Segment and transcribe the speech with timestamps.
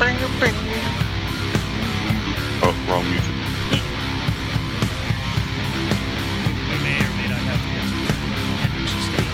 [0.00, 0.14] Eh.
[2.62, 3.34] Oh, wrong music.
[6.68, 7.98] We may or may not have to answer
[8.62, 9.26] Hendrix Estate.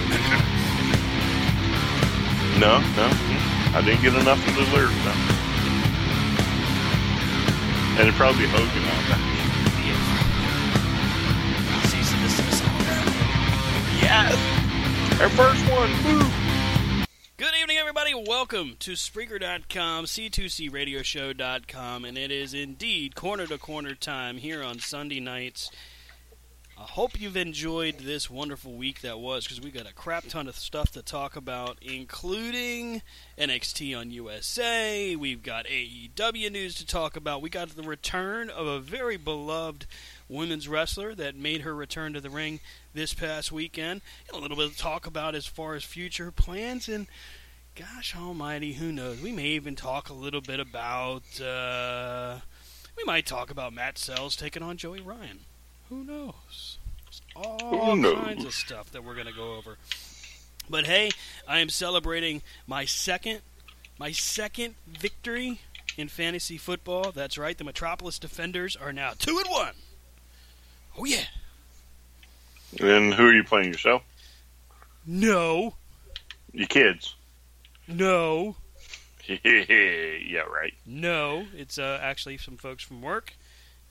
[2.58, 3.06] No, no.
[3.76, 5.18] I didn't get enough of the lyrics now.
[7.98, 9.20] And it'd probably be Hogan on that.
[11.88, 13.04] Cease and desist on that.
[14.00, 14.32] Yes!
[15.20, 15.90] Our first one!
[16.04, 16.43] Woo!
[17.36, 18.14] Good evening, everybody.
[18.14, 25.18] Welcome to Spreaker.com, C2CRadioshow.com, and it is indeed corner to corner time here on Sunday
[25.18, 25.68] nights.
[26.78, 30.46] I hope you've enjoyed this wonderful week that was because we got a crap ton
[30.46, 33.02] of stuff to talk about, including
[33.36, 35.16] NXT on USA.
[35.16, 37.42] We've got AEW news to talk about.
[37.42, 39.86] We got the return of a very beloved
[40.28, 42.60] women's wrestler that made her return to the ring
[42.94, 44.00] this past weekend.
[44.28, 47.06] And a little bit of talk about as far as future plans and
[47.74, 49.20] gosh almighty, who knows?
[49.20, 52.38] We may even talk a little bit about uh,
[52.96, 55.40] we might talk about Matt Sells taking on Joey Ryan.
[55.88, 56.78] Who knows?
[57.04, 58.14] There's all Who knows?
[58.14, 59.76] kinds of stuff that we're going to go over.
[60.70, 61.10] But hey,
[61.46, 63.40] I am celebrating my second
[63.98, 65.60] my second victory
[65.96, 67.12] in fantasy football.
[67.12, 69.68] That's right, the Metropolis Defenders are now 2 and 1.
[70.98, 71.24] Oh yeah.
[72.80, 74.02] And who are you playing yourself?
[75.06, 75.74] No.
[76.52, 77.14] Your kids.
[77.86, 78.56] No.
[79.28, 80.74] yeah, right.
[80.86, 83.34] No, it's uh, actually some folks from work.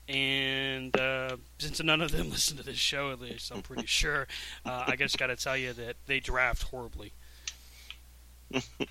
[0.08, 4.26] And uh, since none of them listen to this show, at least, I'm pretty sure,
[4.66, 7.12] uh, I just got to tell you that they draft horribly.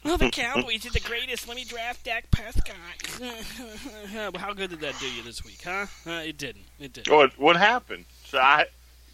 [0.04, 1.48] Well, the Cowboys are the greatest.
[1.48, 2.76] Let me draft Dak Prescott.
[4.38, 5.86] How good did that do you this week, huh?
[6.06, 6.66] Uh, it didn't.
[6.80, 7.14] It didn't.
[7.14, 8.06] What what happened?
[8.26, 8.66] So I,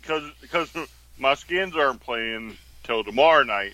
[0.01, 0.69] because because
[1.17, 3.73] my skins aren't playing till tomorrow night.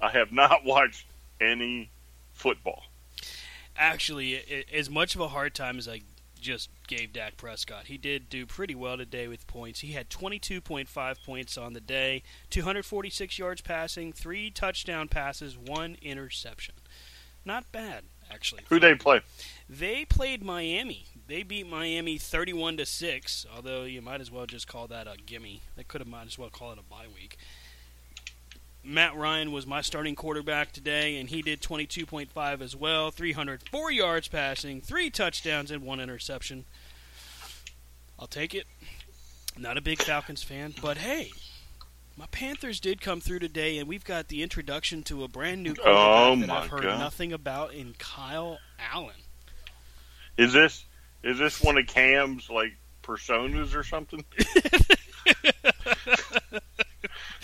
[0.00, 1.06] I have not watched
[1.40, 1.90] any
[2.32, 2.84] football.
[3.76, 6.00] Actually, i as much of a hard time as I
[6.40, 9.80] just gave Dak Prescott, he did do pretty well today with points.
[9.80, 16.74] He had 22.5 points on the day, 246 yards passing, three touchdown passes, one interception.
[17.44, 18.62] Not bad, actually.
[18.68, 19.20] Who they play?
[19.68, 21.06] They played Miami.
[21.26, 25.16] They beat Miami 31 to 6, although you might as well just call that a
[25.24, 25.62] gimme.
[25.76, 27.38] They could have might as well call it a bye week.
[28.84, 33.10] Matt Ryan was my starting quarterback today, and he did 22.5 as well.
[33.10, 36.64] 304 yards passing, three touchdowns, and one interception.
[38.18, 38.66] I'll take it.
[39.58, 41.30] Not a big Falcons fan, but hey,
[42.16, 45.74] my Panthers did come through today, and we've got the introduction to a brand new
[45.74, 46.98] quarterback Oh, that I've heard God.
[46.98, 48.58] nothing about in Kyle
[48.92, 49.14] Allen.
[50.36, 50.84] Is this
[51.24, 54.24] is this one of Cam's like personas or something?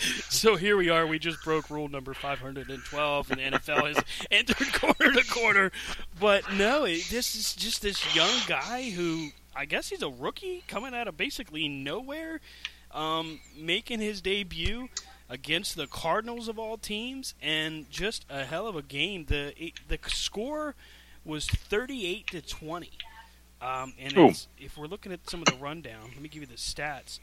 [0.29, 1.07] So here we are.
[1.07, 5.71] We just broke rule number 512, and the NFL has entered corner to corner.
[6.19, 10.63] But no, it, this is just this young guy who I guess he's a rookie
[10.67, 12.41] coming out of basically nowhere,
[12.91, 14.89] um, making his debut
[15.29, 19.25] against the Cardinals of all teams, and just a hell of a game.
[19.25, 20.75] The the score
[21.23, 22.91] was 38 to 20.
[23.61, 26.47] Um, and it's, if we're looking at some of the rundown, let me give you
[26.47, 27.19] the stats.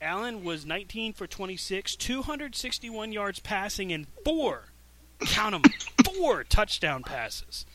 [0.00, 4.64] Allen was 19 for 26, 261 yards passing, and four,
[5.20, 5.72] count them,
[6.04, 7.66] four touchdown passes.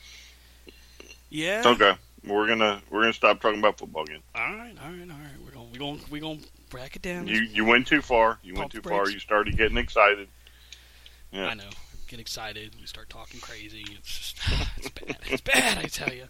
[1.28, 1.62] Yeah.
[1.66, 1.94] Okay,
[2.26, 4.20] we're gonna we're gonna stop talking about football again.
[4.34, 5.44] All right, all right, all right.
[5.44, 7.26] We're gonna we're gonna we're going to bracket down.
[7.26, 8.38] You you went too far.
[8.42, 9.08] You went too far.
[9.10, 10.28] You started getting excited.
[11.32, 11.46] Yeah.
[11.46, 11.70] I know.
[12.06, 12.74] Get excited.
[12.80, 13.84] We start talking crazy.
[13.98, 14.38] It's just,
[14.76, 15.16] it's bad.
[15.26, 16.26] It's bad, I tell you.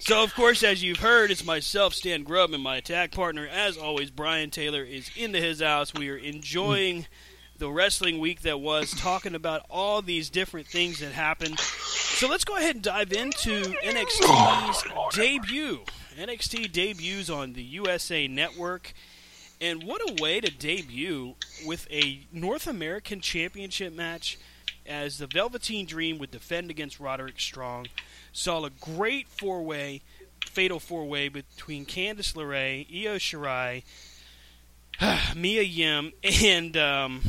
[0.00, 3.76] So, of course, as you've heard, it's myself, Stan Grubb, and my attack partner, as
[3.76, 5.92] always, Brian Taylor, is into his house.
[5.92, 7.06] We are enjoying
[7.58, 11.58] the wrestling week that was, talking about all these different things that happened.
[11.58, 14.84] So let's go ahead and dive into NXT's
[15.16, 15.80] debut.
[16.16, 18.92] NXT debuts on the USA Network.
[19.60, 21.34] And what a way to debut
[21.66, 24.38] with a North American Championship match
[24.88, 27.86] as the Velveteen Dream would defend against Roderick Strong.
[28.32, 30.00] Saw a great four way,
[30.46, 33.82] fatal four way between Candice LeRae, Io Shirai,
[35.36, 36.12] Mia Yim,
[36.42, 37.22] and um,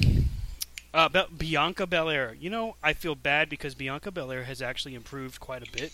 [0.94, 2.36] uh, Be- Bianca Belair.
[2.40, 5.92] You know, I feel bad because Bianca Belair has actually improved quite a bit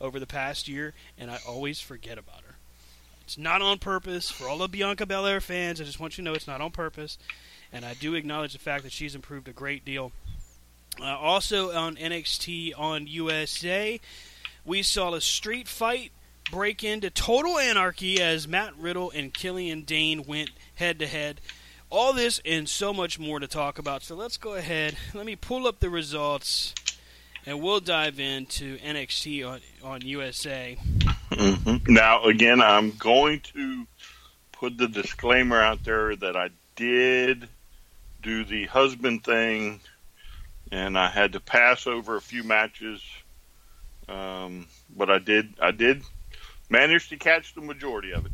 [0.00, 2.56] over the past year, and I always forget about her.
[3.26, 4.30] It's not on purpose.
[4.30, 6.70] For all the Bianca Belair fans, I just want you to know it's not on
[6.70, 7.18] purpose.
[7.72, 10.12] And I do acknowledge the fact that she's improved a great deal.
[11.00, 14.00] Uh, also on NXT on USA,
[14.64, 16.12] we saw a street fight
[16.50, 21.40] break into total anarchy as Matt Riddle and Killian Dain went head to head.
[21.90, 24.02] All this and so much more to talk about.
[24.02, 24.96] So let's go ahead.
[25.14, 26.74] Let me pull up the results
[27.44, 30.76] and we'll dive into NXT on, on USA.
[31.30, 31.88] Mhm.
[31.88, 33.86] Now, again, I'm going to
[34.52, 37.48] put the disclaimer out there that I did
[38.22, 39.80] do the husband thing,
[40.72, 43.02] and I had to pass over a few matches,
[44.08, 44.66] um,
[44.96, 45.54] but I did.
[45.60, 46.02] I did
[46.68, 48.32] manage to catch the majority of it.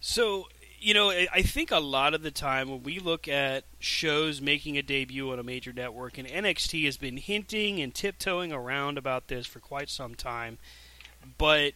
[0.00, 0.48] So,
[0.80, 4.78] you know, I think a lot of the time when we look at shows making
[4.78, 9.28] a debut on a major network, and NXT has been hinting and tiptoeing around about
[9.28, 10.58] this for quite some time,
[11.38, 11.72] but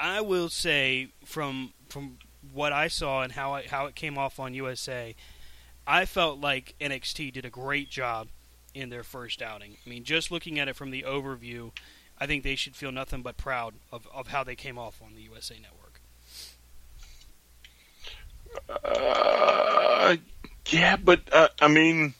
[0.00, 2.18] I will say from from
[2.52, 5.14] what I saw and how I, how it came off on USA,
[5.86, 8.28] I felt like NXT did a great job
[8.74, 9.76] in their first outing.
[9.86, 11.70] I mean, just looking at it from the overview,
[12.18, 15.14] I think they should feel nothing but proud of, of how they came off on
[15.14, 16.00] the USA Network.
[18.84, 20.16] Uh,
[20.68, 22.14] yeah, but uh, I mean,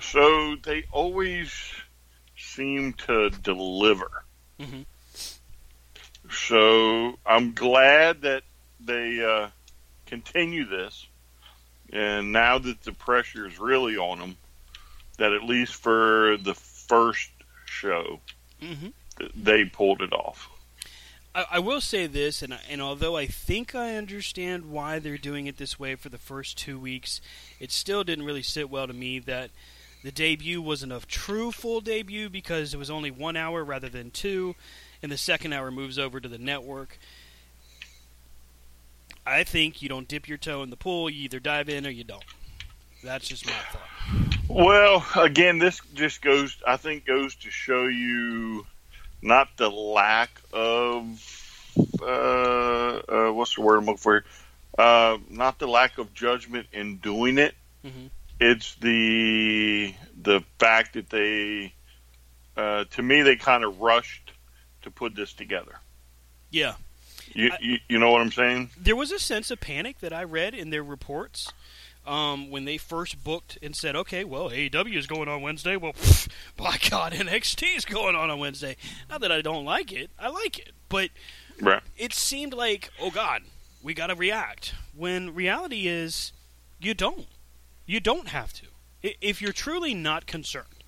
[0.00, 1.52] so they always
[2.36, 4.24] seem to deliver.
[4.60, 4.86] Mhm.
[6.30, 8.44] So I'm glad that
[8.80, 9.48] they uh,
[10.06, 11.07] continue this,
[11.92, 14.36] and now that the pressure is really on them,
[15.18, 17.30] that at least for the first
[17.64, 18.20] show,
[18.62, 18.88] Mm-hmm.
[19.36, 20.48] they pulled it off.
[21.32, 25.46] I, I will say this, and and although I think I understand why they're doing
[25.46, 27.20] it this way for the first two weeks,
[27.60, 29.50] it still didn't really sit well to me that
[30.02, 34.10] the debut wasn't a true full debut because it was only one hour rather than
[34.10, 34.56] two,
[35.02, 36.98] and the second hour moves over to the network.
[39.28, 41.90] I think you don't dip your toe in the pool; you either dive in or
[41.90, 42.24] you don't.
[43.04, 44.38] That's just my thought.
[44.48, 48.66] Well, again, this just goes, I think, goes to show you
[49.20, 54.12] not the lack of, uh, uh, what's the word I'm looking for?
[54.14, 54.24] here?
[54.78, 57.54] Uh, not the lack of judgment in doing it.
[57.84, 58.10] Mhm.
[58.40, 61.74] It's the the fact that they,
[62.56, 64.32] uh, to me, they kind of rushed
[64.82, 65.78] to put this together.
[66.50, 66.74] Yeah,
[67.60, 68.70] You, you know what I'm saying?
[68.76, 71.52] there was a sense of panic that I read in their reports
[72.06, 75.76] um, when they first booked and said, "Okay, well, AEW is going on Wednesday.
[75.76, 78.76] Well, pff, by God, NXT is going on on Wednesday."
[79.08, 81.10] Not that I don't like it; I like it, but
[81.60, 81.82] Right.
[81.96, 83.42] it seemed like, "Oh God,
[83.82, 86.32] we got to react." When reality is,
[86.80, 87.26] you don't.
[87.86, 88.66] You don't have to.
[89.20, 90.82] If you're truly not concerned,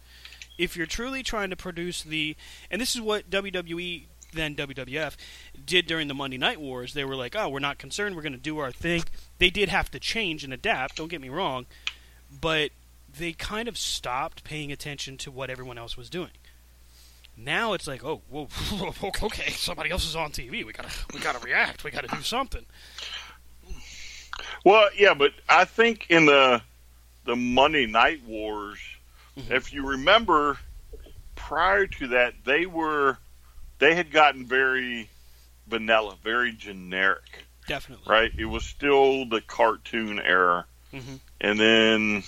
[0.59, 2.35] if you're truly trying to produce the,
[2.71, 5.17] and this is what WWE then WWF
[5.65, 6.95] did during the Monday Night Wars.
[6.95, 8.17] They were like, "Oh, we're not concerned.
[8.17, 9.03] We're going to do our thing."
[9.39, 10.97] They did have to change and adapt.
[10.97, 11.67] Don't get me wrong,
[12.41, 12.71] but
[13.19, 16.31] they kind of stopped paying attention to what everyone else was doing.
[17.37, 18.49] Now it's like, oh, whoa,
[19.23, 20.65] okay, somebody else is on TV.
[20.65, 21.85] We gotta, we gotta react.
[21.85, 22.67] We gotta do something.
[24.65, 26.63] Well, yeah, but I think in the
[27.25, 28.79] the Monday Night Wars,
[29.37, 29.53] mm-hmm.
[29.53, 30.59] if you remember,
[31.35, 33.19] prior to that, they were
[33.81, 35.09] they had gotten very
[35.67, 38.05] vanilla, very generic, Definitely.
[38.09, 38.31] right?
[38.39, 41.21] It was still the cartoon era, Mhm.
[41.41, 42.23] and then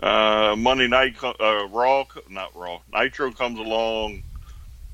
[0.00, 4.22] uh, Monday Night uh, Raw, not Raw, Nitro comes along,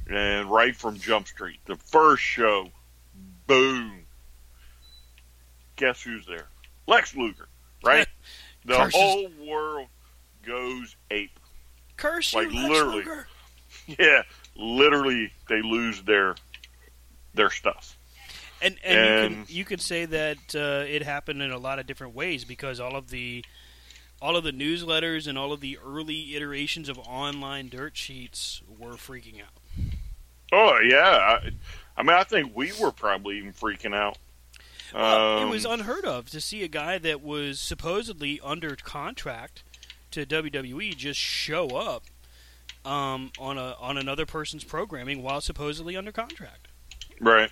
[0.08, 2.70] and right from Jump Street, the first show,
[3.46, 4.06] boom.
[5.76, 6.46] Guess who's there?
[6.86, 7.48] Lex Luger,
[7.84, 8.06] right?
[8.66, 8.98] The Curses.
[8.98, 9.88] whole world
[10.42, 11.38] goes ape.
[11.98, 12.96] Curse Like, you, Lex literally.
[13.00, 13.26] Luger.
[13.98, 14.22] Yeah,
[14.56, 16.34] literally, they lose their
[17.34, 17.96] their stuff.
[18.62, 21.78] And and, and you can you can say that uh, it happened in a lot
[21.78, 23.44] of different ways because all of the
[24.22, 28.92] all of the newsletters and all of the early iterations of online dirt sheets were
[28.92, 29.92] freaking out.
[30.52, 31.50] Oh yeah, I,
[31.96, 34.18] I mean I think we were probably even freaking out.
[34.94, 39.64] Well, um, it was unheard of to see a guy that was supposedly under contract
[40.12, 42.04] to WWE just show up
[42.84, 46.68] um, on a on another person's programming while supposedly under contract.
[47.20, 47.50] Right.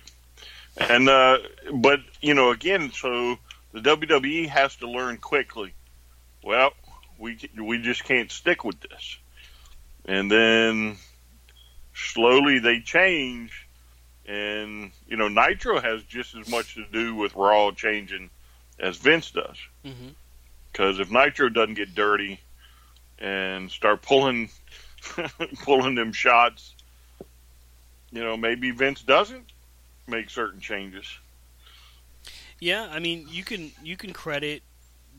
[0.77, 1.39] And uh,
[1.73, 3.37] but you know again, so
[3.71, 5.73] the WWE has to learn quickly.
[6.43, 6.71] Well,
[7.17, 9.17] we we just can't stick with this,
[10.05, 10.97] and then
[11.93, 13.67] slowly they change,
[14.25, 18.29] and you know Nitro has just as much to do with Raw changing
[18.79, 19.57] as Vince does.
[20.71, 21.01] Because mm-hmm.
[21.01, 22.39] if Nitro doesn't get dirty
[23.19, 24.49] and start pulling
[25.63, 26.75] pulling them shots,
[28.11, 29.51] you know maybe Vince doesn't
[30.07, 31.05] make certain changes.
[32.59, 34.63] Yeah, I mean, you can you can credit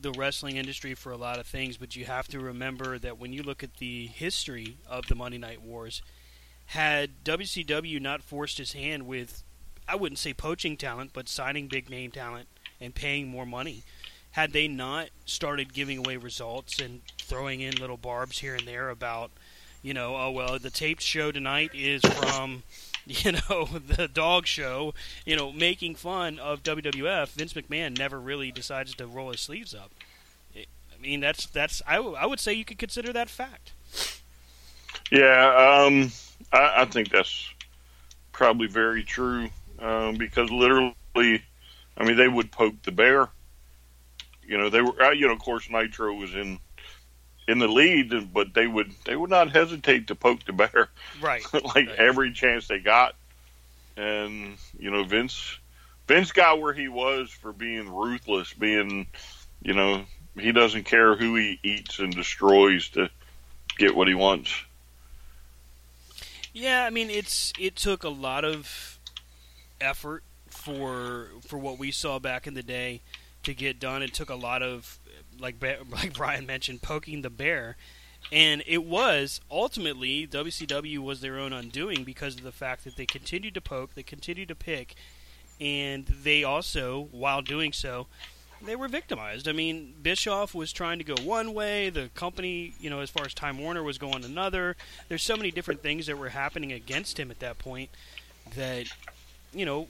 [0.01, 3.33] the wrestling industry for a lot of things, but you have to remember that when
[3.33, 6.01] you look at the history of the Monday Night Wars,
[6.67, 9.43] had WCW not forced his hand with,
[9.87, 12.47] I wouldn't say poaching talent, but signing big name talent
[12.81, 13.83] and paying more money,
[14.31, 18.89] had they not started giving away results and throwing in little barbs here and there
[18.89, 19.31] about,
[19.85, 22.63] you know, oh well, the taped show tonight is from
[23.05, 28.51] you know, the dog show, you know, making fun of WWF, Vince McMahon never really
[28.51, 29.91] decides to roll his sleeves up.
[30.55, 33.73] I mean, that's that's I, w- I would say you could consider that fact.
[35.11, 36.11] Yeah, um,
[36.51, 37.47] I, I think that's
[38.31, 43.29] probably very true um, because literally, I mean, they would poke the bear.
[44.47, 46.59] You know, they were, you know, of course, Nitro was in
[47.47, 50.89] in the lead, but they would they would not hesitate to poke the bear,
[51.21, 51.43] right?
[51.53, 51.89] like right.
[51.97, 53.15] every chance they got.
[53.97, 55.57] And you know, Vince
[56.07, 59.07] Vince got where he was for being ruthless, being
[59.61, 60.03] you know
[60.37, 63.09] he doesn't care who he eats and destroys to
[63.77, 64.53] get what he wants.
[66.53, 68.99] Yeah, I mean it's it took a lot of
[69.79, 73.01] effort for for what we saw back in the day
[73.43, 74.01] to get done.
[74.01, 74.99] It took a lot of
[75.39, 75.55] like
[75.91, 77.77] like Brian mentioned, poking the bear,
[78.31, 83.05] and it was ultimately WCW was their own undoing because of the fact that they
[83.05, 84.95] continued to poke, they continued to pick,
[85.59, 88.07] and they also, while doing so,
[88.61, 89.47] they were victimized.
[89.47, 93.25] I mean, Bischoff was trying to go one way, the company, you know, as far
[93.25, 94.75] as Time Warner was going another.
[95.07, 97.89] There's so many different things that were happening against him at that point
[98.55, 98.87] that,
[99.53, 99.87] you know,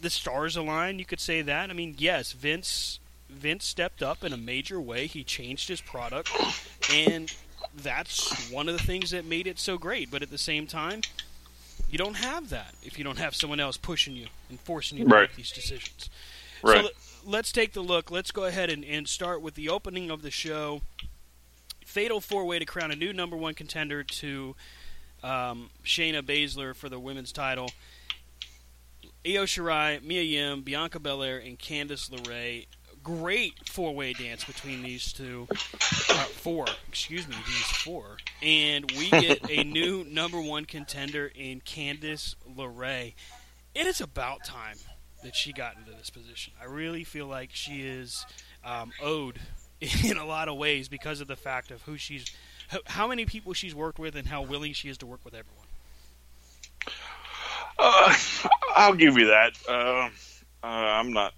[0.00, 0.98] the stars aligned.
[0.98, 1.70] You could say that.
[1.70, 2.98] I mean, yes, Vince
[3.32, 5.06] Vince stepped up in a major way.
[5.06, 6.30] He changed his product,
[6.92, 7.32] and
[7.74, 10.10] that's one of the things that made it so great.
[10.10, 11.02] But at the same time,
[11.90, 15.04] you don't have that if you don't have someone else pushing you and forcing you
[15.04, 15.22] to right.
[15.22, 16.08] make these decisions.
[16.62, 16.84] Right.
[16.84, 16.90] So
[17.24, 18.10] let's take the look.
[18.10, 20.82] Let's go ahead and, and start with the opening of the show.
[21.84, 24.54] Fatal four way to crown a new number one contender to
[25.22, 27.70] um, Shayna Baszler for the women's title.
[29.26, 32.66] Io Shirai, Mia Yim, Bianca Belair, and Candice LeRae
[33.02, 35.46] great four way dance between these two.
[35.50, 38.16] Uh, four, excuse me, these four.
[38.42, 43.14] And we get a new number one contender in Candice LeRae.
[43.74, 44.76] It is about time
[45.22, 46.52] that she got into this position.
[46.60, 48.26] I really feel like she is
[48.64, 49.38] um, owed
[50.04, 52.26] in a lot of ways because of the fact of who she's,
[52.86, 55.66] how many people she's worked with, and how willing she is to work with everyone.
[57.78, 58.14] Uh,
[58.76, 59.52] I'll give you that.
[59.68, 60.08] Uh,
[60.62, 61.34] uh, I'm not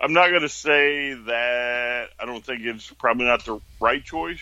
[0.00, 4.40] I'm not going to say that I don't think it's probably not the right choice,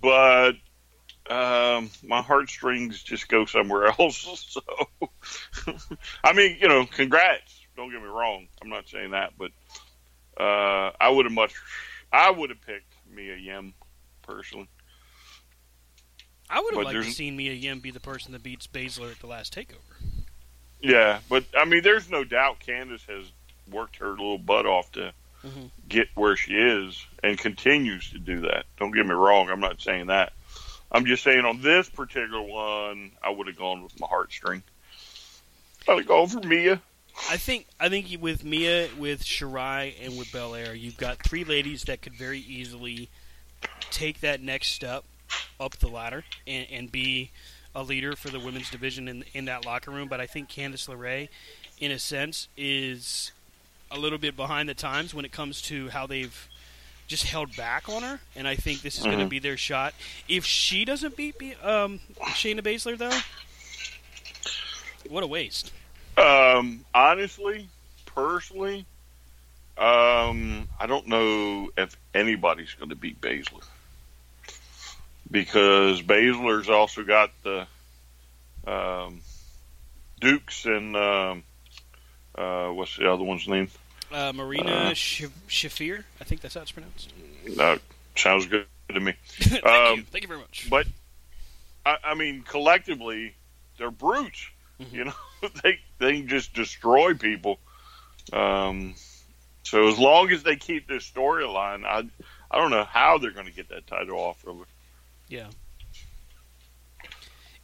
[0.00, 0.52] but
[1.28, 4.46] um, my heartstrings just go somewhere else.
[4.48, 4.62] So,
[6.24, 7.60] I mean, you know, congrats.
[7.76, 8.48] Don't get me wrong.
[8.62, 9.50] I'm not saying that, but
[10.38, 11.54] uh, I would have much,
[12.12, 13.74] I would have picked Mia Yim
[14.22, 14.68] personally.
[16.50, 19.20] I would have liked to seen Mia Yim be the person that beats Baszler at
[19.20, 19.78] the last takeover.
[20.82, 23.30] Yeah, but I mean, there's no doubt Candice has
[23.70, 25.12] worked her little butt off to
[25.44, 25.66] mm-hmm.
[25.88, 28.64] get where she is and continues to do that.
[28.78, 29.48] Don't get me wrong.
[29.50, 30.32] I'm not saying that.
[30.90, 34.62] I'm just saying on this particular one, I would have gone with my heartstring.
[35.88, 36.80] I'd have gone for Mia.
[37.30, 41.82] I think I think with Mia, with Shirai, and with Belair, you've got three ladies
[41.84, 43.10] that could very easily
[43.90, 45.04] take that next step
[45.60, 47.30] up the ladder and, and be
[47.74, 50.08] a leader for the women's division in in that locker room.
[50.08, 51.28] But I think Candice LeRae,
[51.78, 53.32] in a sense, is
[53.92, 56.48] a little bit behind the times when it comes to how they've
[57.06, 59.12] just held back on her, and I think this is mm-hmm.
[59.12, 59.94] going to be their shot.
[60.28, 63.18] If she doesn't beat um, Shayna Baszler, though,
[65.08, 65.72] What a waste.
[66.16, 67.68] Um, honestly,
[68.06, 68.86] personally,
[69.76, 73.64] um, I don't know if anybody's going to beat Baszler
[75.30, 77.66] because Baszler's also got the
[78.66, 79.20] um,
[80.20, 81.42] Dukes and um,
[82.34, 83.68] uh, what's the other one's name?
[84.12, 87.12] Uh, Marina Uh, Shafir, I think that's how it's pronounced.
[87.58, 87.78] Uh,
[88.16, 89.14] sounds good to me.
[89.28, 90.02] Thank Um, you.
[90.04, 90.68] Thank you very much.
[90.70, 90.86] But
[91.86, 93.34] I, I mean, collectively,
[93.78, 94.46] they're brutes.
[94.80, 94.92] Mhm.
[94.92, 95.14] You know,
[95.62, 97.58] they they just destroy people.
[98.32, 98.94] Um,
[99.64, 102.04] so as long as they keep this storyline, I
[102.50, 104.64] I don't know how they're going to get that title off of her,
[105.28, 105.46] yeah.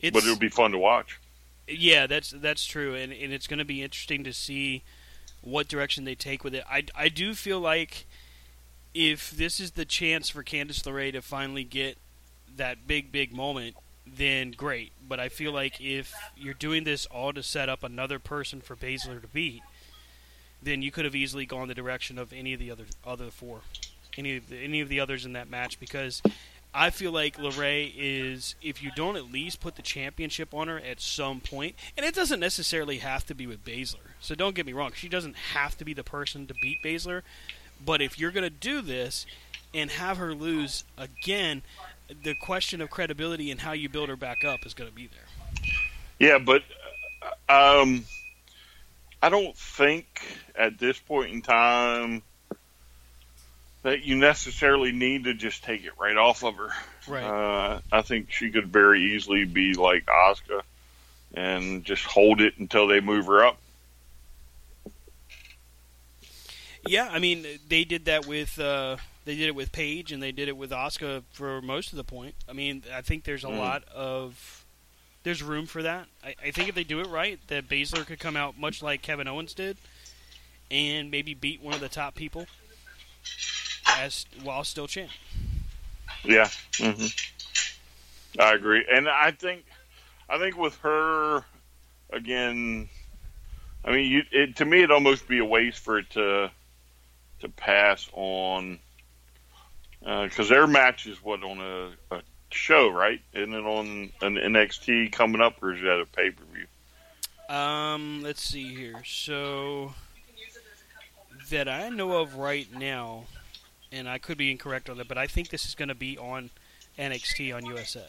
[0.01, 1.19] It's, but it'll be fun to watch.
[1.67, 4.83] Yeah, that's that's true, and and it's going to be interesting to see
[5.43, 6.65] what direction they take with it.
[6.71, 8.07] I, I do feel like
[8.95, 11.99] if this is the chance for Candice LeRae to finally get
[12.57, 13.77] that big big moment,
[14.07, 14.93] then great.
[15.07, 18.75] But I feel like if you're doing this all to set up another person for
[18.75, 19.63] Baszler to beat,
[20.63, 23.61] then you could have easily gone the direction of any of the other other four,
[24.17, 26.23] any of the, any of the others in that match because
[26.75, 30.79] I feel like LeRae is if you don't at least put the championship on her
[30.79, 34.08] at some point, and it doesn't necessarily have to be with Baszler.
[34.21, 37.23] So don't get me wrong, she doesn't have to be the person to beat Baszler,
[37.85, 39.27] but if you're going to do this
[39.73, 41.63] and have her lose again,
[42.23, 45.07] the question of credibility and how you build her back up is going to be
[45.09, 45.71] there.
[46.19, 46.63] Yeah, but
[47.49, 48.05] um,
[49.23, 50.07] I don't think
[50.57, 52.23] at this point in time
[53.83, 56.71] that you necessarily need to just take it right off of her.
[57.07, 57.25] Right.
[57.25, 60.63] Uh, I think she could very easily be like Asuka
[61.35, 63.59] and just hold it until they move her up.
[66.89, 70.33] Yeah, I mean they did that with uh, they did it with Paige and they
[70.33, 72.35] did it with Asuka for most of the point.
[72.49, 73.59] I mean, I think there's a Mm.
[73.59, 74.65] lot of
[75.23, 76.07] there's room for that.
[76.25, 79.03] I, I think if they do it right, that Baszler could come out much like
[79.03, 79.77] Kevin Owens did,
[80.71, 82.47] and maybe beat one of the top people
[83.99, 85.11] as while still champ.
[86.25, 86.49] Yeah.
[86.79, 87.07] hmm
[88.39, 89.65] I agree, and I think
[90.29, 91.45] I think with her
[92.11, 92.89] again.
[93.85, 96.51] I mean, you, it, to me, it'd almost be a waste for it to
[97.41, 98.79] to pass on
[100.01, 103.21] because their match is what on a, a show, right?
[103.33, 106.67] Isn't it on an NXT coming up, or is that a pay per view?
[107.55, 109.03] Um, let's see here.
[109.05, 109.95] So
[111.51, 113.25] that I know of right now,
[113.91, 116.19] and I could be incorrect on that, but I think this is going to be
[116.19, 116.51] on
[116.99, 118.05] NXT on USA.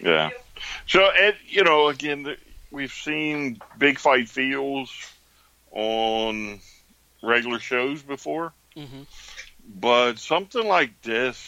[0.00, 0.30] Yeah.
[0.86, 2.36] So, and you know, again,
[2.70, 4.90] we've seen big fight feels
[5.72, 6.60] on
[7.24, 9.02] regular shows before, Mm-hmm.
[9.80, 11.40] but something like this,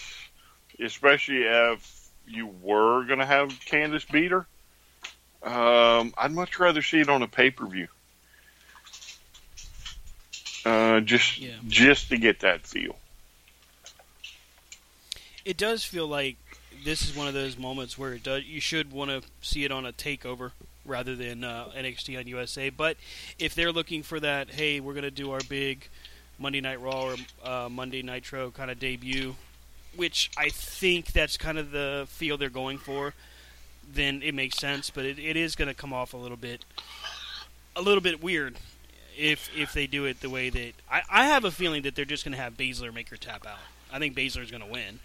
[0.80, 4.46] especially if you were going to have Candice beat her,
[5.42, 7.88] um, I'd much rather see it on a pay per view.
[10.64, 11.58] Uh, just Yeah.
[11.68, 12.96] just to get that feel.
[15.44, 16.36] It does feel like
[16.84, 18.44] this is one of those moments where it does.
[18.44, 20.52] You should want to see it on a takeover
[20.86, 22.70] rather than uh, NXT on USA.
[22.70, 22.96] But
[23.38, 25.88] if they're looking for that, hey, we're going to do our big
[26.38, 29.36] Monday Night Raw or uh, Monday Nitro kind of debut,
[29.94, 33.14] which I think that's kind of the feel they're going for,
[33.90, 34.90] then it makes sense.
[34.90, 36.64] But it, it is going to come off a little bit,
[37.74, 38.56] a little bit weird.
[39.18, 42.04] If if they do it the way that I, I have a feeling that they're
[42.04, 43.58] just going to have Baszler make her tap out.
[43.90, 45.00] I think Baszler is going to win.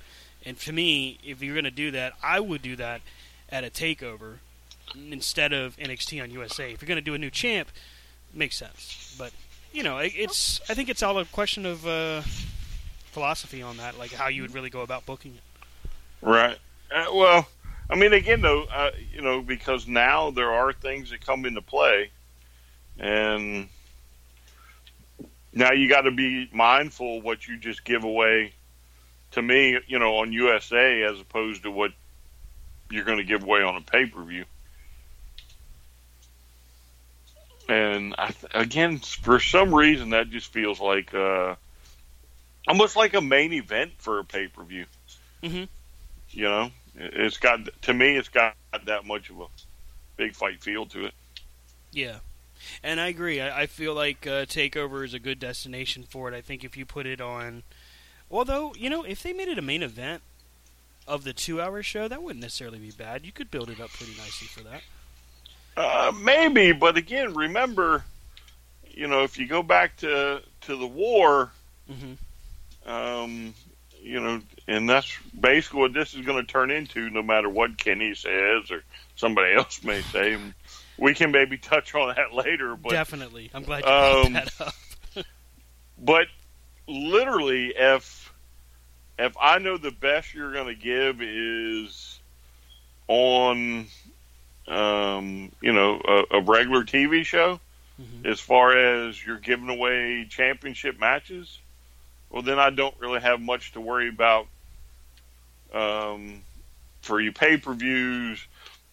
[0.46, 3.02] And to me, if you're going to do that, I would do that
[3.50, 4.39] at a takeover
[4.95, 6.71] instead of NXT on USA.
[6.71, 7.69] If you're going to do a new champ,
[8.34, 9.15] makes sense.
[9.17, 9.32] But
[9.73, 12.21] you know, it, it's I think it's all a question of uh,
[13.12, 15.41] philosophy on that, like how you would really go about booking it.
[16.21, 16.58] Right.
[16.93, 17.47] Uh, well,
[17.89, 21.62] I mean, again, though, uh, you know, because now there are things that come into
[21.62, 22.12] play,
[22.99, 23.67] and
[25.54, 28.54] now you got to be mindful what you just give away.
[29.32, 31.91] To me, you know, on USA as opposed to what
[32.89, 34.43] you're going to give away on a pay per view.
[37.69, 41.56] And I again, for some reason, that just feels like uh,
[42.67, 44.86] almost like a main event for a pay per view.
[45.43, 45.67] Mhm.
[46.32, 49.45] You know, It- it's got to me, it's got that much of a
[50.17, 51.13] big fight feel to it.
[51.91, 52.19] Yeah,
[52.84, 53.39] and I agree.
[53.41, 56.36] I, I feel like uh, Takeover is a good destination for it.
[56.36, 57.63] I think if you put it on,
[58.30, 60.21] although you know, if they made it a main event
[61.08, 63.26] of the two-hour show, that wouldn't necessarily be bad.
[63.26, 64.82] You could build it up pretty nicely for that.
[65.77, 68.03] Uh, maybe, but again, remember,
[68.89, 71.51] you know, if you go back to to the war,
[71.88, 72.13] hmm
[72.86, 73.53] um,
[74.01, 77.77] you know, and that's basically what this is going to turn into, no matter what
[77.77, 78.84] Kenny says or
[79.15, 80.38] somebody else may say.
[80.97, 82.75] We can maybe touch on that later.
[82.75, 83.49] But, Definitely.
[83.53, 84.73] I'm glad you brought um, that up.
[86.03, 86.27] But
[86.88, 88.34] literally, if
[89.19, 92.19] if I know the best you're going to give is
[93.07, 93.86] on,
[94.67, 97.60] um, you know, a, a regular TV show,
[98.00, 98.26] Mhm.
[98.26, 101.60] as far as you're giving away championship matches,
[102.30, 104.47] well, then I don't really have much to worry about
[105.74, 106.41] um,
[107.02, 108.45] for your pay per views.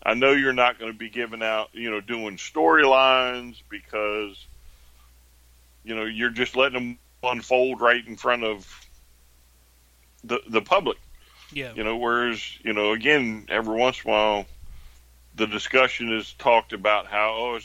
[0.03, 4.47] I know you're not going to be giving out, you know, doing storylines because,
[5.85, 8.67] you know, you're just letting them unfold right in front of
[10.25, 10.99] the the public.
[11.53, 11.73] Yeah.
[11.75, 14.47] You know, whereas, you know, again, every once in a while,
[15.39, 17.59] the discussion is talked about how, oh,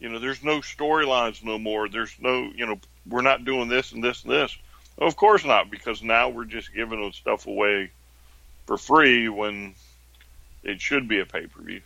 [0.00, 1.88] you know, there's no storylines no more.
[1.88, 4.56] There's no, you know, we're not doing this and this and this.
[4.96, 7.90] Of course not, because now we're just giving them stuff away
[8.66, 9.74] for free when
[10.62, 11.82] it should be a pay per view.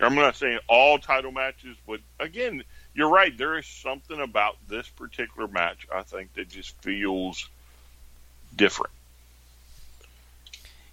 [0.00, 3.36] I'm not saying all title matches, but again, you're right.
[3.36, 7.48] There is something about this particular match I think that just feels
[8.56, 8.92] different.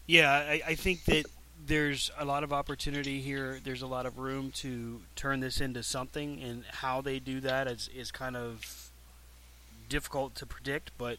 [0.07, 1.25] Yeah, I, I think that
[1.67, 3.59] there's a lot of opportunity here.
[3.63, 7.67] There's a lot of room to turn this into something, and how they do that
[7.67, 8.89] is, is kind of
[9.89, 11.17] difficult to predict, but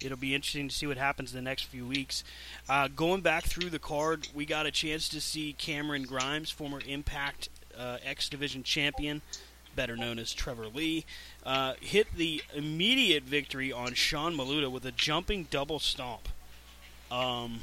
[0.00, 2.22] it'll be interesting to see what happens in the next few weeks.
[2.68, 6.80] Uh, going back through the card, we got a chance to see Cameron Grimes, former
[6.86, 9.20] Impact uh, X Division champion,
[9.74, 11.04] better known as Trevor Lee,
[11.44, 16.28] uh, hit the immediate victory on Sean Maluta with a jumping double stomp.
[17.10, 17.60] Um,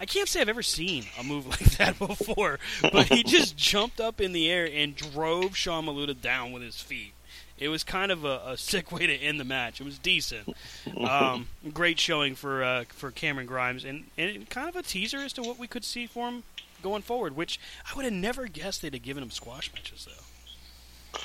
[0.00, 4.00] I can't say I've ever seen a move like that before, but he just jumped
[4.00, 7.12] up in the air and drove Sean Maluta down with his feet.
[7.58, 9.80] It was kind of a, a sick way to end the match.
[9.80, 10.54] It was decent.
[10.96, 15.32] Um, great showing for uh, for Cameron Grimes, and, and kind of a teaser as
[15.34, 16.44] to what we could see for him
[16.82, 17.34] going forward.
[17.34, 21.20] Which I would have never guessed they'd have given him squash matches, though.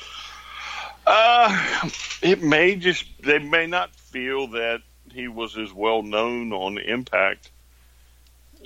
[1.05, 1.89] Uh,
[2.21, 4.81] it may just they may not feel that
[5.11, 7.51] he was as well known on Impact.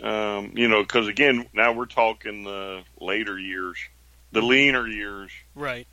[0.04, 3.78] Um, you know, because again, now we're talking the later years,
[4.32, 5.88] the leaner years, Right.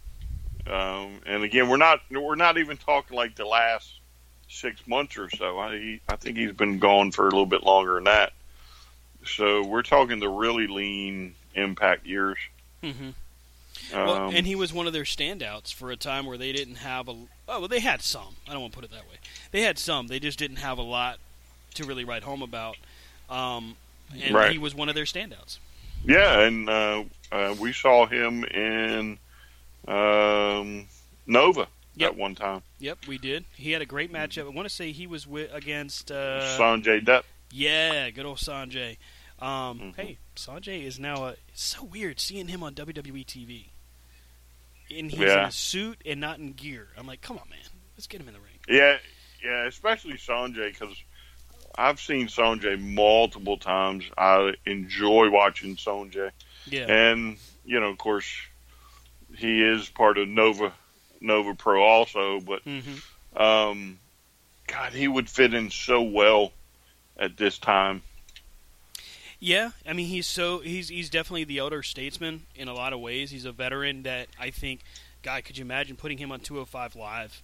[0.66, 3.90] um, and again, we're not we're not even talking like the last
[4.48, 5.58] six months or so.
[5.58, 8.32] I he, I think he's been gone for a little bit longer than that.
[9.26, 12.36] So we're talking the really lean Impact years.
[12.82, 13.10] Mm-hmm.
[13.96, 16.76] Um, Well, and he was one of their standouts for a time where they didn't
[16.76, 17.12] have a.
[17.12, 17.28] Oh,
[17.60, 18.36] well, they had some.
[18.48, 19.16] I don't want to put it that way.
[19.50, 20.08] They had some.
[20.08, 21.18] They just didn't have a lot
[21.74, 22.76] to really write home about.
[23.30, 23.76] Um,
[24.22, 24.52] and Right.
[24.52, 25.58] he was one of their standouts.
[26.04, 29.18] Yeah, and uh, uh, we saw him in
[29.88, 30.86] um,
[31.26, 32.10] Nova Yep.
[32.10, 32.62] at one time.
[32.80, 33.44] Yep, we did.
[33.56, 34.46] He had a great matchup.
[34.46, 36.10] I want to say he was with against.
[36.10, 37.24] Uh, Sonjay Dutt.
[37.50, 38.96] yeah, good old Sonjay.
[39.40, 39.96] Um, Mhm.
[39.96, 41.24] Hey, Sonjay is now.
[41.24, 43.66] A, it's so weird seeing him on WWE TV.
[44.90, 45.46] And he's in Yeah.
[45.48, 46.88] a suit and not in gear.
[46.96, 47.58] I'm like, come on, man,
[47.96, 48.58] let's get him in the ring.
[48.68, 48.98] Yeah,
[49.42, 50.96] yeah, especially Sonjay because
[51.76, 54.04] I've seen Sonjay multiple times.
[54.16, 56.30] I enjoy watching Sonjay.
[56.66, 56.86] Yeah.
[56.86, 58.26] and you know, of course,
[59.36, 60.72] he is part of Nova
[61.20, 62.40] Nova Pro also.
[62.40, 62.96] But hmm
[63.36, 63.98] um,
[64.68, 66.52] God, he would fit in so well
[67.16, 68.02] at this time.
[69.40, 73.00] Yeah, I mean he's so he's he's definitely the elder statesman in a lot of
[73.00, 73.30] ways.
[73.30, 74.80] He's a veteran that I think,
[75.22, 77.42] God, could you imagine putting him on 205 live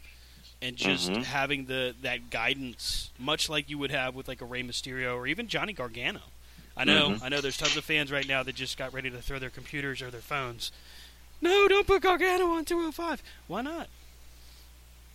[0.62, 1.24] and just Mhm.
[1.24, 5.26] having the that guidance, much like you would have with like a Rey Mysterio or
[5.26, 6.20] even Johnny Gargano.
[6.76, 7.22] I know, Mhm.
[7.22, 7.40] I know.
[7.40, 10.10] There's tons of fans right now that just got ready to throw their computers or
[10.10, 10.70] their phones.
[11.40, 13.22] No, don't put Gargano on 205.
[13.46, 13.88] Why not?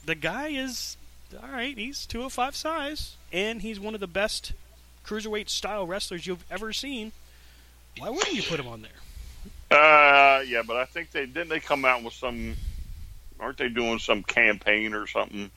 [0.06, 0.98] The guy is
[1.42, 1.78] all right.
[1.78, 4.54] He's 205 size, and he's one of the best
[5.06, 7.12] cruiserweight style wrestlers you've ever seen.
[7.98, 8.92] Why wouldn't you put him on there?
[9.72, 12.56] Uh, yeah, but I think they didn't they come out with some.
[13.40, 15.52] Aren't they doing some campaign or something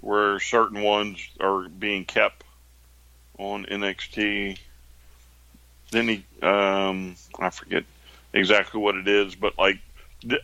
[0.00, 2.44] where certain ones are being kept
[3.38, 4.58] on NXT?
[5.90, 7.84] Then he, um, I forget
[8.32, 9.78] exactly what it is, but like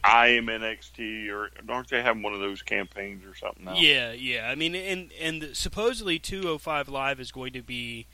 [0.03, 3.69] I am NXT or aren't they having one of those campaigns or something?
[3.77, 4.49] Yeah, yeah.
[4.51, 8.07] I mean, and and supposedly 205 Live is going to be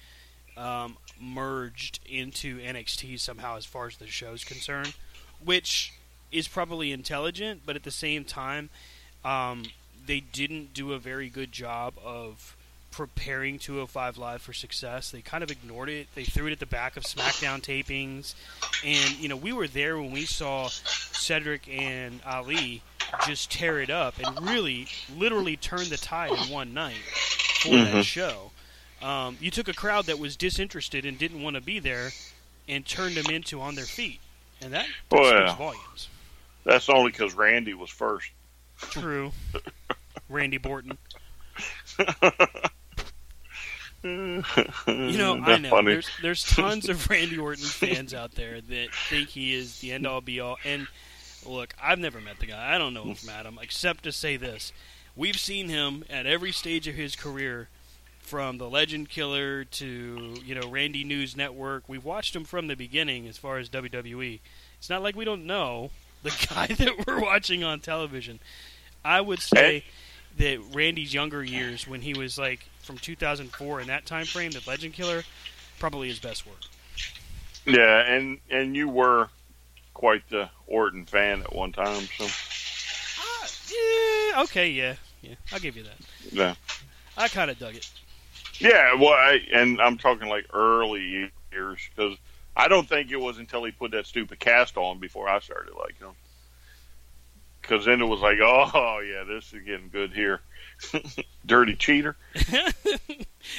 [0.56, 4.94] um, merged into NXT somehow, as far as the show's concerned,
[5.44, 5.92] which
[6.32, 8.70] is probably intelligent, but at the same time,
[9.24, 9.64] um,
[10.06, 12.56] they didn't do a very good job of
[12.90, 15.10] preparing 205 Live for success.
[15.10, 16.08] They kind of ignored it.
[16.14, 18.34] They threw it at the back of SmackDown tapings,
[18.84, 22.82] and you know we were there when we saw Cedric and Ali
[23.26, 26.96] just tear it up and really, literally turn the tide in one night
[27.62, 27.92] for Mhm.
[27.92, 28.50] that show.
[29.00, 32.12] Um, you took a crowd that was disinterested and didn't want to be there,
[32.68, 34.20] and turned them into on their feet,
[34.60, 36.08] and that, that speaks volumes.
[36.64, 38.30] That's only because Randy was first.
[38.78, 39.32] True.
[40.28, 40.98] Randy Borton.
[44.02, 44.42] you
[44.84, 45.92] know, I know funny.
[45.92, 50.06] there's there's tons of Randy Orton fans out there that think he is the end
[50.06, 50.56] all be all.
[50.64, 50.88] And
[51.46, 52.74] look, I've never met the guy.
[52.74, 54.72] I don't know him from Adam, except to say this:
[55.14, 57.68] we've seen him at every stage of his career,
[58.20, 61.84] from the Legend Killer to you know Randy News Network.
[61.88, 64.40] We've watched him from the beginning as far as WWE.
[64.78, 65.90] It's not like we don't know
[66.22, 68.40] the guy that we're watching on television.
[69.04, 69.84] I would say
[70.38, 74.62] that Randy's younger years, when he was like from 2004 in that time frame, the
[74.66, 75.22] Legend Killer,
[75.78, 76.60] probably his best work.
[77.66, 79.28] Yeah, and and you were
[79.94, 82.26] quite the Orton fan at one time, so
[83.20, 85.96] Ah, yeah, okay, yeah, yeah, I'll give you that.
[86.32, 86.54] yeah,
[87.16, 87.88] I kind of dug it.
[88.58, 88.94] yeah.
[88.94, 92.16] Well, I, and I'm talking like early years because
[92.56, 95.74] I don't think it was until he put that stupid cast on before I started
[95.74, 96.14] liking him.
[97.60, 100.40] Because then it was like, oh yeah, this is getting good here.
[101.46, 102.16] Dirty cheater.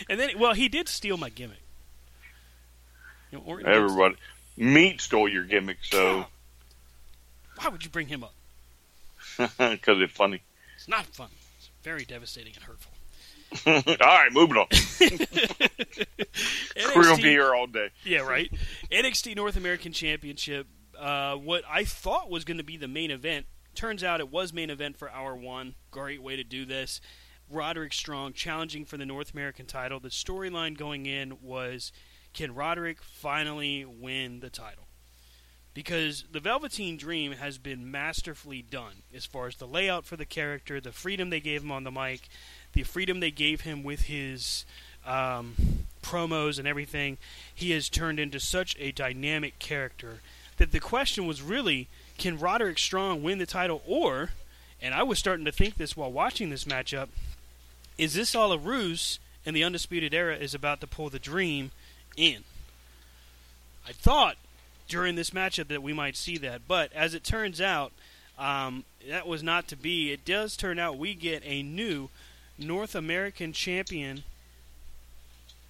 [0.10, 1.62] and then, well, he did steal my gimmick.
[3.32, 4.16] You know, Everybody,
[4.58, 6.26] meat stole your gimmick, so
[7.58, 8.34] Why would you bring him up?
[9.38, 10.42] because it's funny.
[10.76, 11.30] It's not fun.
[11.58, 12.93] It's very devastating and hurtful.
[13.68, 14.68] all right, moving on.
[16.96, 17.90] We're gonna be here all day.
[18.04, 18.52] Yeah, right.
[18.92, 20.68] NXT North American Championship.
[20.98, 24.54] Uh, what I thought was going to be the main event turns out it was
[24.54, 25.76] main event for hour one.
[25.92, 27.02] Great way to do this.
[27.50, 30.00] Roderick Strong challenging for the North American title.
[30.00, 31.92] The storyline going in was
[32.34, 34.88] can Roderick finally win the title?
[35.74, 40.26] Because the Velveteen Dream has been masterfully done as far as the layout for the
[40.26, 42.28] character, the freedom they gave him on the mic,
[42.74, 44.66] the freedom they gave him with his
[45.06, 45.56] um,
[46.02, 47.18] promos and everything.
[47.54, 50.20] He has turned into such a dynamic character
[50.58, 54.32] that the question was really can Roderick Strong win the title or,
[54.82, 57.08] and I was starting to think this while watching this matchup,
[57.98, 61.72] is this all a ruse and the Undisputed Era is about to pull the dream
[62.16, 62.44] in?
[63.88, 64.38] I thought
[64.88, 67.92] during this matchup that we might see that, but as it turns out,
[68.38, 70.12] um, that was not to be.
[70.12, 72.10] It does turn out we get a new
[72.58, 74.24] North American champion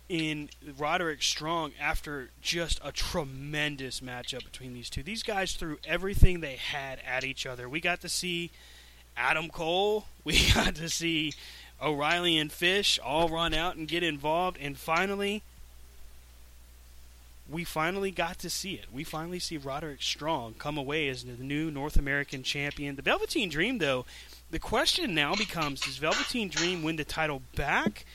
[0.09, 5.01] in Roderick Strong after just a tremendous matchup between these two.
[5.01, 7.69] These guys threw everything they had at each other.
[7.69, 8.51] We got to see
[9.15, 11.33] Adam Cole, we got to see
[11.81, 15.41] O'Reilly and Fish all run out and get involved, and finally,
[17.49, 18.85] we finally got to see it.
[18.91, 22.95] We finally see Roderick Strong come away as the new North American champion.
[22.95, 24.05] The Velveteen Dream, though,
[24.49, 28.05] the question now becomes: Does Velveteen Dream win the title back?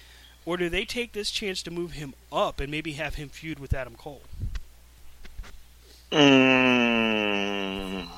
[0.47, 3.59] Or do they take this chance to move him up and maybe have him feud
[3.59, 4.23] with Adam Cole?
[6.11, 8.09] Mm,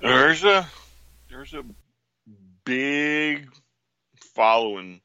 [0.00, 0.68] there's a
[1.28, 1.64] there's a
[2.64, 3.48] big
[4.32, 5.00] following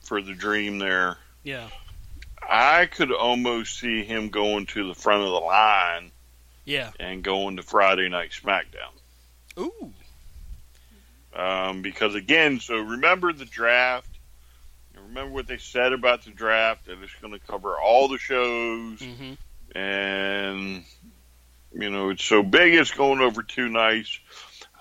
[0.00, 1.18] for the dream there.
[1.42, 1.68] Yeah.
[2.48, 6.10] I could almost see him going to the front of the line
[6.64, 6.90] Yeah.
[6.98, 8.92] and going to Friday Night SmackDown.
[9.58, 9.92] Ooh.
[11.34, 14.08] Um, because again, so remember the draft.
[15.08, 18.98] Remember what they said about the draft that it's going to cover all the shows,
[18.98, 19.78] Mm-hmm.
[19.78, 20.84] and
[21.72, 24.18] you know it's so big it's going over two nights.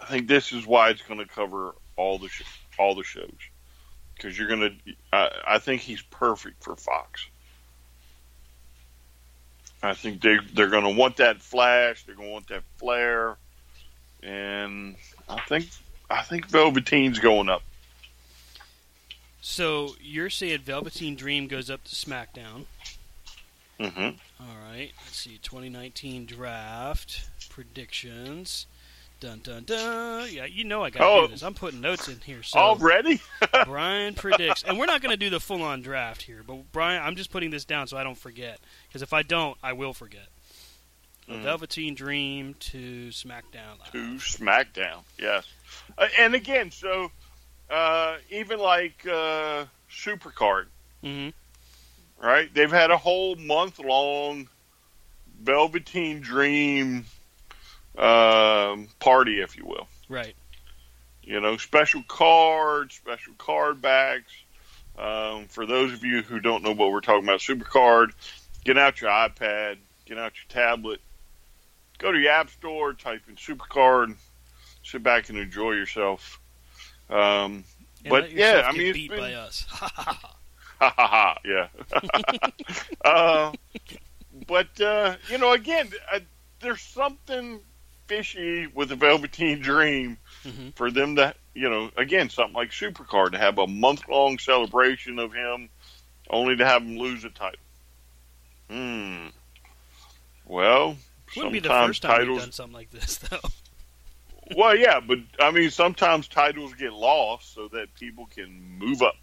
[0.01, 2.43] I think this is why it's going to cover all the sh-
[2.79, 3.31] all the shows
[4.15, 4.93] because you're going to.
[5.13, 7.25] I, I think he's perfect for Fox.
[9.87, 12.03] I think they they're going to want that flash.
[12.03, 13.37] They're going to want that flare,
[14.21, 14.95] and
[15.29, 15.67] I think
[16.09, 17.63] I think Velveteen's going up.
[19.41, 22.65] So you're saying Velveteen Dream goes up to SmackDown.
[23.79, 24.17] Mm-hmm.
[24.41, 24.91] All right.
[25.05, 25.39] Let's see.
[25.41, 28.65] 2019 draft predictions.
[29.19, 30.27] Dun dun dun.
[30.31, 31.21] Yeah, you know I got to Oh.
[31.27, 31.41] do this.
[31.41, 32.43] I'm putting notes in here.
[32.43, 33.19] So Already?
[33.65, 37.15] Brian predicts, and we're not going to do the full-on draft here, but Brian, I'm
[37.15, 38.59] just putting this down so I don't forget.
[38.87, 40.27] Because if I don't, I will forget.
[41.27, 41.41] Mhm.
[41.41, 43.83] Velveteen Dream to SmackDown.
[43.91, 45.03] to SmackDown.
[45.19, 45.45] Yes,
[45.97, 47.11] uh, and again, so
[47.71, 50.67] uh, even like uh, Supercard,
[51.03, 51.29] hmm
[52.21, 52.53] right?
[52.53, 54.47] They've had a whole month long
[55.41, 57.05] Velveteen Dream
[57.97, 59.87] um, party, if you will.
[60.07, 60.35] Right.
[61.23, 64.31] You know, special cards, special card backs.
[64.97, 68.11] Um, for those of you who don't know what we're talking about, Supercard,
[68.63, 71.01] get out your iPad, get out your tablet,
[71.97, 74.15] go to your app store, type in Supercard,
[74.83, 76.39] sit back and enjoy yourself.
[77.09, 77.63] Um,
[78.09, 79.65] but yeah, I mean, it's beat been- by us.
[79.69, 79.91] ha
[80.79, 81.67] ha ha, yeah.
[83.05, 83.51] uh,
[84.47, 86.19] but uh, you know, again, uh,
[86.59, 87.59] there's something
[88.07, 90.75] fishy with the Velveteen Dream Mhm.
[90.75, 95.19] for them to, you know, again, something like Supercard to have a month long celebration
[95.19, 95.69] of him,
[96.29, 97.59] only to have him lose a title.
[98.69, 99.27] Hmm.
[100.45, 100.97] Well,
[101.35, 103.39] Wouldn't be the first time we've titles done something like this, though.
[104.55, 109.17] well, yeah, but I mean, sometimes titles get lost so that people can move up.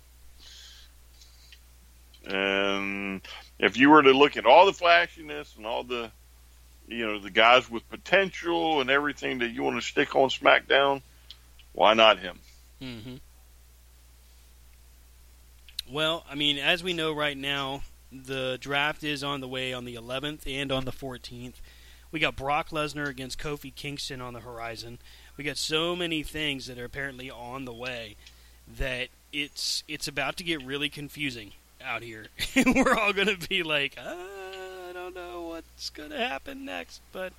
[2.26, 3.20] And
[3.58, 6.10] if you were to look at all the flashiness and all the,
[6.88, 11.02] you know, the guys with potential and everything that you want to stick on SmackDown,
[11.72, 12.38] why not him?
[12.80, 13.16] hmm
[15.90, 19.84] Well, I mean, as we know right now, the draft is on the way on
[19.84, 21.54] the 11th and on the 14th.
[22.10, 24.98] We got Brock Lesnar against Kofi Kingston on the horizon.
[25.36, 28.16] We got so many things that are apparently on the way
[28.78, 31.52] that it's it's about to get really confusing
[31.84, 32.26] out here.
[32.56, 34.63] We're all going to be like, "Uh, I
[35.04, 37.32] don't know what's going to happen next, but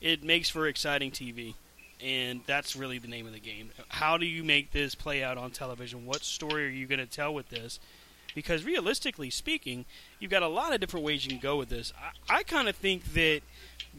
[0.00, 1.54] it makes for exciting TV
[2.02, 3.70] and that's really the name of the game.
[3.88, 6.06] How do you make this play out on television?
[6.06, 7.78] What story are you going to tell with this?
[8.34, 9.84] Because realistically speaking,
[10.18, 11.92] you've got a lot of different ways you can go with this.
[12.28, 13.42] I, I kind of think that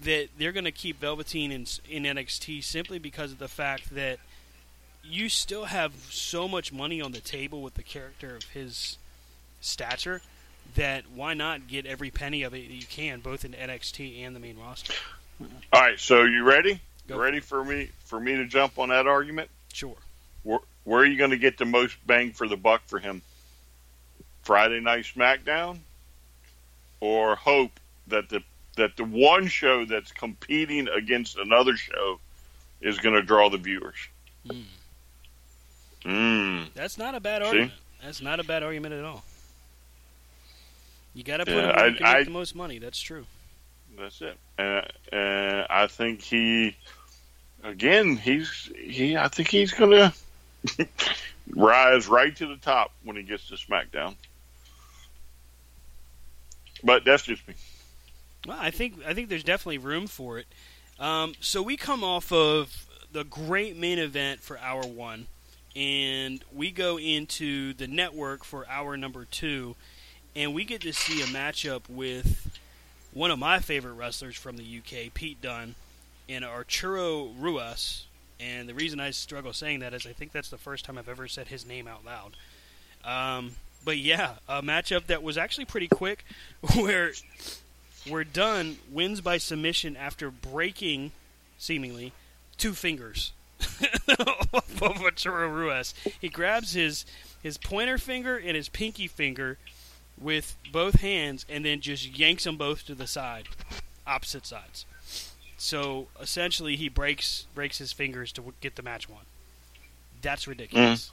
[0.04, 4.20] that they're going to keep Velveteen in, in NXT simply because of the fact that
[5.04, 8.98] you still have so much money on the table with the character of his
[9.60, 10.22] stature
[10.76, 14.36] that why not get every penny of it that you can, both in NXT and
[14.36, 14.94] the main roster?
[15.74, 16.80] All right, so you ready?
[17.08, 17.16] Go.
[17.16, 19.50] You ready for me for me to jump on that argument?
[19.74, 19.96] Sure.
[20.44, 23.22] Where, where are you going to get the most bang for the buck for him?
[24.44, 25.80] Friday Night SmackDown,
[27.00, 27.72] or hope
[28.08, 28.42] that the
[28.78, 32.20] that the one show that's competing against another show
[32.80, 33.98] is going to draw the viewers?
[34.48, 34.64] Mm.
[36.04, 36.74] Mm.
[36.74, 37.48] That's not a bad See?
[37.48, 37.74] argument.
[38.04, 39.24] That's not a bad argument at all.
[41.14, 42.80] You got to put Yeah, him I- make I- the most money.
[42.80, 43.26] That's true.
[44.00, 44.38] That's it.
[44.58, 46.76] And uh, I think he,
[47.64, 49.18] again, he's he.
[49.18, 49.92] I think he's going
[50.78, 50.88] to
[51.54, 54.16] rise right to the top when he gets to SmackDown.
[56.84, 57.54] But that's just me.
[58.48, 60.48] Well, I think I think there's definitely room for it.
[61.00, 65.28] Um, so we come off of the great main event for hour one,
[65.76, 69.76] and we go into the network for hour number two,
[70.36, 72.58] and we get to see a matchup with
[73.14, 75.76] one of my favorite wrestlers from the UK, Pete Dunne,
[76.30, 78.04] and Arturo Ruas.
[78.40, 81.10] And the reason I struggle saying that is I think that's the first time I've
[81.10, 82.36] ever said his name out loud.
[83.04, 83.52] Um,
[83.84, 86.26] but yeah, a matchup that was actually pretty quick,
[86.76, 87.12] where
[88.08, 91.12] where Dunne wins by submission after breaking,
[91.60, 92.14] seemingly,
[92.58, 93.32] two fingers
[94.18, 95.94] of Arturo Ruas.
[96.20, 97.06] He grabs his
[97.44, 99.58] his pointer finger and his pinky finger
[100.22, 103.48] with both hands, and then just yanks them both to the side,
[104.06, 104.86] opposite sides.
[105.58, 109.22] So essentially, he breaks breaks his fingers to get the match won.
[110.22, 111.12] That's ridiculous.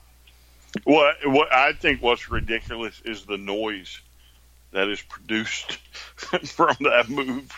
[0.83, 3.99] What what I think what's ridiculous is the noise
[4.71, 5.73] that is produced
[6.15, 7.51] from that move.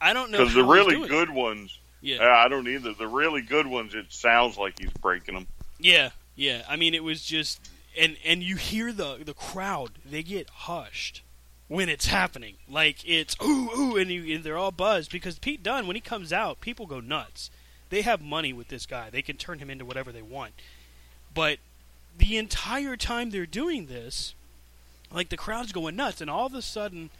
[0.00, 2.18] I don't know Because the really good ones, Yeah.
[2.18, 2.92] uh, I don't either.
[2.92, 5.46] The really good ones, it sounds like he's breaking them.
[5.78, 6.62] Yeah, yeah.
[6.68, 9.92] I mean, it was just, and and you hear the the crowd.
[10.04, 11.22] They get hushed
[11.68, 12.54] when it's happening.
[12.68, 16.00] Like it's ooh ooh, and, you, and they're all buzzed because Pete Dunne, when he
[16.00, 17.50] comes out, people go nuts.
[17.90, 19.10] They have money with this guy.
[19.10, 20.52] They can turn him into whatever they want.
[21.34, 21.58] But
[22.16, 24.34] the entire time they're doing this,
[25.12, 27.10] like the crowd's going nuts, and all of a sudden,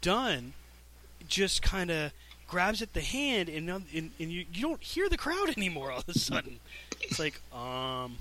[0.00, 0.54] Dunne
[1.28, 2.12] just kind of
[2.48, 5.90] grabs at the hand, and, and and you you don't hear the crowd anymore.
[5.90, 6.60] All of a sudden,
[7.00, 8.18] it's like, um,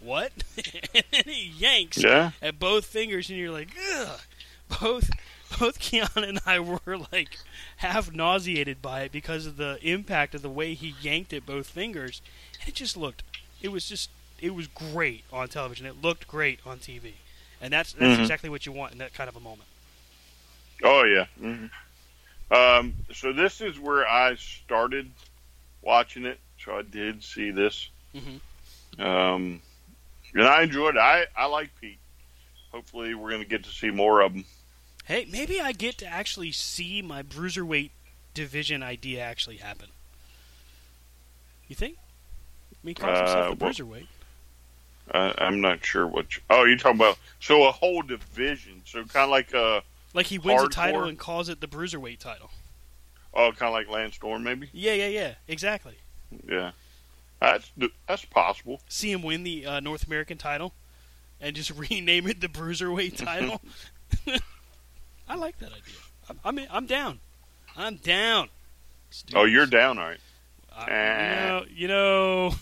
[0.00, 0.32] what?
[0.94, 2.30] and then he yanks Yeah.
[2.42, 4.20] at both fingers, and you're like, ugh.
[4.80, 5.10] Both
[5.58, 7.38] both Keanu and I were like
[7.78, 11.66] half nauseated by it because of the impact of the way he yanked at both
[11.68, 12.20] fingers,
[12.60, 13.22] and it just looked.
[13.62, 14.10] It was just.
[14.40, 15.84] It was great on television.
[15.86, 17.14] It looked great on TV,
[17.60, 18.20] and that's that's Mhm.
[18.20, 19.68] exactly what you want in that kind of a moment.
[20.84, 21.26] Oh yeah.
[21.40, 21.66] hmm
[22.54, 25.10] Um, so this is where I started
[25.82, 26.38] watching it.
[26.64, 28.40] So I did see this, Mhm.
[29.04, 29.60] um,
[30.34, 31.00] and I enjoyed it.
[31.00, 31.98] I I like Pete.
[32.72, 34.44] Hopefully, we're going to get to see more of him.
[35.04, 37.90] Hey, maybe I get to actually see my bruiserweight
[38.34, 39.88] division idea actually happen.
[41.66, 41.96] You think?
[42.84, 44.06] He calls himself Uh, a well- bruiserweight.
[45.10, 46.36] I, I'm not sure what.
[46.36, 48.82] You, oh, you're talking about so a whole division.
[48.84, 49.80] So kind of like uh
[50.12, 52.50] Like he wins a title and calls it the bruiserweight title.
[53.32, 54.68] oh, kind of like Lance Storm, maybe.
[54.72, 55.34] Yeah, yeah, yeah.
[55.48, 55.94] Exactly.
[56.46, 56.72] Yeah.
[57.40, 57.70] That's
[58.06, 58.80] that's possible.
[58.88, 60.74] See him win the uh, North American title,
[61.40, 63.60] and just rename it the Bruiserweight title.
[65.28, 65.94] I like that idea.
[66.28, 67.20] I'm I'm, I'm down.
[67.76, 68.48] I'm down.
[69.34, 70.20] Oh, you're down, all right.
[70.76, 72.54] Uh, you know, you know,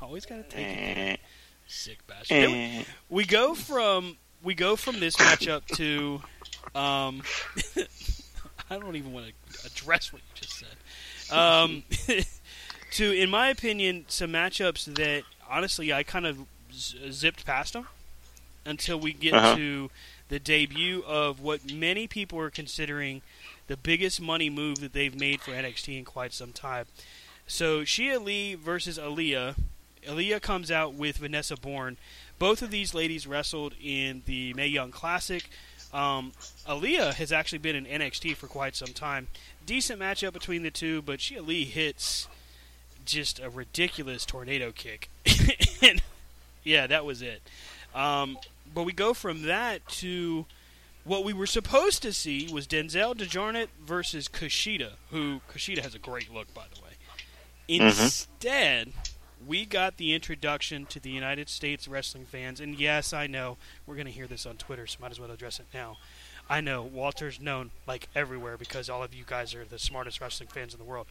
[0.00, 1.20] always gotta take it.
[1.66, 2.50] Sick bastard.
[2.50, 6.20] We, we go from we go from this matchup to,
[6.78, 7.22] um,
[8.70, 11.36] I don't even want to address what you just said.
[11.36, 11.84] Um,
[12.92, 16.38] to, in my opinion, some matchups that honestly I kind of
[16.72, 17.86] z- zipped past them
[18.64, 19.56] until we get Uh-huh.
[19.56, 19.90] to
[20.28, 23.22] the debut of what many people are considering
[23.66, 26.86] the biggest money move that they've made for NXT in quite some time.
[27.46, 29.56] So Xia Li versus Aaliyah.
[30.06, 31.96] Aaliyah comes out with Vanessa Borne.
[32.38, 35.48] Both of these ladies wrestled in the Mae Young Classic.
[35.92, 36.32] Um,
[36.66, 39.26] Aaliyah has actually been in NXT for quite some time.
[39.66, 42.28] Decent matchup between the two, but Xia Li hits
[43.10, 45.08] just a ridiculous tornado kick.
[45.82, 46.02] and
[46.64, 47.42] yeah, that was it.
[47.94, 48.38] Um,
[48.72, 50.46] but we go from that to
[51.04, 55.98] what we were supposed to see was Denzel Dejournette versus Kushida, who Kushida has a
[55.98, 56.90] great look, by the way.
[57.68, 58.92] Instead,
[59.46, 63.56] we got the introduction to the United States wrestling fans, and yes, I know
[63.86, 65.96] we're going to hear this on Twitter, so might as well address it now.
[66.48, 70.48] I know Walter's known like everywhere because all of you guys are the smartest wrestling
[70.48, 71.06] fans in the world,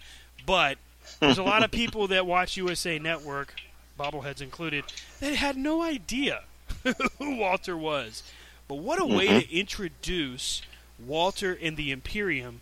[0.45, 0.77] but
[1.19, 3.55] there's a lot of people that watch USA Network,
[3.99, 4.85] bobbleheads included,
[5.19, 6.43] that had no idea
[7.17, 8.23] who Walter was.
[8.67, 9.39] But what a way mm-hmm.
[9.39, 10.61] to introduce
[11.05, 12.61] Walter and the Imperium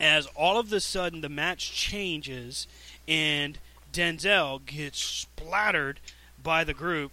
[0.00, 2.66] as all of a sudden the match changes
[3.06, 3.58] and
[3.92, 6.00] Denzel gets splattered
[6.42, 7.12] by the group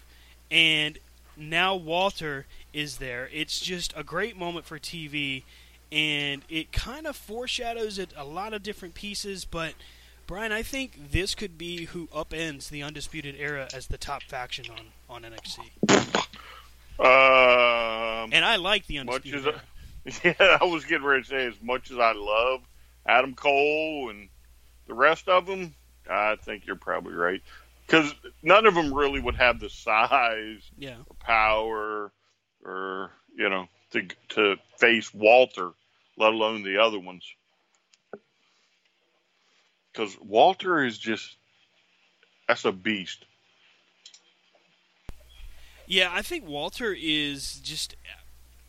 [0.49, 0.97] and
[1.37, 3.29] now Walter is there.
[3.31, 5.43] It's just a great moment for TV
[5.91, 9.73] and it kind of foreshadows it a lot of different pieces but
[10.27, 14.65] Brian, I think this could be who upends the Undisputed Era as the top faction
[15.09, 15.59] on, on NXT.
[16.99, 19.45] Um, And I like the much Undisputed as
[20.25, 20.35] Era.
[20.35, 22.61] I, yeah, I was getting ready to say, as much as I love
[23.05, 24.29] Adam Cole and
[24.87, 25.73] the rest of them,
[26.09, 27.41] I think you're probably right
[27.85, 30.95] because none of them really would have the size Yeah.
[31.07, 32.11] or power
[32.63, 35.71] or you know to to face Walter,
[36.17, 37.23] let alone the other ones.
[39.91, 41.35] Because Walter is just
[42.47, 43.25] that's a beast.
[45.87, 47.95] Yeah, I think Walter is just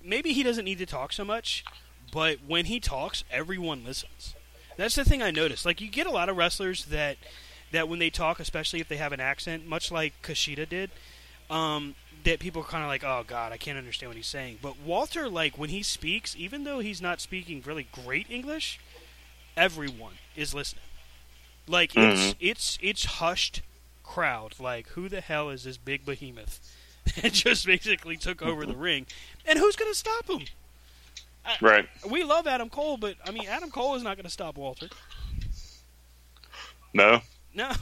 [0.02, 1.64] maybe he doesn't need to talk so much,
[2.12, 4.34] but when he talks, everyone listens.
[4.76, 5.64] That's the thing I noticed.
[5.64, 7.16] Like you get a lot of wrestlers that
[7.72, 10.90] that when they talk, especially if they have an accent, much like Kushida did,
[11.50, 11.94] um,
[12.24, 14.78] that people are kind of like, "Oh God, I can't understand what he's saying." But
[14.78, 18.78] Walter, like when he speaks, even though he's not speaking really great English,
[19.56, 20.84] everyone is listening.
[21.66, 23.62] Like it's it's it's hushed
[24.02, 24.54] crowd.
[24.58, 26.60] Like who the hell is this big behemoth?
[27.22, 29.06] and just basically took over the ring.
[29.44, 30.42] And who's going to stop him?
[31.60, 31.88] Right.
[32.08, 34.88] We love Adam Cole, but I mean, Adam Cole is not going to stop Walter.
[36.94, 37.20] No.
[37.54, 37.72] No.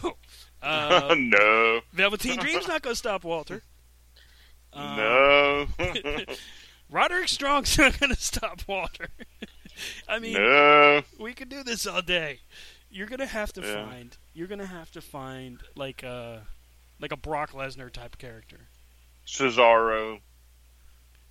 [0.62, 1.80] Uh, no.
[1.92, 3.62] Velveteen Dream's not going to stop Walter.
[4.72, 5.66] Uh, no.
[6.90, 9.08] Roderick Strong's not going to stop Walter.
[10.08, 11.02] I mean, no.
[11.18, 12.40] we could do this all day.
[12.90, 13.86] You're going to have to Yeah.
[13.86, 14.16] find.
[14.34, 16.46] You're to have to find like a
[16.98, 18.68] like a Brock Lesnar type character.
[19.26, 20.20] Cesaro.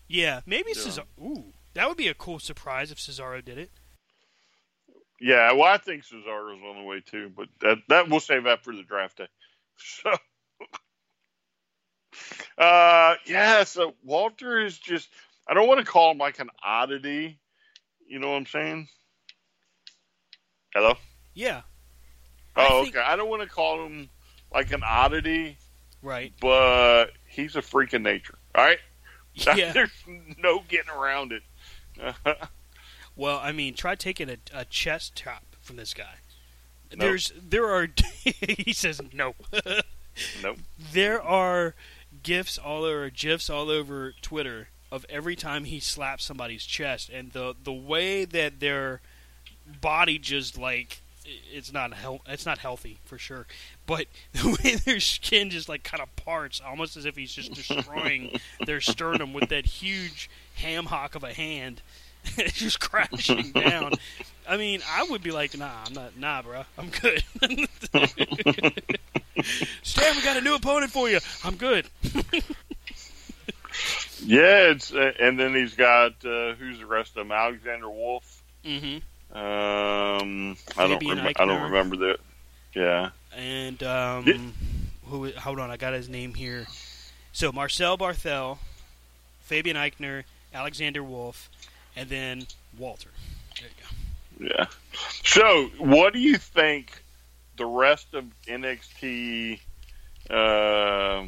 [0.07, 0.81] Yeah, maybe Yeah.
[0.81, 1.05] Cesaro.
[1.21, 3.71] Ooh, that would be a cool surprise if Cesaro did it.
[5.21, 8.63] Yeah, well, I think Cesaro's on the way too, but that that we'll save that
[8.63, 9.27] for the draft day.
[9.81, 10.11] So,
[12.57, 13.63] uh, yeah.
[13.63, 15.09] So Walter is just.
[15.47, 17.39] I don't want to call him like an oddity.
[18.07, 18.87] You know what I'm saying?
[20.73, 20.95] Hello.
[21.39, 21.61] Yeah.
[22.55, 23.05] I Oh, think- okay.
[23.05, 24.09] I don't want to call him
[24.51, 25.57] like an oddity,
[26.01, 26.33] Right.
[26.41, 28.37] but he's a freak of nature.
[28.55, 28.79] All right.
[29.55, 29.71] Yeah.
[29.71, 29.91] There's
[30.37, 31.43] no getting around it.
[33.15, 36.15] Well, I mean, try taking a, a chest top from this guy.
[36.91, 36.99] Nope.
[37.01, 37.87] There's there are
[38.23, 39.35] he says no.
[40.41, 40.57] nope.
[40.93, 41.75] there are
[42.23, 47.31] gifs all over gifs all over Twitter of every time he slaps somebody's chest and
[47.33, 49.01] the the way that their
[49.81, 51.01] body just like
[51.51, 53.45] it's not hel- it's not healthy for sure.
[53.85, 57.53] But the way their skin just like kind of parts almost as if he's just
[57.53, 61.81] destroying their sternum with that huge ham hock of a hand
[62.47, 63.93] just crashing down.
[64.47, 67.23] I mean i would be like nah i'm not nah bro i'm good.
[69.83, 71.19] Stan we got a new opponent for you.
[71.43, 71.85] I'm good.
[74.21, 77.31] Yeah, it's uh, and then he's got uh, who's the rest of them?
[77.31, 78.41] Alexander Wolfe.
[78.65, 78.97] mm-hmm
[79.31, 81.07] Um, I don't.
[81.07, 82.17] Rem- I don't remember that.
[82.75, 83.09] Yeah.
[83.35, 84.41] And um, Did-
[85.05, 85.31] who?
[85.31, 86.65] Hold on, I got his name here.
[87.31, 88.57] So Marcel Barthel,
[89.41, 90.23] Fabian Aichner,
[90.53, 91.49] Alexander Wolfe,
[91.95, 93.09] and then Walter.
[93.59, 93.69] There
[94.39, 94.55] you go.
[94.55, 94.65] Yeah.
[95.23, 97.03] So, what do you think
[97.57, 99.59] the rest of NXT
[100.29, 101.23] uh,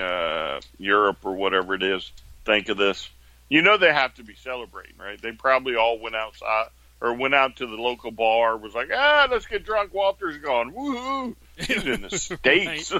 [0.00, 2.10] uh, Europe or whatever it is
[2.46, 3.10] think of this?
[3.50, 5.20] You know they have to be celebrating, right?
[5.20, 6.68] They probably all went outside
[7.04, 8.56] or went out to the local bar.
[8.56, 9.92] Was like, ah, let's get drunk.
[9.92, 10.72] Walter's gone.
[10.72, 11.36] Woohoo!
[11.58, 12.94] He's in the states.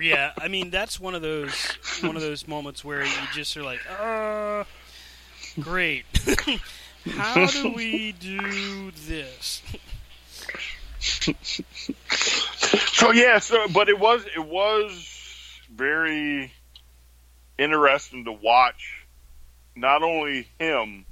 [0.00, 1.54] yeah, I mean that's one of those
[2.00, 4.64] one of those moments where you just are like, uh,
[5.60, 6.04] great.
[7.12, 9.62] How do we do this?
[12.94, 16.52] so yeah, so but it was it was very
[17.58, 19.06] interesting to watch
[19.76, 21.04] not only him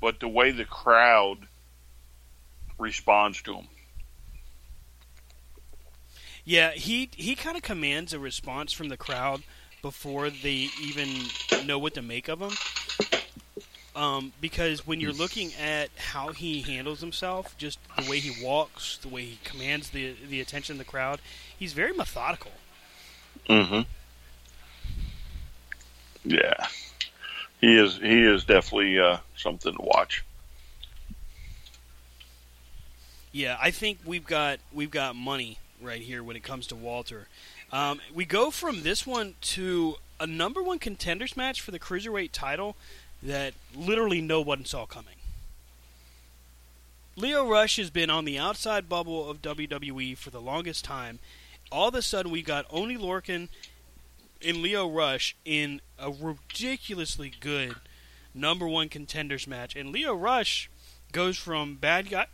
[0.00, 1.38] but the way the crowd
[2.78, 3.68] responds to him.
[6.44, 9.42] Yeah, he he kind of commands a response from the crowd
[9.82, 11.08] before they even
[11.66, 12.52] know what to make of him.
[13.94, 18.96] Um, because when you're looking at how he handles himself, just the way he walks,
[18.98, 21.20] the way he commands the the attention of the crowd,
[21.58, 22.52] he's very methodical.
[23.48, 23.80] Mm-hmm.
[26.24, 26.66] Yeah,
[27.60, 27.96] he is.
[27.96, 30.24] He is definitely uh, something to watch.
[33.32, 37.28] Yeah, I think we've got we've got money right here when it comes to Walter.
[37.72, 42.30] Um, we go from this one to a number one contenders match for the cruiserweight
[42.32, 42.76] title
[43.22, 45.14] that literally no one saw coming.
[47.16, 51.18] Lio Rush has been on the outside bubble of WWE for the longest time.
[51.70, 53.48] All of a sudden, we got Oni Lorcan
[54.44, 57.76] and Lio Rush in a ridiculously good
[58.34, 60.70] number one contenders match, and Lio Rush
[61.12, 62.26] goes from bad guy.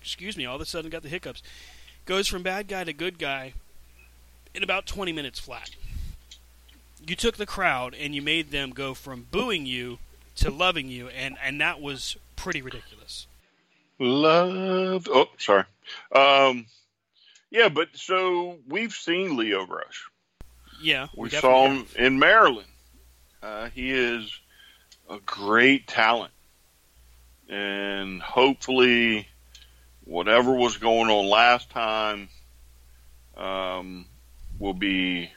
[0.00, 1.42] Excuse me, all of a sudden got the hiccups.
[2.04, 3.54] Goes from bad guy to good guy
[4.54, 5.70] in about 20 minutes flat.
[7.06, 9.98] You took the crowd and you made them go from booing you
[10.36, 13.26] to loving you, and, and that was pretty ridiculous.
[13.98, 15.08] Love.
[15.10, 15.64] Oh, sorry.
[16.10, 16.66] Um,
[17.50, 20.08] yeah, but so we've seen Lio Rush.
[20.82, 21.96] Yeah, We saw him have.
[21.96, 22.66] in Maryland.
[23.42, 24.32] Uh, he is
[25.08, 26.32] a great talent,
[27.48, 29.26] and hopefully,
[30.04, 32.28] whatever was going on last time
[33.36, 34.06] um,
[34.58, 35.30] will be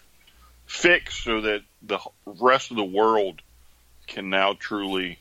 [0.65, 3.41] fixed so that the rest of the world
[4.07, 5.17] can now truly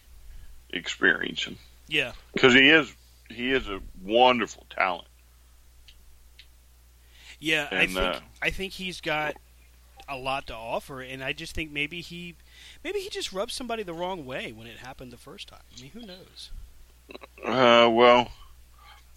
[0.71, 1.57] experience him
[1.89, 2.93] Yeah, because he is
[3.31, 5.09] he is a wonderful talent.
[7.41, 7.69] yeah.
[7.71, 9.35] I think uh, I think he's got
[10.09, 12.35] a lot to offer, and I just think maybe he
[12.83, 15.61] maybe he just rubbed somebody the wrong way when it happened the first time.
[15.77, 16.51] I mean, who knows?
[17.45, 18.31] Uh, well,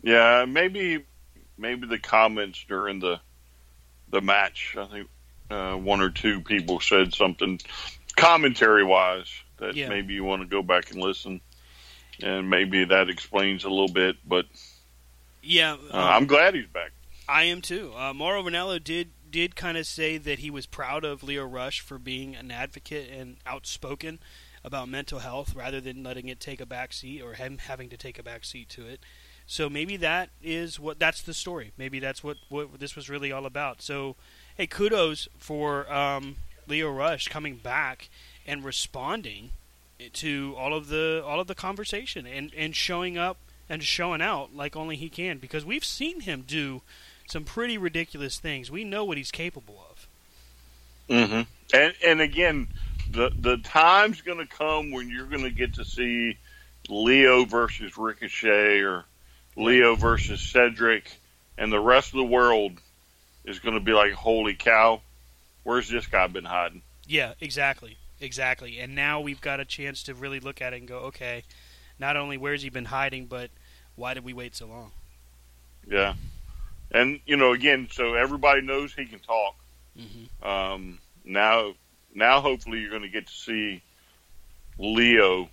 [0.02, 1.06] yeah, maybe
[1.58, 3.20] maybe the comments during the
[4.10, 4.76] the match.
[4.78, 5.10] I think
[5.50, 7.60] uh, one or two people said something
[8.16, 9.90] commentary wise that Yeah.
[9.90, 11.42] maybe you want to go back and listen,
[12.22, 14.18] and maybe that explains a little bit.
[14.26, 14.46] But
[15.42, 16.92] Yeah, uh, um, I'm glad he's back.
[17.30, 17.94] I am too.
[17.96, 21.80] Uh, Mauro Ranallo did did kind of say that he was proud of Lio Rush
[21.80, 24.18] for being an advocate and outspoken
[24.64, 27.98] about mental health rather than letting it take a back seat or him having to
[27.98, 29.00] take a back seat to it.
[29.46, 31.72] So maybe that is what that's the story.
[31.78, 33.84] Maybe that's what what this was really all about.
[33.84, 34.16] So
[34.56, 38.10] hey, kudos for um, Lio Rush coming back
[38.48, 39.52] and responding
[40.14, 43.38] to all of the all of the conversation and and showing up
[43.70, 46.82] and showing out like only he can because we've seen him do
[47.28, 48.72] some pretty ridiculous things.
[48.72, 50.08] We know what he's capable of.
[51.10, 51.42] hmm
[51.74, 52.68] And and again,
[53.12, 56.38] the the time's going to come when you're going to get to see
[56.90, 59.06] Lio versus Ricochet or
[59.56, 61.12] Lio versus Cedric,
[61.58, 62.74] and the rest of the world
[63.46, 65.02] is going to be like, "Holy cow,
[65.64, 68.80] where's this guy been hiding?" Yeah, exactly, exactly.
[68.80, 71.44] And now we've got a chance to really look at it and go, okay,
[71.98, 73.50] not only where's he been hiding, but
[73.96, 74.92] why did we wait so long?
[75.90, 76.16] Yeah,
[76.92, 79.56] and you know, again, so everybody knows he can talk.
[79.96, 81.74] hmm Um, now,
[82.14, 83.82] now, hopefully, you're going to get to see
[84.80, 85.50] Lio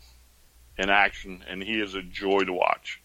[0.78, 3.01] in action, and he is a joy to watch.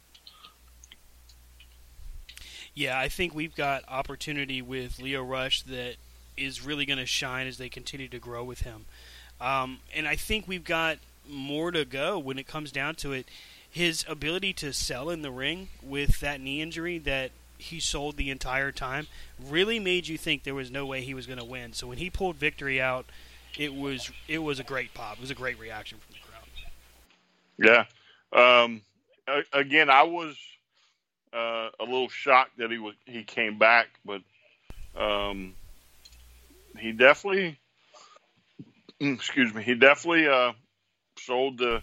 [2.74, 5.96] Yeah, I think we've got opportunity with Lio Rush that
[6.38, 8.86] is really going to shine as they continue to grow with him.
[9.42, 13.28] Um, and I think we've got more to go when it comes down to it.
[13.70, 18.32] His ability to sell in the ring with that knee injury that he sold the
[18.32, 19.07] entire time
[19.47, 21.74] really made you think there was no way he was going to win.
[21.74, 23.05] So when he pulled victory out,
[23.57, 25.18] it was it was a great pop.
[25.18, 27.86] It was a great reaction from the crowd.
[28.34, 28.66] Yeah.
[28.66, 28.82] Um,
[29.51, 30.36] again, I was
[31.34, 34.22] uh, a little shocked that he was he came back, but
[34.95, 35.53] um,
[36.78, 37.60] he definitely,
[38.99, 40.53] excuse me, he definitely uh,
[41.18, 41.82] sold the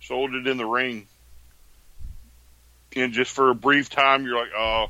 [0.00, 1.08] sold it in the ring.
[2.94, 4.86] And just for a brief time, you're like, oh,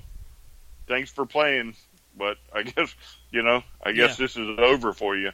[0.86, 1.74] thanks for playing,
[2.16, 2.94] but I guess
[3.30, 4.24] you know, I guess Yeah.
[4.26, 5.32] this is over for you.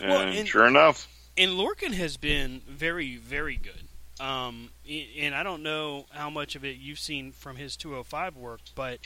[0.00, 1.08] And, Well, and- sure enough,
[1.38, 3.82] And Lorcan has been very, very good.
[4.18, 8.60] Um, and I don't know how much of it you've seen from his 205 work,
[8.74, 9.00] but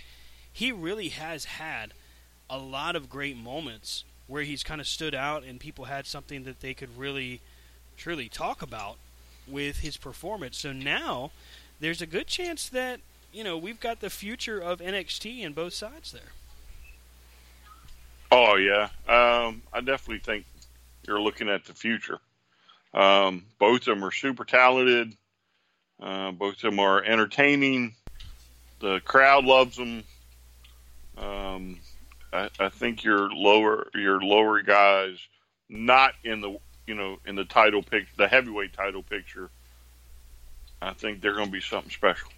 [0.53, 1.93] he really has had
[2.49, 6.45] a lot of great moments where he's kind of stood out and people had something
[6.45, 7.41] that they could really,
[7.97, 8.97] truly talk about
[9.49, 10.57] with his performance.
[10.59, 11.33] So now
[11.81, 13.01] there's a good chance that,
[13.33, 16.33] you know, we've got the future of NXT in both sides there.
[18.33, 20.45] Oh yeah, um, I definitely think
[21.07, 22.19] you're looking at the future.
[22.95, 25.15] Um, both of them are super talented.
[26.01, 27.95] Uh, both of them are entertaining.
[28.81, 30.05] The crowd loves them.
[31.19, 31.79] Um,
[32.33, 35.19] I, I think your lower your lower guys,
[35.69, 36.57] not in the
[36.87, 39.51] you know in the title pic the heavyweight title picture.
[40.83, 42.31] I think they're going to be something special.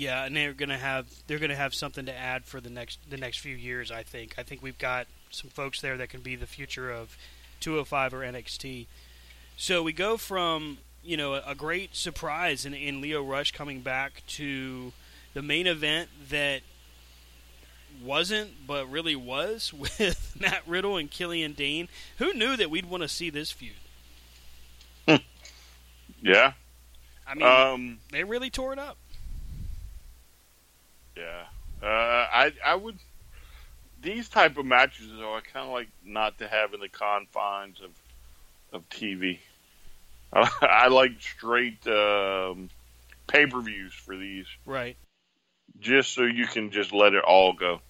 [0.00, 3.18] Yeah, and they're gonna have they're gonna have something to add for the next the
[3.18, 3.90] next few years.
[3.90, 4.34] I think.
[4.38, 7.18] I think we've got some folks there that can be the future of
[7.60, 8.86] 205 or NXT.
[9.58, 13.80] So we go from you know a, a great surprise in, in Lio Rush coming
[13.82, 14.94] back to
[15.34, 16.62] the main event that
[18.02, 21.88] wasn't but really was with Matt Riddle and Killian Dain.
[22.16, 23.74] Who knew that we'd want to see this feud?
[26.22, 26.52] Yeah.
[27.26, 28.96] I mean, Um, they really tore it up.
[31.20, 32.96] Yeah, uh, I I would
[34.00, 37.80] these type of matches though I kind of like not to have in the confines
[37.82, 37.90] of
[38.72, 39.38] of TV.
[40.32, 42.70] I, like straight um,
[43.26, 44.96] pay per views for these, Right.
[45.80, 47.80] just so you can just let it all go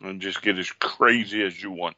[0.00, 1.96] and just get as crazy as you want.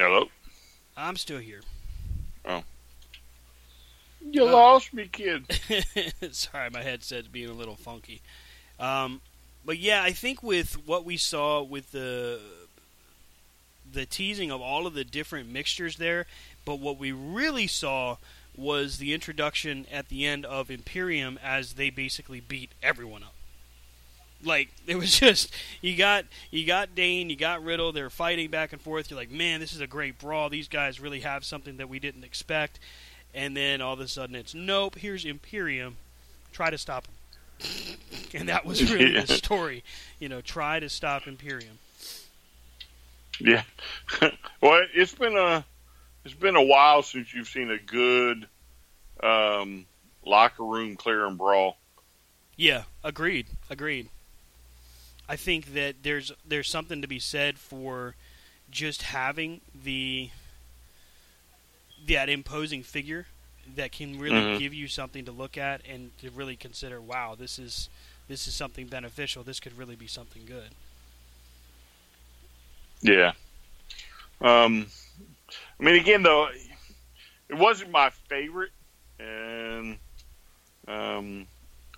[0.00, 0.28] Hello,
[0.96, 1.60] I'm still here.
[4.20, 5.44] You Uh, lost me, kid.
[6.32, 8.20] Sorry, my headset's being a little funky.
[8.78, 9.20] Um,
[9.64, 12.40] but yeah, I think with what we saw with the
[13.90, 16.26] the teasing of all of the different mixtures there,
[16.64, 18.16] but what we really saw
[18.56, 23.31] was the introduction at the end of Imperium as they basically beat everyone up.
[24.44, 28.72] Like it was just you got you got Dain, you got Riddle, they're fighting back
[28.72, 29.10] and forth.
[29.10, 30.48] You're like, man, this is a great brawl.
[30.48, 32.78] These guys really have something that we didn't expect.
[33.34, 34.96] And then all of a sudden it's nope.
[34.96, 35.96] Here's Imperium.
[36.52, 37.14] Try to stop him.
[38.34, 39.84] and that was really the story.
[40.18, 41.78] You know, try to stop Imperium.
[43.40, 43.62] Yeah.
[44.60, 45.64] well, it's been a
[46.24, 48.46] it's been a while since you've seen a good
[49.22, 49.86] um,
[50.24, 51.78] locker room clear and brawl.
[52.56, 53.46] Yeah, agreed.
[53.70, 54.08] Agreed.
[55.28, 58.14] I think that there's there's something to be said for
[58.70, 60.30] just having the
[62.06, 63.26] that imposing figure
[63.76, 64.58] that can really Mhm.
[64.58, 67.88] give you something to look at and to really consider, wow, this is
[68.28, 69.42] this is something beneficial.
[69.42, 70.70] This could really be something good.
[73.00, 73.32] Yeah.
[74.40, 74.86] Um,
[75.78, 76.48] I mean, again, though,
[77.48, 78.72] it wasn't my favorite,
[79.18, 79.98] and
[80.88, 81.46] um,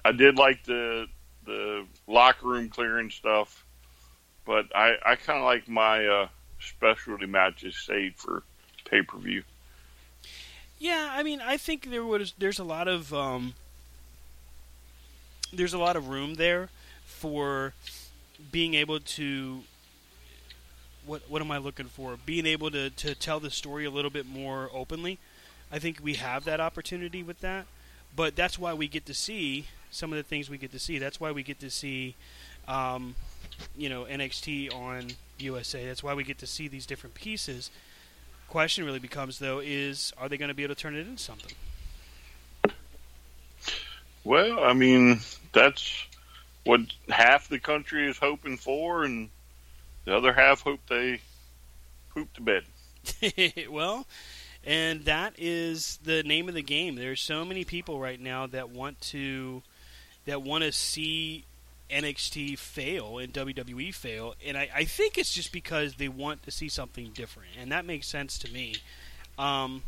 [0.04, 1.06] I did like the
[1.44, 3.64] the locker room clearing stuff,
[4.44, 6.28] but I I kind of like my uh,
[6.60, 8.42] specialty matches saved for
[8.84, 9.42] pay per view.
[10.78, 13.54] Yeah, I mean, I think there was there's a lot of um,
[15.52, 16.68] there's a lot of room there
[17.04, 17.72] for
[18.50, 19.62] being able to
[21.06, 22.16] what what am I looking for?
[22.24, 25.18] Being able to to tell the story a little bit more openly.
[25.72, 27.66] I think we have that opportunity with that,
[28.14, 30.98] but that's why we get to see some of the things we get to see.
[30.98, 32.16] That's why we get to see,
[32.66, 33.14] um,
[33.76, 35.08] you know, NXT on
[35.38, 35.86] USA.
[35.86, 37.70] That's why we get to see these different pieces
[38.54, 41.20] question really becomes though is are they going to be able to turn it into
[41.20, 41.50] something
[44.22, 45.20] Well, I mean,
[45.52, 46.06] that's
[46.64, 49.28] what half the country is hoping for, and
[50.06, 51.20] the other half hope they
[52.14, 52.64] poop to bed.
[53.70, 54.06] well
[54.66, 56.96] and that is the name of the game.
[56.96, 59.62] There's so many people right now that want to
[60.24, 61.44] that want to see
[61.90, 64.34] NXT fail and WWE fail.
[64.44, 67.50] And I, I think it's just because they want to see something different.
[67.60, 68.76] And that makes sense to me.
[69.38, 69.82] Um,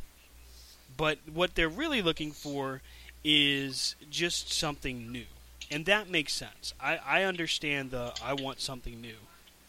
[0.96, 2.82] but what they're really looking for
[3.24, 5.24] is just something new.
[5.70, 6.74] And that makes sense.
[6.80, 9.16] I, I understand the I want something new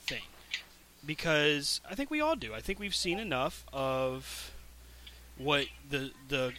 [0.06, 0.22] thing.
[1.06, 2.54] Because I think we all do.
[2.54, 4.52] I think we've seen enough of
[5.38, 6.54] what the the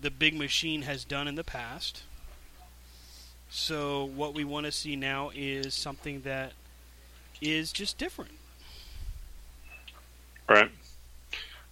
[0.00, 2.02] the big machine has done in the past.
[3.50, 6.52] So what we want to see now is something that
[7.40, 8.32] is just different.
[10.48, 10.70] Right.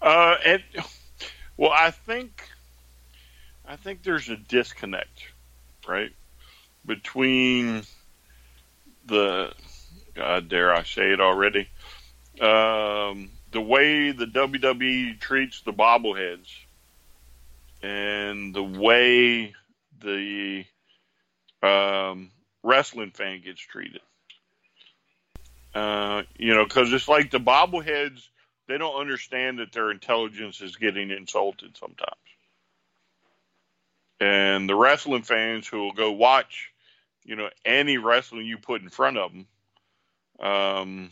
[0.02, 0.62] Uh, and
[1.56, 2.48] well, I think
[3.66, 5.28] I think there's a disconnect,
[5.86, 6.12] right,
[6.86, 7.82] between
[9.06, 9.52] the
[10.14, 11.68] God dare I say it already,
[12.40, 16.48] um, the way the WWE treats the bobbleheads
[17.82, 19.54] and the way
[20.00, 20.64] the
[21.62, 22.30] um,
[22.62, 24.00] wrestling fan gets treated.
[25.74, 28.28] Uh, you know, because it's like the bobbleheads,
[28.66, 32.14] they don't understand that their intelligence is getting insulted sometimes.
[34.20, 36.70] And the wrestling fans who will go watch,
[37.24, 39.46] you know, any wrestling you put in front of them,
[40.40, 41.10] um,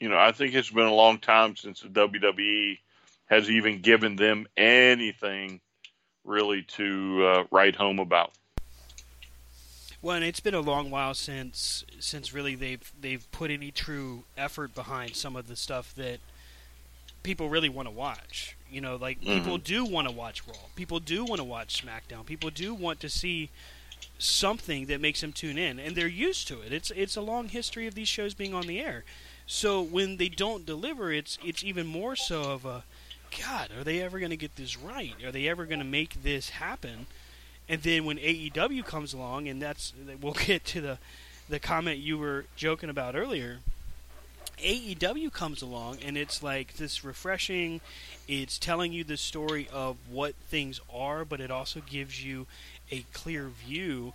[0.00, 2.78] you know, I think it's been a long time since the WWE
[3.26, 5.60] has even given them anything
[6.24, 8.32] really to uh, write home about.
[10.00, 14.24] Well, and it's been a long while since since really they've they've put any true
[14.36, 16.20] effort behind some of the stuff that
[17.24, 18.56] people really want to watch.
[18.70, 19.38] You know, like mm-hmm.
[19.38, 20.54] people do want to watch Raw.
[20.76, 22.24] People do want to watch SmackDown.
[22.24, 23.50] People do want to see
[24.18, 26.72] something that makes them tune in, and they're used to it.
[26.72, 29.04] It's it's a long history of these shows being on the air.
[29.50, 32.84] So when they don't deliver, it's it's even more so of a
[33.42, 33.70] God.
[33.76, 35.14] Are they ever going to get this right?
[35.24, 37.06] Are they ever going to make this happen?
[37.66, 40.98] And then when AEW comes along, and that's we'll get to the
[41.48, 43.60] the comment you were joking about earlier.
[44.58, 47.80] AEW comes along, and it's like this refreshing.
[48.26, 52.46] It's telling you the story of what things are, but it also gives you
[52.90, 54.12] a clear view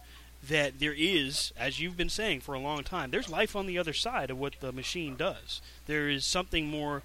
[0.49, 3.77] that there is, as you've been saying for a long time, there's life on the
[3.77, 5.61] other side of what the machine does.
[5.87, 7.03] There is something more.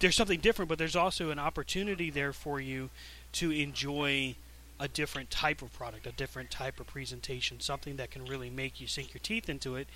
[0.00, 2.90] There's something different, but there's also an opportunity there for you
[3.34, 4.34] to enjoy
[4.80, 8.80] a different type of product, a different type of presentation, something that can really make
[8.80, 9.86] you sink your teeth into it.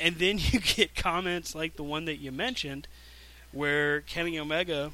[0.00, 2.88] And then you get comments like the one that you mentioned,
[3.52, 4.92] where Kenny Omega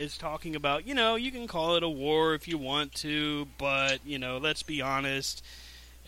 [0.00, 3.46] is talking about, you know, you can call it a war if you want to,
[3.58, 5.44] but, you know, let's be honest.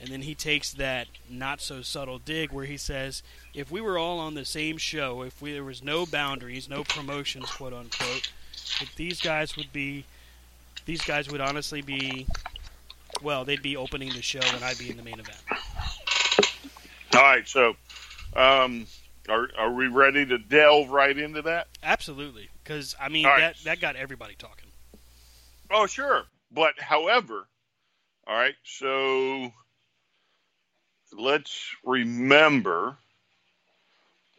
[0.00, 3.22] And then he takes that not so subtle dig where he says,
[3.54, 6.84] if we were all on the same show, if we, there was no boundaries, no
[6.84, 8.32] promotions, quote unquote,
[8.96, 10.04] these guys would be
[10.84, 12.26] these guys would honestly be,
[13.22, 15.38] well, they'd be opening the show and I'd be in the main event.
[17.14, 17.76] All right, so
[18.34, 18.86] um,
[19.28, 21.68] are are we ready to delve right into that?
[21.82, 23.40] Absolutely, because I mean right.
[23.40, 24.68] that that got everybody talking.
[25.70, 27.46] Oh sure, but however,
[28.26, 29.52] all right, so
[31.12, 32.96] let's remember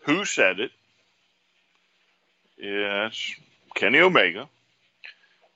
[0.05, 0.71] who said it.
[2.57, 3.33] Yes,
[3.75, 4.49] Kenny Omega.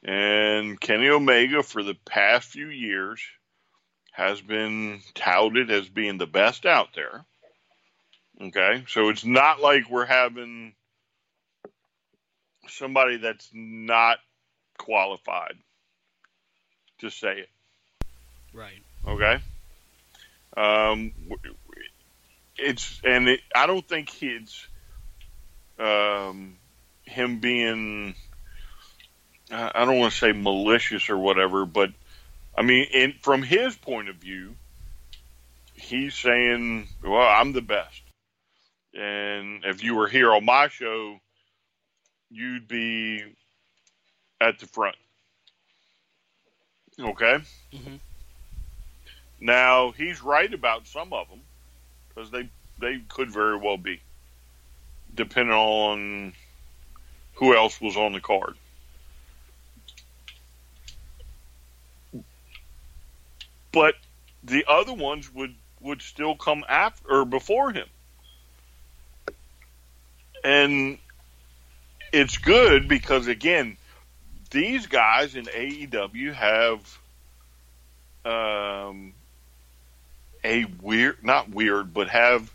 [0.03, 3.21] And Kenny Omega, for the past few years,
[4.11, 7.25] has been touted as being the best out there.
[8.39, 10.73] Okay, so it's not like we're having
[12.67, 14.19] somebody that's not
[14.77, 15.55] qualified
[16.99, 17.49] to say it.
[18.53, 18.83] Right.
[19.07, 19.39] Okay.
[20.55, 21.13] Um,
[22.57, 24.67] it's and it, I don't think it's
[25.79, 26.57] um,
[27.05, 28.15] him being
[29.49, 31.91] I don't want to say malicious or whatever, but
[32.55, 34.55] I mean, in, from his point of view,
[35.73, 38.01] he's saying, "Well, I'm the best,"
[38.97, 41.19] and if you were here on my show,
[42.29, 43.23] you'd be
[44.41, 44.95] at the front.
[46.99, 47.37] Okay.
[47.73, 47.95] Mm-hmm.
[49.39, 51.41] Now he's right about some of them
[52.09, 54.01] because they they could very well be,
[55.13, 56.33] depending on
[57.35, 58.55] who else was on the card.
[63.77, 63.93] but
[64.43, 67.87] the other ones would would still come after or before him.
[70.43, 70.97] And
[72.11, 73.77] it's good because again,
[74.51, 76.97] these guys in AEW have
[78.25, 79.13] um,
[80.43, 82.51] a weird, not weird, but have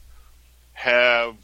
[0.73, 1.37] have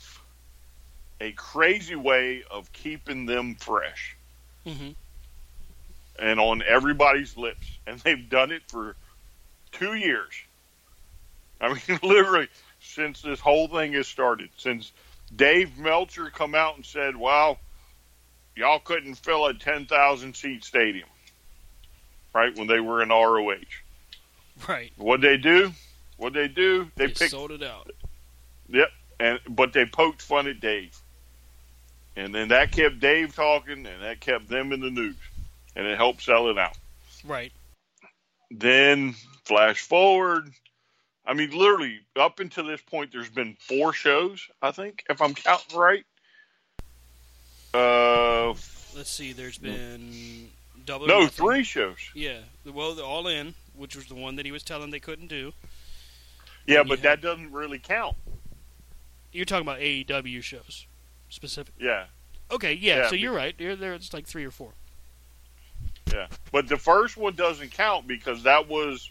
[1.21, 4.17] a crazy way of keeping them fresh
[4.67, 4.91] mm-hmm.
[6.19, 8.97] and on everybody's lips, and they've done it for
[9.73, 10.33] two years.
[11.61, 12.49] I mean, literally
[12.81, 14.93] since this whole thing has started, since
[15.35, 17.59] Dave Meltzer come out and said, "Well,
[18.57, 21.09] y'all couldn't fill a ten thousand seat stadium,"
[22.35, 23.57] right when they were in ROH.
[24.67, 24.93] Right.
[24.97, 25.73] What they do?
[26.17, 26.91] What they do?
[26.97, 27.91] They, they picked, sold it out.
[28.69, 28.89] Yep.
[29.21, 30.99] and but they poked fun at Dave,
[32.17, 35.17] and then that kept Dave talking, and that kept them in the news,
[35.77, 36.77] and it helped sell it out.
[37.25, 37.53] Right.
[38.51, 39.15] Then
[39.45, 40.51] flash forward.
[41.29, 44.49] I mean, literally up until this point, there's been four shows.
[44.63, 46.05] I think, if I'm counting right.
[47.75, 48.49] Uh,
[48.97, 49.33] Let's see.
[49.33, 50.49] There's been
[50.87, 51.07] double.
[51.07, 51.45] no, Nothing.
[51.47, 51.99] three shows.
[52.15, 52.39] Yeah.
[52.65, 55.53] Well, the All In, which was the one that he was telling they couldn't do.
[56.67, 58.17] Yeah, And but had- that doesn't really count.
[59.33, 60.87] You're talking about AEW shows,
[61.29, 61.75] specific.
[61.79, 62.07] Yeah,
[62.51, 62.73] Okay.
[62.73, 63.01] Yeah.
[63.03, 63.55] Yeah, so you're right.
[63.59, 64.73] There, It's like three or four.
[66.11, 66.29] yeah.
[66.51, 69.11] But the first one doesn't count because that was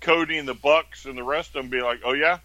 [0.00, 2.38] Cody and the Bucks and the rest of them be like, "Oh yeah,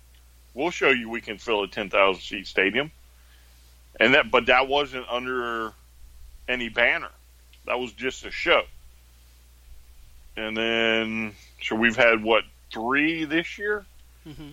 [0.54, 2.92] we'll show you we can fill a ten thousand seat stadium."
[4.00, 5.74] And that, but that wasn't under
[6.48, 7.12] any banner.
[7.66, 8.64] That was just a show.
[10.36, 13.86] And then, so we've had what three this year,
[14.24, 14.52] hmm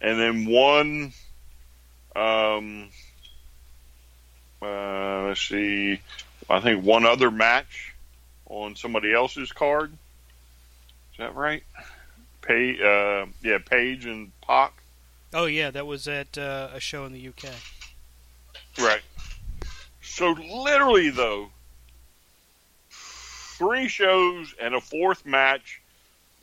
[0.00, 1.12] and then one.
[2.14, 2.90] Um,
[4.60, 6.00] uh, let's see.
[6.50, 7.94] I think one other match
[8.46, 9.92] on somebody else's card.
[11.12, 11.62] Is that right?
[12.42, 14.82] Pay, uh, yeah, Page and Pac.
[15.32, 17.50] Oh yeah, that was at uh, a show in the UK.
[18.78, 19.00] Right.
[20.02, 21.48] So literally, though,
[22.90, 25.80] three shows and a fourth match,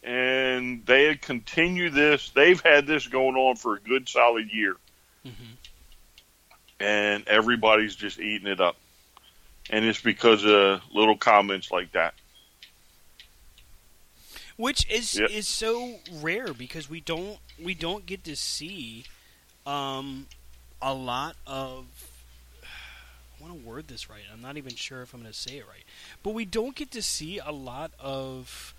[0.03, 2.29] and they had continued this.
[2.29, 4.75] They've had this going on for a good solid year,
[5.23, 5.31] hmm
[6.79, 8.77] and everybody's just eating it up.
[9.69, 12.13] And it's because of little comments like that.
[14.59, 15.29] Which is Yep.
[15.29, 19.05] is so rare because we don't we don't get to see
[19.65, 20.27] um,
[20.81, 21.85] a lot of
[22.63, 24.21] I want to word this right.
[24.31, 25.85] I'm not even sure if I'm going to say it right,
[26.23, 28.73] but we don't get to see a lot of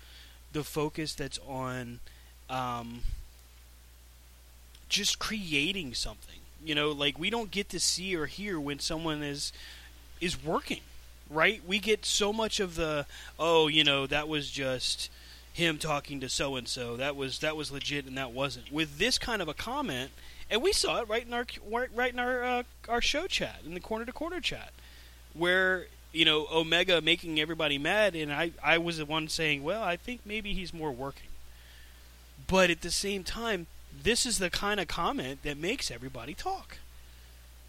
[0.53, 1.99] the focus that's on
[2.47, 3.01] um,
[4.87, 6.41] just creating something.
[6.63, 9.51] You know, like we don't get to see or hear when someone is
[10.19, 10.81] is working,
[11.27, 11.59] right?
[11.67, 13.07] We get so much of the
[13.39, 15.09] oh, you know, that was just
[15.53, 16.95] him talking to so and so.
[16.97, 18.71] That was that was legit and that wasn't.
[18.71, 20.11] With this kind of a comment,
[20.49, 21.45] and we saw it right in our
[21.93, 24.71] right in our uh, our show chat in the corner to corner chat,
[25.33, 29.83] where you know Omega making everybody mad, and I I was the one saying, well,
[29.83, 31.27] I think maybe he's more working.
[32.47, 33.67] But at the same time,
[34.03, 36.77] this is the kind of comment that makes everybody talk,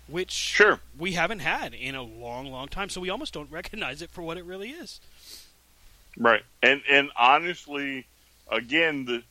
[0.09, 0.81] which Sure.
[0.99, 2.89] we haven't had in a long, long time.
[2.89, 4.99] So we almost don't recognize it for what it really is.
[6.17, 6.43] Right.
[6.63, 8.07] And and honestly,
[8.51, 9.23] again, the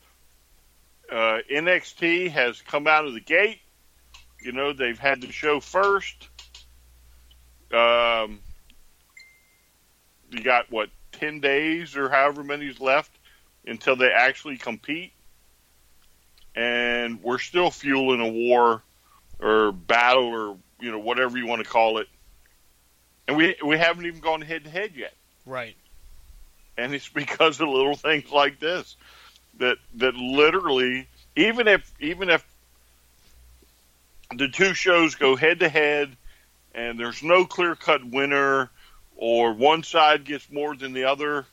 [1.11, 3.59] uh, NXT has come out of the gate.
[4.41, 6.29] You know, they've had the show first.
[7.71, 8.39] Um,
[10.31, 13.11] you got what ten days or however many's left
[13.65, 15.13] until they actually compete,
[16.55, 18.81] and we're still fueling a war
[19.39, 22.07] or battle or you know whatever you want to call it,
[23.27, 25.13] and we we haven't even gone head to head yet
[25.45, 25.75] Right.
[26.77, 28.95] And it's because of little things like this
[29.59, 32.43] that that literally even if even if
[34.35, 36.15] the two shows go head to head
[36.73, 38.69] and there's no clear cut winner
[39.17, 41.45] or one side gets more than the other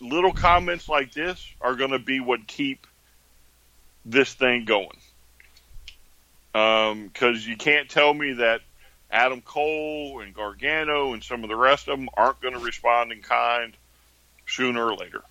[0.00, 2.86] little comments like this are going to be what keep
[4.04, 4.88] this thing going.
[6.54, 8.60] Um, because you can't tell me that
[9.10, 13.10] Adam Cole and Gargano and some of the rest of them aren't going to respond
[13.10, 13.76] in kind
[14.46, 15.22] sooner or later.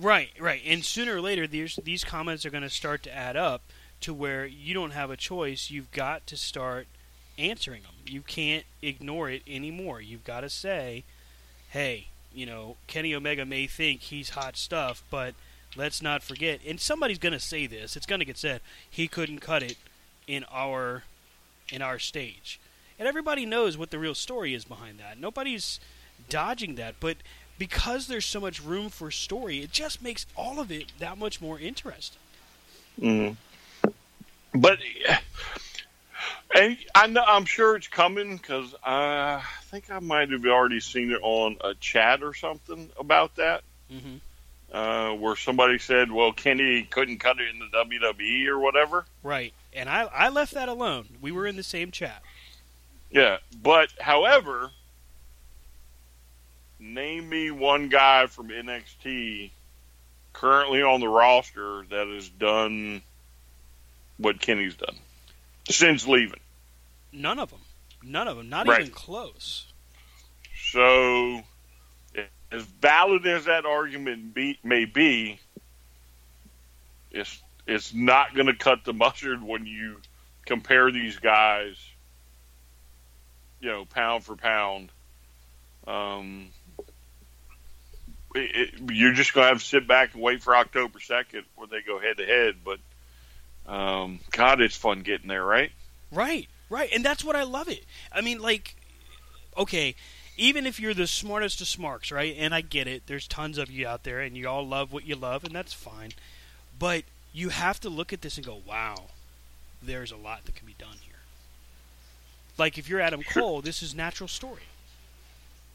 [0.00, 0.62] Right, right.
[0.64, 3.62] And sooner or later, these these comments are going to start to add up
[4.00, 5.70] to where you don't have a choice.
[5.70, 6.86] You've got to start
[7.38, 7.92] answering them.
[8.06, 10.00] You can't ignore it anymore.
[10.00, 11.04] You've got to say,
[11.68, 15.34] "Hey, you know, Kenny Omega may think he's hot stuff, but
[15.76, 17.94] let's not forget." And somebody's going to say this.
[17.94, 18.62] It's going to get said.
[18.88, 19.76] He couldn't cut it
[20.26, 21.04] in our
[21.70, 22.58] in our stage,
[22.98, 25.20] and everybody knows what the real story is behind that.
[25.20, 25.78] Nobody's
[26.28, 27.16] dodging that, but
[27.58, 31.40] because there's so much room for story, it just makes all of it that much
[31.40, 32.20] more interesting.
[33.00, 33.36] Mm.
[34.54, 34.78] But
[36.54, 41.12] and I know, I'm sure it's coming because I think I might have already seen
[41.12, 44.16] it on a chat or something about that, hmm
[44.72, 49.52] uh, where somebody said, "Well, Kenny couldn't cut it in the WWE or whatever." Right,
[49.72, 51.18] and I I left that alone.
[51.20, 52.22] We were in the same chat.
[53.10, 54.70] Yeah, but however,
[56.80, 59.50] name me one guy from NXT
[60.32, 63.02] currently on the roster that has done
[64.16, 64.96] what Kenny's done
[65.68, 66.40] since leaving.
[67.12, 67.60] None of them.
[68.02, 68.48] None of them.
[68.48, 68.80] Not Right.
[68.82, 69.66] even close.
[70.72, 71.42] So,
[72.52, 75.38] as valid as that argument be, may be,
[77.10, 80.00] it's it's not going to cut the mustard when you
[80.46, 81.76] compare these guys,
[83.60, 84.90] you know, pound for pound.
[85.86, 86.50] Um,
[88.34, 91.66] it, you're just going to have to sit back and wait for October 2nd where
[91.68, 92.56] they go head to head.
[92.64, 92.78] But,
[93.72, 95.72] um, God, it's fun getting there, right?
[96.12, 96.90] Right, right.
[96.92, 97.84] And that's what I love it.
[98.12, 98.76] I mean, like,
[99.56, 99.94] okay,
[100.36, 102.34] even if you're the smartest of smarks, right?
[102.38, 103.02] And I get it.
[103.06, 105.72] There's tons of you out there, and you all love what you love, and that's
[105.72, 106.12] fine.
[106.78, 109.06] But you have to look at this and go, wow,
[109.82, 111.14] there's a lot that can be done here.
[112.58, 114.62] Like if you're Adam Cole, this is natural story.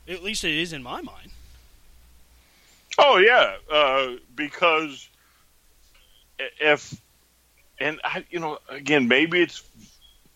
[0.08, 1.32] At least it is in my mind.
[2.98, 5.10] Oh yeah, uh, because
[6.60, 7.02] if
[7.80, 9.64] and I, you know, again, maybe it's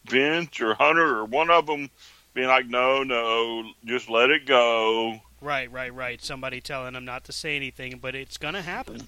[0.07, 1.89] Vince or Hunter or one of them
[2.33, 6.21] being like, "No, no, just let it go." Right, right, right.
[6.21, 9.07] Somebody telling them not to say anything, but it's gonna happen.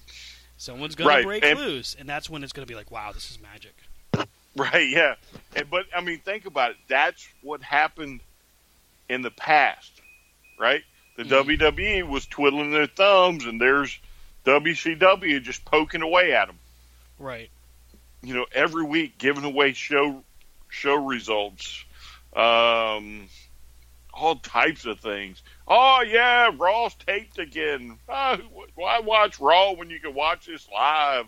[0.56, 3.30] Someone's gonna Right, break and- loose, and that's when it's gonna be like, "Wow, this
[3.30, 3.74] is magic."
[4.54, 5.14] Right, yeah.
[5.56, 6.76] And, but I mean, think about it.
[6.86, 8.20] That's what happened
[9.08, 9.90] in the past,
[10.58, 10.84] right?
[11.16, 11.28] The Mhm.
[11.28, 13.98] WWE was twiddling their thumbs, and there's
[14.44, 16.58] WCW just poking away at them.
[17.18, 17.50] Right.
[18.22, 20.24] You know, every week giving away show
[20.68, 21.84] show results,
[22.34, 23.28] um,
[24.12, 25.42] all types of things.
[25.68, 27.98] Oh yeah, Raw's taped again.
[28.08, 28.38] Oh,
[28.74, 31.26] why watch Raw when you can watch this live?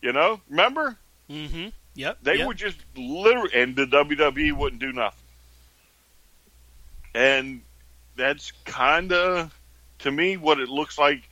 [0.00, 0.96] You know, remember?
[1.28, 1.68] Mm-hmm.
[1.94, 2.18] Yep.
[2.22, 2.46] They yep.
[2.46, 5.18] would just literally, and the WWE wouldn't do nothing.
[7.14, 7.62] And
[8.20, 9.58] that's kind of,
[10.00, 11.22] to me, what it looks like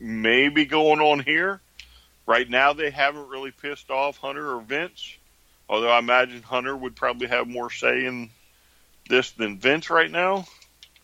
[0.00, 1.60] maybe going on here.
[2.26, 5.16] Right now, they haven't really pissed off Hunter or Vince,
[5.68, 8.30] although I imagine Hunter would probably have more say in
[9.08, 10.46] this than Vince right now.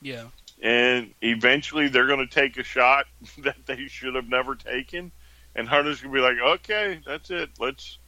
[0.02, 0.26] Yeah.
[0.62, 3.06] And eventually, they're going to take a shot
[3.38, 5.12] that they should have never taken.
[5.54, 7.50] And Hunter's going to be like, okay, that's it.
[7.58, 7.98] Let's.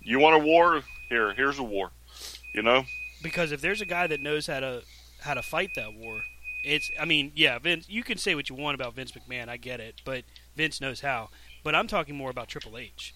[0.00, 0.82] You want a war?
[1.08, 1.90] Here, here's a war.
[2.54, 2.84] You know?
[3.22, 4.82] because if there's a guy that knows how to
[5.20, 6.22] how to fight that war,
[6.68, 7.88] it's I mean, yeah, Vince.
[7.88, 11.00] You can say what you want about Vince McMahon, I get it, but Vince knows
[11.00, 11.30] how.
[11.64, 13.14] But I'm talking more about Triple H.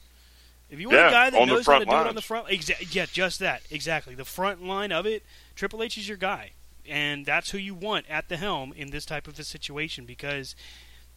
[0.70, 2.48] If you want Yeah, a guy that knows how to do it on the front,
[2.48, 4.14] exa- yeah, just that, exactly.
[4.14, 5.22] The front line of it,
[5.54, 6.52] Triple H is your guy,
[6.88, 10.56] and that's who you want at the helm in this type of a situation because,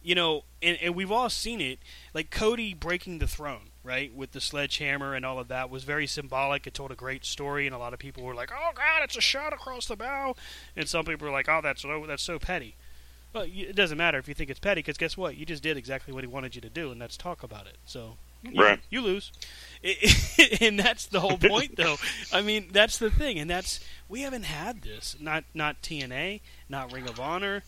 [0.02, 1.78] you know, and, and we've all seen it.
[2.12, 6.06] Like Cody breaking the throne, right, with the sledgehammer and all of that was very
[6.06, 6.66] symbolic.
[6.66, 9.16] It told a great story, and a lot of people were like, "Oh God, it's
[9.16, 10.34] a shot across the bow,"
[10.76, 12.74] and some people were like, "Oh, that's so that's so petty."
[13.32, 15.36] Well, it doesn't matter if you think it's petty, because guess what?
[15.36, 17.76] You just did exactly what he wanted you to do, and that's talk about it.
[17.84, 18.80] So, you, Right.
[18.88, 19.30] you lose,
[20.60, 21.96] and that's the whole point, though.
[22.32, 25.16] I mean, that's the thing, and that's we haven't had this.
[25.20, 27.62] Not not TNA, not Ring of Honor.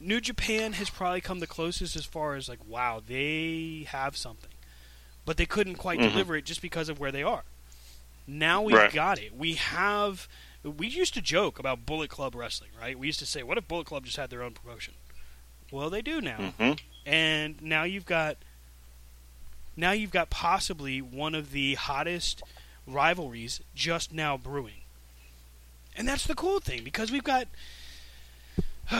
[0.00, 4.50] New Japan has probably come the closest as far as like, wow, they have something,
[5.24, 6.10] but they couldn't quite Mhm.
[6.10, 7.44] deliver it just because of where they are.
[8.26, 8.92] Now we've Right.
[8.92, 9.34] got it.
[9.34, 10.28] We have.
[10.62, 12.96] We used to joke about Bullet Club wrestling, right?
[12.98, 14.94] We used to say, "What if Bullet Club just had their own promotion?"
[15.72, 16.72] Well, they do now, hmm
[17.04, 18.36] and now you've got.
[19.74, 22.42] Now you've got possibly one of the hottest
[22.86, 24.82] rivalries just now brewing,
[25.96, 27.48] and that's the cool thing because we've got.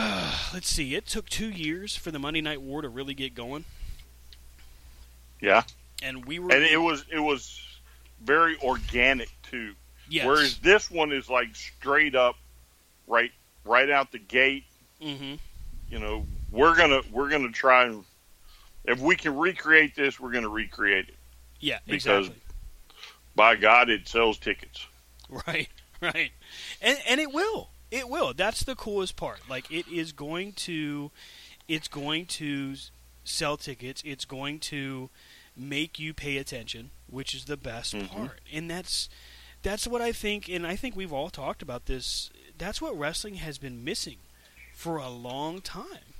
[0.53, 0.95] let's see.
[0.95, 3.65] It took two years for the Monday Night War to really get going,
[5.39, 5.63] Yeah.
[6.03, 6.51] And we were.
[6.51, 7.59] And it was it was
[8.23, 9.73] very organic too.
[10.09, 10.25] yes.
[10.25, 12.35] Whereas this one is like straight up,
[13.07, 13.31] right
[13.65, 14.65] right out the gate.
[15.01, 15.35] hmm
[15.89, 18.03] You know, we're gonna we're gonna try and
[18.85, 21.15] if we can recreate this, we're gonna recreate it.
[21.59, 21.79] Yeah.
[21.87, 22.39] Because- exactly.
[23.35, 24.85] By God, it sells tickets.
[25.47, 26.31] Right, right,
[26.79, 28.35] and and it will, it will.
[28.35, 29.39] That's the coolest part.
[29.49, 31.09] Like it is going to,
[31.67, 32.75] it's going to
[33.23, 34.03] sell tickets.
[34.05, 35.09] It's going to
[35.55, 38.09] make you pay attention, which is the best Mhm.
[38.09, 38.39] part.
[38.51, 39.09] And that's
[39.61, 40.49] that's what I think.
[40.49, 42.29] And I think we've all talked about this.
[42.57, 44.17] That's what wrestling has been missing
[44.73, 46.13] for a long time.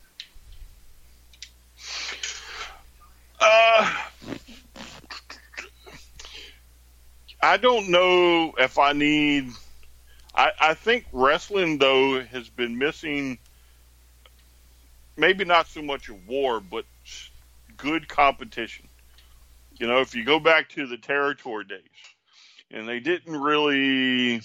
[3.40, 3.94] Uh,
[7.42, 9.52] I don't know if I need.
[10.34, 13.38] I, I think wrestling though has been missing.
[15.18, 16.86] Maybe not so much a war, but
[17.78, 18.88] good competition.
[19.84, 21.82] You know, if you go back to the territory days,
[22.72, 24.36] and they didn't really,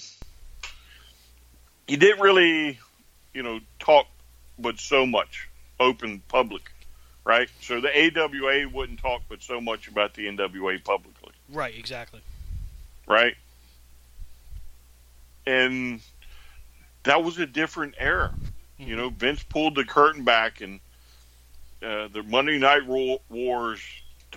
[1.87, 2.77] you didn't really,
[3.33, 4.07] you know, talk,
[4.59, 6.63] but so much open public
[7.25, 7.49] right?
[7.61, 12.21] So the AWA wouldn't talk but so much about the NWA publicly, Right, exactly.
[13.07, 13.37] right?
[15.47, 16.01] And
[17.05, 18.35] that was a different era.
[18.77, 20.81] You know, Vince pulled the curtain back, and
[21.83, 23.81] uh, the Monday Night Wars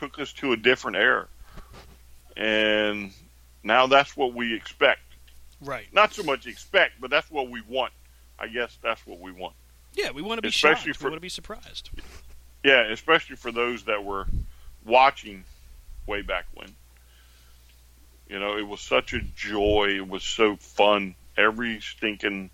[0.01, 1.27] took us to a different era.
[2.35, 3.11] and
[3.63, 5.01] now that's what we expect.
[5.61, 5.85] Right.
[5.93, 7.93] Not so much expect, but that's what we want.
[8.39, 9.53] I guess that's what we want.
[9.93, 10.99] Yeah, we want to be Especially shocked.
[10.99, 11.91] for- we want to be surprised.
[12.63, 14.25] Yeah, especially for those that were
[14.85, 15.43] watching
[16.07, 16.73] way back when.
[18.27, 19.89] You know, it was such a joy.
[19.97, 22.49] It was so fun every stinking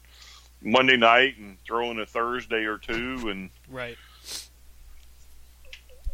[0.61, 3.97] Monday night and throw in a Thursday or two and Right.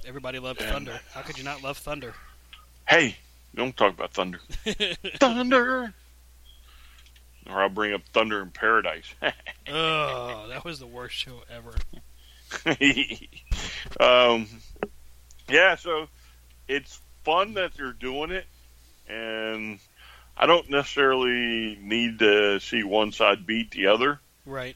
[0.06, 0.99] Everybody loved And- Thunder.
[1.14, 2.14] How could you not love Thunder?
[2.88, 3.16] hey,
[3.56, 4.39] don't talk about thunder.
[5.20, 5.93] thunder.
[7.49, 9.06] Or I'll bring up Thunder in Paradise.
[9.70, 11.74] oh, that was the worst show ever.
[13.99, 14.47] um,
[15.49, 16.08] yeah, so
[16.68, 18.45] it's fun that they're doing it,
[19.08, 19.80] and
[20.38, 24.76] I don't necessarily need to see one side beat the other, Right.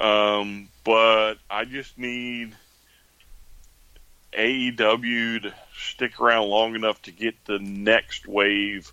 [0.00, 2.54] um, but I just need
[4.36, 8.92] AEW to stick around long enough to get the next wave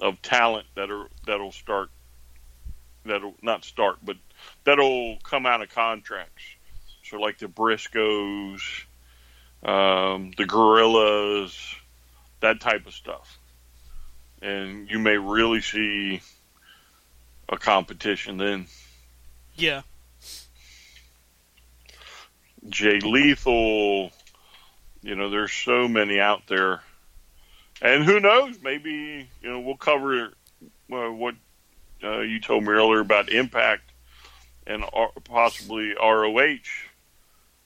[0.00, 1.90] of talent that are that'll start
[3.04, 4.16] that'll not start but
[4.64, 6.42] that'll come out of contracts.
[7.04, 8.60] So like the Briscoes,
[9.62, 11.56] um, the Guerrillas,
[12.40, 13.38] that type of stuff,
[14.40, 16.20] and you may really see
[17.48, 18.66] a competition then.
[19.56, 19.82] Yeah.
[22.68, 24.12] Jay Lethal.
[25.02, 26.80] You know, there's so many out there,
[27.80, 28.56] and who knows?
[28.62, 30.32] Maybe you know we'll cover
[30.92, 31.34] uh, what
[32.02, 33.82] uh, you told me earlier about Impact
[34.66, 36.58] and R- possibly ROH.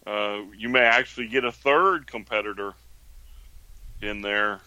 [0.07, 2.74] Uh, you may actually get a third competitor
[4.03, 4.61] in there,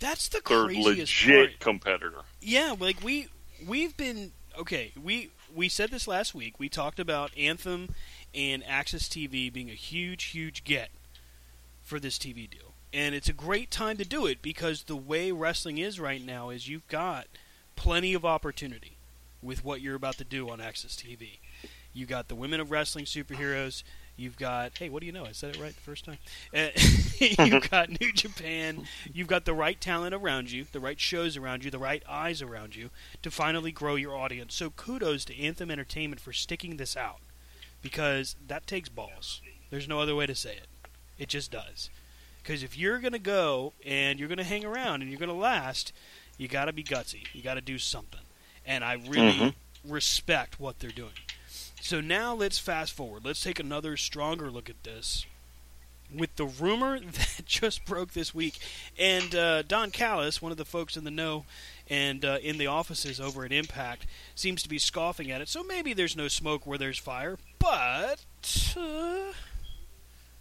[0.00, 1.60] That's the third craziest legit part.
[1.60, 2.20] competitor.
[2.40, 3.28] Yeah, like we
[3.66, 4.92] we've been okay.
[5.02, 6.58] We we said this last week.
[6.58, 7.90] We talked about Anthem
[8.34, 10.90] and AXS TV being a huge, huge get
[11.88, 15.32] for this TV deal, and it's a great time to do it because the way
[15.32, 17.26] wrestling is right now is you've got
[17.76, 18.98] plenty of opportunity
[19.42, 21.38] with what you're about to do on AXS TV.
[21.94, 23.82] You got the Women of Wrestling superheroes.
[24.16, 25.24] You've got hey, what do you know?
[25.24, 26.18] I said it right the first time.
[26.54, 26.68] Uh,
[27.18, 28.84] you've got New Japan.
[29.12, 32.42] You've got the right talent around you, the right shows around you, the right eyes
[32.42, 32.90] around you
[33.22, 34.54] to finally grow your audience.
[34.54, 37.20] So kudos to Anthem Entertainment for sticking this out
[37.80, 39.40] because that takes balls.
[39.70, 40.66] There's no other way to say it.
[41.18, 41.90] It just does.
[42.42, 45.28] Because if you're going to go and you're going to hang around and you're going
[45.28, 45.92] to last,
[46.38, 47.26] you got to be gutsy.
[47.32, 48.20] You got to do something.
[48.64, 49.54] And I really Mhm.
[49.84, 51.12] respect what they're doing.
[51.80, 53.24] So now let's fast forward.
[53.24, 55.26] Let's take another stronger look at this
[56.14, 58.58] with the rumor that just broke this week.
[58.98, 61.44] And uh, Don Callis, one of the folks in the know
[61.90, 65.48] and uh, in the offices over at Impact, seems to be scoffing at it.
[65.48, 68.24] So maybe there's no smoke where there's fire, but
[68.76, 69.32] uh,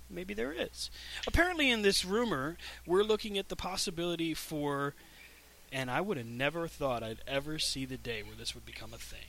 [0.10, 0.90] maybe there is.
[1.26, 4.94] Apparently, in this rumor, we're looking at the possibility for,
[5.72, 8.94] and I would have never thought I'd ever see the day where this would become
[8.94, 9.20] a thing.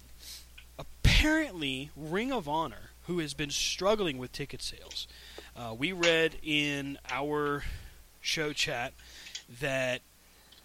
[0.78, 5.08] Apparently, Ring of Honor, who has been struggling with ticket sales,
[5.56, 7.64] uh, we read in our
[8.20, 8.92] show chat
[9.60, 10.02] that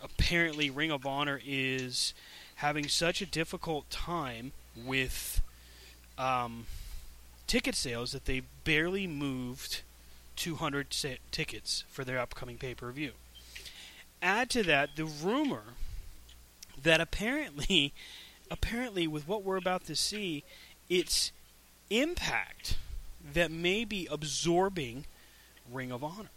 [0.03, 2.13] apparently Ring of Honor is
[2.55, 4.51] having such a difficult time
[4.85, 5.41] with
[6.17, 6.65] um,
[7.47, 9.81] ticket sales that they barely moved
[10.35, 13.11] 200 sa- tickets for their upcoming pay per view.
[14.21, 15.63] Add to that the rumor
[16.81, 17.93] that apparently,
[18.51, 20.43] apparently, with what we're about to see,
[20.89, 21.31] it's
[21.89, 22.77] Impact
[23.33, 25.05] that may be absorbing
[25.71, 26.29] Ring of Honor.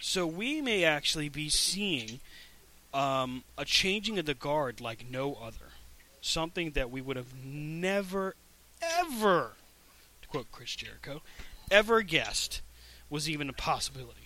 [0.00, 2.20] So we may actually be seeing
[2.94, 5.72] um, a changing of the guard like no other.
[6.20, 8.34] Something that we would have never,
[8.80, 9.52] ever,
[10.22, 11.20] to quote Chris Jericho,
[11.70, 12.62] ever guessed
[13.10, 14.20] was even a possibility.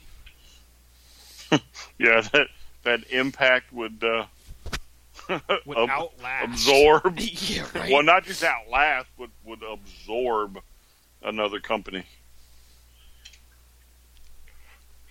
[1.98, 2.48] Yeah, that
[2.84, 4.26] that impact would uh,
[5.66, 6.44] Would ab- outlast.
[6.44, 7.18] absorb.
[7.18, 7.90] yeah, right.
[7.90, 10.60] Well, not just outlast, but would absorb
[11.22, 12.04] another company.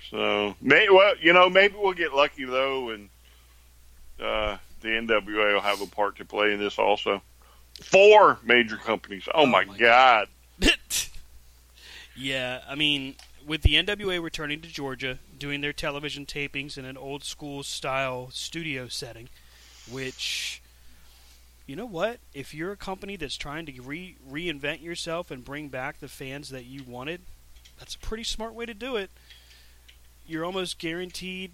[0.09, 3.09] So, may, well, you know, maybe we'll get lucky though, and
[4.19, 7.21] uh, the NWA will have a part to play in this also.
[7.83, 9.27] Four major companies.
[9.33, 10.27] Oh, Oh my, my God!
[12.15, 13.15] yeah, I mean,
[13.47, 18.29] with the NWA returning to Georgia, doing their television tapings in an old school style
[18.33, 19.29] studio setting,
[19.89, 20.61] which,
[21.65, 22.19] you know what?
[22.33, 26.49] If you're a company that's trying to re- reinvent yourself and bring back the fans
[26.49, 27.21] that you wanted,
[27.79, 29.09] that's a pretty smart way to do it.
[30.27, 31.51] You're almost guaranteed.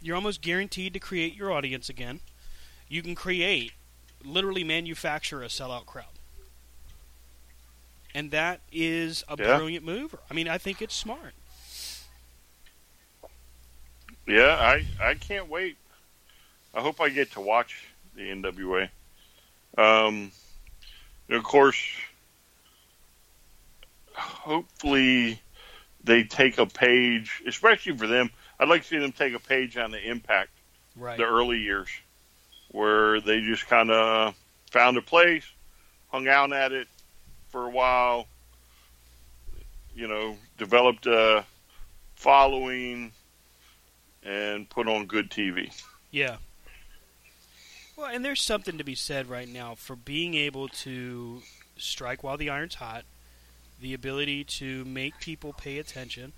[0.00, 2.20] You're almost guaranteed to create your audience again.
[2.88, 3.72] You can create,
[4.24, 6.06] literally manufacture a sellout crowd
[8.14, 9.56] and that is a Yeah.
[9.56, 10.14] brilliant move.
[10.30, 11.34] I mean, I think it's smart.
[14.26, 15.76] Yeah, I I can't wait.
[16.74, 17.84] I hope I get to watch
[18.14, 18.88] the NWA.
[19.76, 20.30] Um,
[21.28, 21.82] and of course,
[24.14, 25.40] hopefully
[26.04, 28.30] they take a page, especially for them.
[28.60, 30.50] I'd like to see them take a page on the Impact,
[30.96, 31.16] Right.
[31.18, 31.88] the early years,
[32.68, 34.34] where they just kind of
[34.70, 35.44] found a place,
[36.10, 36.88] hung out at it
[37.52, 38.26] for a while,
[39.94, 41.44] you know, developed a
[42.16, 43.12] following,
[44.24, 45.70] and put on good TV.
[46.10, 46.36] Yeah.
[47.96, 51.42] Well, and there's something to be said right now for being able to
[51.76, 53.04] strike while the iron's hot,
[53.80, 56.32] the ability to make people pay attention,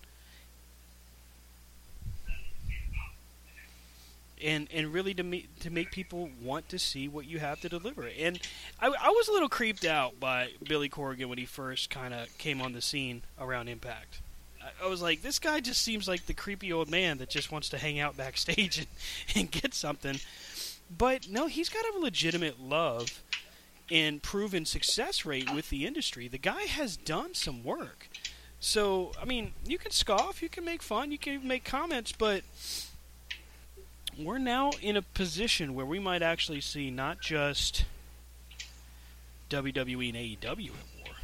[4.42, 7.68] and and really to make to make people want to see what you have to
[7.68, 8.08] deliver.
[8.18, 8.38] And
[8.80, 12.36] I, I was a little creeped out by Billy Corgan when he first kind of
[12.38, 14.20] came on the scene around Impact.
[14.62, 17.52] I, I was like, this guy just seems like the creepy old man that just
[17.52, 18.88] wants to hang out backstage and,
[19.36, 20.18] and get something.
[20.96, 23.22] But no, he's got a legitimate love
[23.90, 26.28] and proven success rate with the industry.
[26.28, 28.08] The guy has done some work.
[28.60, 32.42] So, I mean, you can scoff, you can make fun, you can make comments, but
[34.18, 37.84] we're now in a position where we might actually see not just
[39.50, 41.14] WWE and AEW at war.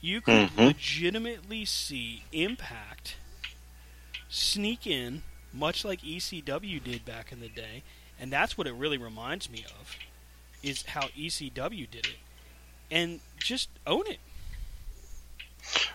[0.00, 0.56] You could Mhm.
[0.66, 3.16] legitimately see Impact
[4.28, 5.22] sneak in,
[5.52, 7.82] much like ECW did back in the day,
[8.18, 9.96] and that's what it really reminds me of,
[10.62, 12.18] is how ECW did it,
[12.90, 14.18] and just own it.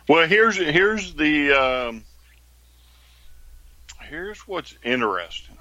[0.08, 2.06] Well, here's here's the um,
[4.12, 5.58] here's what's interesting.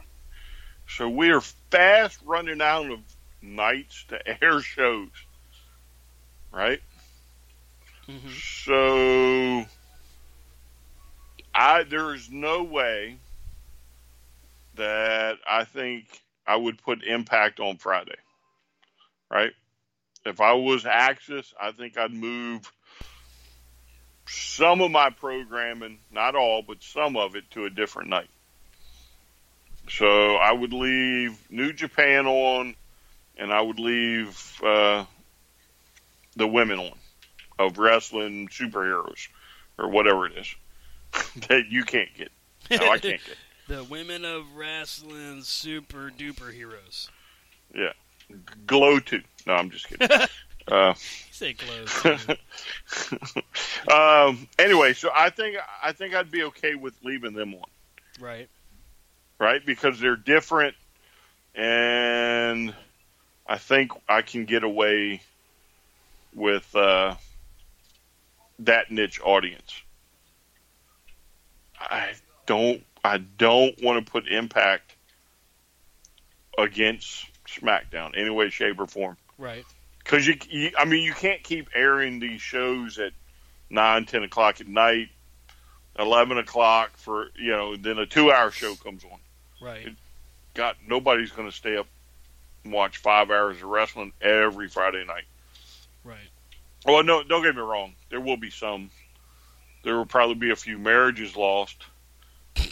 [0.89, 1.40] So we are
[1.70, 2.98] fast running out of
[3.40, 5.09] nights to air shows,
[6.52, 6.81] right?
[8.06, 8.28] hmm
[8.64, 9.64] So
[11.55, 13.18] I there is no way
[14.74, 16.06] that I think
[16.44, 18.18] I would put Impact on Friday,
[19.31, 19.52] right?
[20.27, 22.70] If I was AXS, I think I'd move
[24.27, 28.28] some of my programming, not all, but some of it to a different night.
[29.90, 32.76] So I would leave New Japan on,
[33.36, 35.04] and I would leave uh,
[36.36, 36.92] the women on
[37.58, 39.28] of wrestling superheroes
[39.78, 40.54] or whatever it is
[41.48, 42.30] that you can't get.
[42.70, 43.36] No, I can't get.
[43.68, 47.10] the women of wrestling super duper heroes.
[47.74, 47.92] Yeah,
[48.66, 49.22] glow too.
[49.46, 50.08] No, I'm just kidding.
[50.68, 50.94] uh,
[51.32, 52.28] say close.
[53.92, 57.64] um, anyway, so I think I think I'd be okay with leaving them on,
[58.20, 58.48] right.
[59.40, 59.64] Right?
[59.64, 60.76] Because they're different,
[61.56, 62.72] and
[63.48, 65.22] I think I can get away
[66.34, 67.16] with uh,
[68.60, 69.82] that niche audience.
[71.80, 72.12] I
[72.46, 72.84] don't.
[73.02, 74.94] I don't want to put Impact
[76.58, 79.16] against SmackDown any way, shape, or form.
[79.38, 79.64] Right.
[80.04, 83.12] because you, you, I mean, you can't keep airing these shows at
[83.70, 85.08] nine, ten o'clock at night,
[85.98, 89.18] eleven o'clock for you know, then a two-hour show comes on.
[89.60, 89.94] Right.
[90.54, 91.86] God, nobody's going to stay up
[92.64, 95.24] and watch five hours of wrestling every Friday night.
[96.04, 96.18] Right.
[96.86, 97.94] Well, no, don't get me wrong.
[98.08, 98.90] There will be some.
[99.82, 101.76] There will probably be a few marriages lost.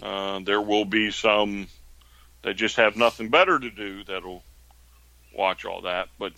[0.03, 1.69] Uh, there will be some
[2.43, 4.43] that just have nothing better to do that'll
[5.35, 6.09] watch all that.
[6.19, 6.33] But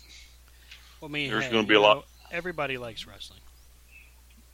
[1.01, 3.41] Well, I mean, There's hey, gonna be a lot- know, Everybody likes wrestling.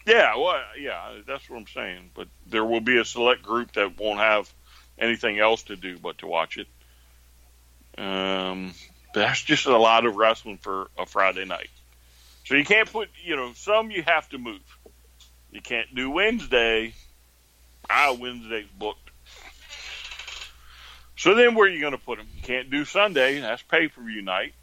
[0.06, 2.10] Yeah, well, yeah, that's what I'm saying.
[2.14, 4.50] But there will be a select group that won't have
[4.98, 6.68] anything else to do but to watch it.
[7.98, 8.72] Um,
[9.14, 11.70] that's just a lot of wrestling for a Friday night.
[12.44, 14.60] So you can't put, you know, some you have to move.
[15.50, 16.94] You can't do Wednesday.
[17.88, 19.10] Ah, Wednesday's booked.
[21.16, 22.28] So then where are you going to put them?
[22.36, 23.40] You can't do Sunday.
[23.40, 24.54] That's pay per view night.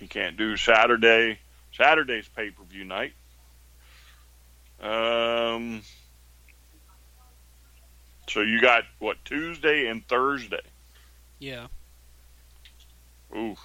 [0.00, 1.38] You can't do Saturday.
[1.72, 3.14] Saturday's pay per view night.
[4.80, 5.80] Um,
[8.28, 10.62] so you got what Tuesday and Thursday.
[11.38, 11.66] Yeah.
[13.34, 13.56] Ooh,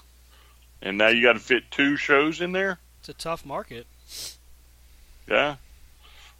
[0.81, 2.79] and now you got to fit two shows in there.
[2.99, 3.87] It's a tough market.
[5.27, 5.55] Yeah,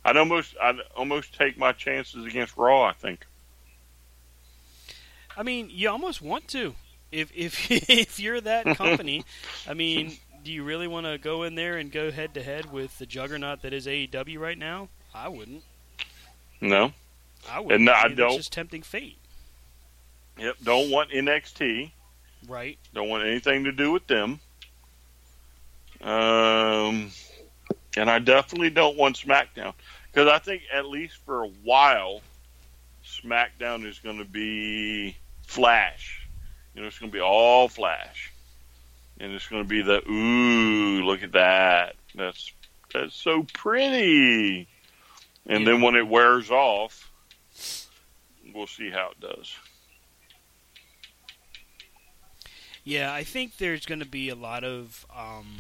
[0.04, 2.84] I'd almost I'd almost take my chances against Raw.
[2.84, 3.26] I think.
[5.38, 6.76] I mean, you almost want to.
[7.12, 9.24] If if if you're that company,
[9.68, 12.72] I mean, do you really want to go in there and go head to head
[12.72, 14.90] with the juggernaut that is AEW right now?
[15.14, 15.64] I wouldn't.
[16.60, 16.94] No.
[17.50, 17.84] I wouldn't.
[17.84, 18.28] no, I don't.
[18.28, 19.18] It's just tempting fate,
[20.38, 20.56] Yep.
[20.64, 21.92] Don't want NXT.
[22.48, 22.78] right?
[22.94, 24.40] Don't want anything to do with them.
[26.02, 27.12] Um,
[27.96, 29.74] and I definitely don't want SmackDown
[30.12, 32.22] because I think at least for a while,
[33.06, 35.16] SmackDown is going to be
[35.46, 36.28] Flash.
[36.74, 38.32] You know, it's going to be all Flash,
[39.20, 41.96] and it's going to be the ooh, look at that.
[42.16, 42.52] That's
[42.94, 44.68] that's so pretty.
[45.48, 45.72] And Yeah.
[45.74, 47.11] then when it wears off,
[48.54, 49.54] we'll see how it does.
[52.84, 55.58] Yeah, I think there's going to be a lot of um,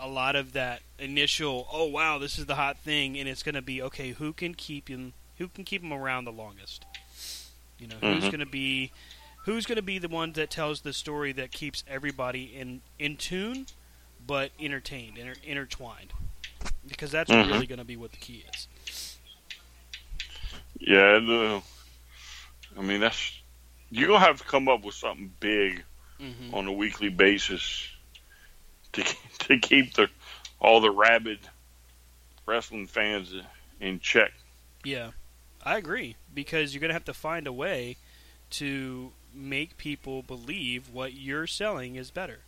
[0.00, 1.68] a lot of that initial.
[1.72, 4.10] Oh wow, this is the hot thing, and it's going to be okay.
[4.12, 5.12] Who can keep him?
[5.38, 6.84] Who can keep him around the longest?
[7.78, 8.30] You know, who's Mhm.
[8.30, 8.90] going to be
[9.44, 13.16] who's going to be the one that tells the story that keeps everybody in in
[13.16, 13.66] tune,
[14.26, 16.12] but entertained, inter- intertwined,
[16.86, 17.46] because that's Mhm.
[17.48, 18.66] really going to be what the key is.
[20.86, 21.62] Yeah, the,
[22.78, 23.32] I mean that's
[23.90, 25.84] you're gonna have to come up with something big
[26.18, 27.88] hmm on a weekly basis
[28.92, 29.02] to
[29.40, 30.08] to keep the
[30.60, 31.38] all the rabid
[32.46, 33.34] wrestling fans
[33.80, 34.32] in check.
[34.84, 35.12] Yeah,
[35.64, 37.96] I agree because you're going to have to find a way
[38.50, 42.40] to make people believe what you're selling is better.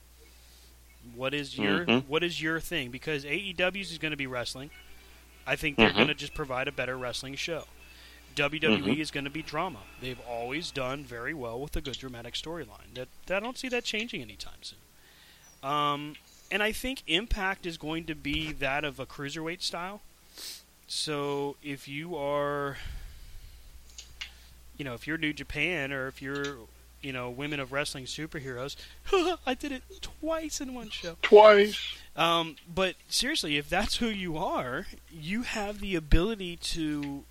[1.15, 2.07] What is your Mhm.
[2.07, 2.91] what is your thing?
[2.91, 4.71] Because AEW's is going to be wrestling.
[5.47, 5.95] I think they're Mhm.
[5.95, 7.67] going to just provide a better wrestling show.
[8.37, 8.99] WWE Mhm.
[9.01, 9.81] is going to be drama.
[10.01, 12.95] They've always done very well with a good dramatic storyline.
[12.95, 14.79] That I don't see that changing anytime soon.
[15.69, 16.17] Um,
[16.51, 20.03] and I think Impact is going to be that of a cruiserweight style.
[20.87, 22.77] So if you are,
[24.77, 26.59] you know, if you're New Japan or if you're,
[27.03, 28.77] you know, women of wrestling superheroes,
[29.47, 31.17] I did it twice in one show.
[31.23, 31.81] Twice.
[32.15, 37.25] Um, but seriously, if that's who you are, you have the ability to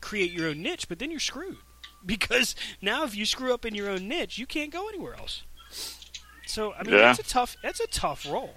[0.00, 1.58] create your own niche, but then you're screwed.
[2.06, 5.42] Because now if you screw up in your own niche, you can't go anywhere else.
[6.46, 7.00] So I mean Yeah.
[7.02, 8.54] that's a tough that's a tough role.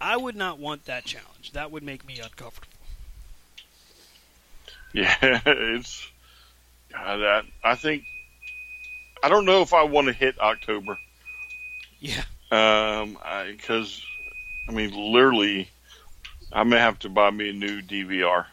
[0.00, 1.52] I would not want that challenge.
[1.52, 2.68] That would make me uncomfortable.
[4.94, 5.14] Yeah,
[5.44, 6.10] it's
[6.90, 8.04] God, that I think
[9.22, 10.96] I don't know if I want to hit October.
[12.00, 12.22] Yeah.
[12.50, 13.18] Um,
[13.50, 14.02] because
[14.66, 15.68] I, mean, literally,
[16.52, 18.46] I may have to buy me a new DVR.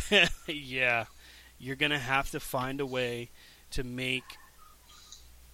[0.46, 1.06] yeah.
[1.58, 3.30] You're gonna have to find a way
[3.70, 4.24] to make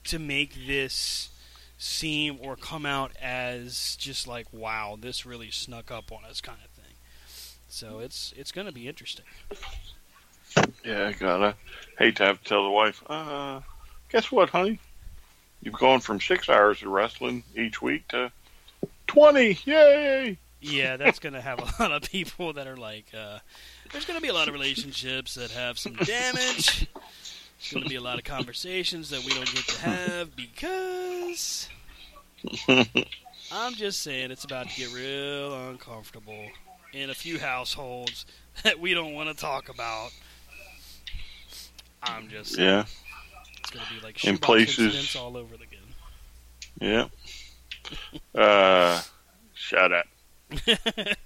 [0.04, 1.30] to make this
[1.76, 6.58] seem or come out as just like wow, this really snuck up on us kind
[6.64, 6.94] of thing.
[7.68, 9.26] So it's it's gonna be interesting.
[10.84, 11.54] Yeah, God, I
[12.02, 13.02] hate to have to tell the wife.
[13.06, 13.60] Uh,
[14.08, 14.80] guess what, honey?
[15.62, 18.32] You've gone from six hours of wrestling each week to
[19.06, 19.58] twenty.
[19.64, 20.38] Yay!
[20.60, 23.38] Yeah, that's gonna have a lot of people that are like, uh,
[23.92, 26.86] there's gonna be a lot of relationships that have some damage.
[27.60, 31.68] There's gonna be a lot of conversations that we don't get to have because
[33.50, 36.46] I'm just saying it's about to get real uncomfortable
[36.92, 38.26] in a few households
[38.62, 40.10] that we don't want to talk about.
[42.02, 42.84] I'm just saying Yeah,
[43.60, 47.08] it's gonna be like In places- all over again.
[48.34, 48.40] yeah.
[48.40, 49.00] Uh,
[49.54, 50.06] shout out.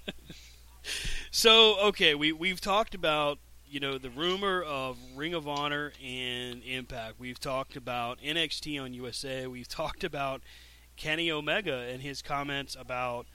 [1.35, 6.61] So okay, we we've talked about you know the rumor of Ring of Honor and
[6.61, 7.15] Impact.
[7.17, 9.47] We've talked about NXT on USA.
[9.47, 10.43] We've talked about
[10.95, 13.25] Kenny Omega and his comments about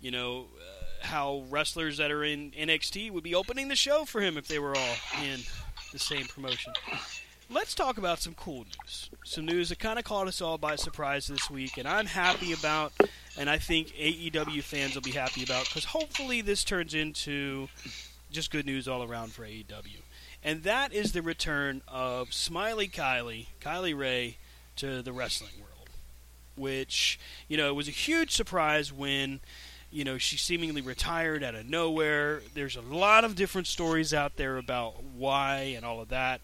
[0.00, 4.22] you know uh, how wrestlers that are in NXT would be opening the show for
[4.22, 5.40] him if they were all in
[5.92, 6.72] the same promotion.
[7.52, 9.10] Let's talk about some cool news.
[9.24, 12.54] Some news that kind of caught us all by surprise this week, and I'm happy
[12.54, 12.94] about,
[13.36, 17.68] and I think AEW fans will be happy about, because hopefully this turns into
[18.30, 20.00] just good news all around for AEW.
[20.42, 24.38] And that is the return of Smiley Kylie, Kylie Rae,
[24.76, 25.90] to the wrestling world.
[26.56, 29.40] Which, you know, it was a huge surprise when,
[29.90, 32.40] you know, she seemingly retired out of nowhere.
[32.54, 36.40] There's a lot of different stories out there about why and all of that.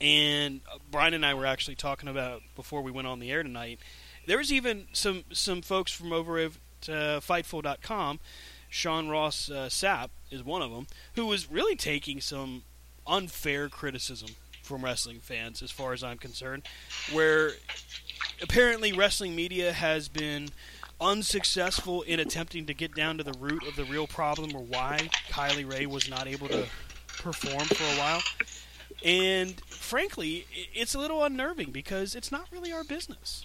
[0.00, 3.42] And uh, Brian and I were actually talking about before we went on the air
[3.42, 3.78] tonight.
[4.26, 6.52] There was even some some folks from over at
[6.88, 8.20] uh, Fightful.com.
[8.68, 12.64] Sean Ross uh, Sapp is one of them, who was really taking some
[13.06, 14.30] unfair criticism
[14.62, 16.64] from wrestling fans, as far as I'm concerned,
[17.12, 17.52] where
[18.42, 20.48] apparently wrestling media has been
[21.00, 25.10] unsuccessful in attempting to get down to the root of the real problem or why
[25.28, 26.66] Kylie Rae was not able to
[27.18, 28.22] perform for a while.
[29.04, 33.44] And frankly, it's a little unnerving because it's not really our business.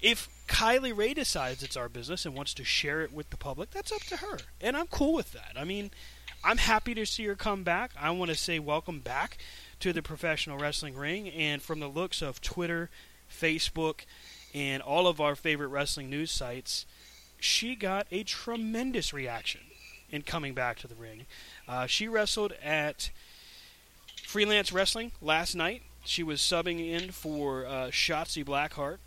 [0.00, 3.70] If Kylie Rae decides it's our business and wants to share it with the public,
[3.70, 4.38] that's up to her.
[4.60, 5.52] And I'm cool with that.
[5.56, 5.90] I mean,
[6.44, 7.92] I'm happy to see her come back.
[7.98, 9.38] I want to say welcome back
[9.80, 11.28] to the professional wrestling ring.
[11.30, 12.90] And from the looks of Twitter,
[13.32, 14.00] Facebook,
[14.54, 16.86] and all of our favorite wrestling news sites,
[17.40, 19.62] she got a tremendous reaction
[20.10, 21.26] in coming back to the ring.
[21.66, 23.10] Uh, she wrestled at
[24.28, 25.80] Freelance Wrestling last night.
[26.04, 28.98] She was subbing in for uh, Shotzi Blackheart,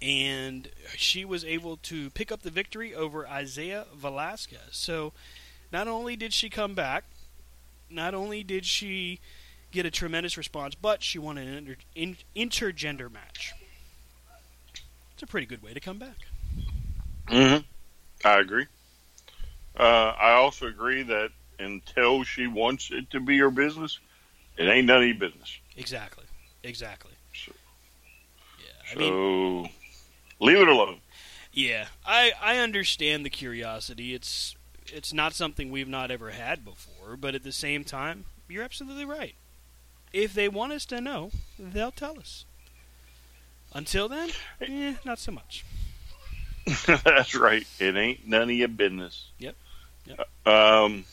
[0.00, 4.60] and she was able to pick up the victory over Isaiah Velasquez.
[4.70, 5.12] So,
[5.72, 7.06] not only did she come back,
[7.90, 9.18] not only did she
[9.72, 13.52] get a tremendous response, but she won an inter- in- intergender match.
[15.14, 16.18] It's a pretty good way to come back.
[17.26, 17.64] Mm-hmm.
[18.24, 18.66] I agree.
[19.76, 23.98] Uh, I also agree that until she wants it to be her business,
[24.56, 25.58] it ain't none of your business.
[25.76, 26.24] Exactly.
[26.62, 27.12] Exactly.
[27.34, 27.52] So,
[28.58, 28.90] yeah.
[28.90, 29.70] I so mean,
[30.40, 31.00] leave it alone.
[31.52, 31.86] yeah.
[32.04, 34.14] I I understand the curiosity.
[34.14, 34.56] It's
[34.86, 39.04] it's not something we've not ever had before, but at the same time, you're absolutely
[39.04, 39.34] right.
[40.12, 42.44] If they want us to know, they'll tell us.
[43.74, 44.30] Until then,
[44.62, 45.64] eh, not so much.
[46.86, 47.66] That's right.
[47.78, 49.26] It ain't none of your business.
[49.38, 49.54] Yep.
[50.06, 50.46] Yep.
[50.46, 51.04] Um.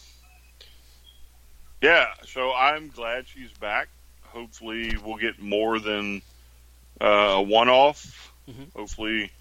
[1.86, 2.08] Yeah.
[2.26, 3.90] So I'm glad she's back.
[4.24, 6.24] Hopefully, we'll get more than
[7.00, 8.34] uh, a one-off.
[8.50, 8.74] Mhm.
[8.76, 9.32] Hopefully,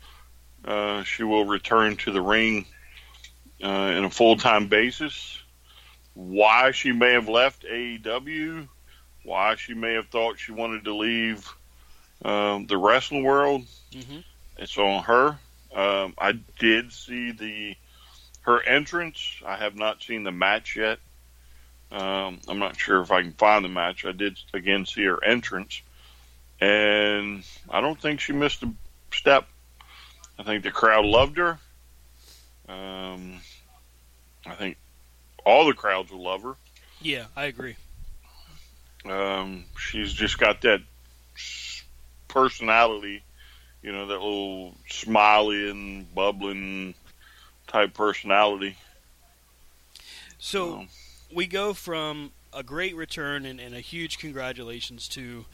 [0.67, 2.67] uh, she will return to the ring
[3.63, 5.39] uh, in a full-time basis.
[6.13, 8.69] Why she may have left AEW,
[9.23, 11.51] why she may have thought she wanted to leave
[12.27, 13.63] um, the wrestling world,
[13.93, 14.19] hmm
[14.59, 15.39] it's on her.
[15.75, 17.75] Um, I did see the
[18.43, 19.41] her entrance.
[19.45, 20.99] I have not seen the match yet.
[21.95, 24.05] Um, I'm not sure if I can find the match.
[24.05, 25.81] I did again see her entrance,
[26.61, 28.73] and I don't think she missed a
[29.13, 29.47] step.
[30.37, 31.59] I think the crowd loved her.
[32.69, 33.41] Um,
[34.45, 34.77] I think
[35.45, 36.57] all the crowds will love her.
[37.01, 37.77] Yeah, I agree.
[39.09, 40.81] Um, she's just got that
[42.27, 43.23] personality,
[43.83, 46.95] you know, that little smiley and bubbling
[47.69, 48.77] type personality.
[50.39, 50.89] So Um,
[51.35, 55.45] we go from a great return and, and a huge congratulations to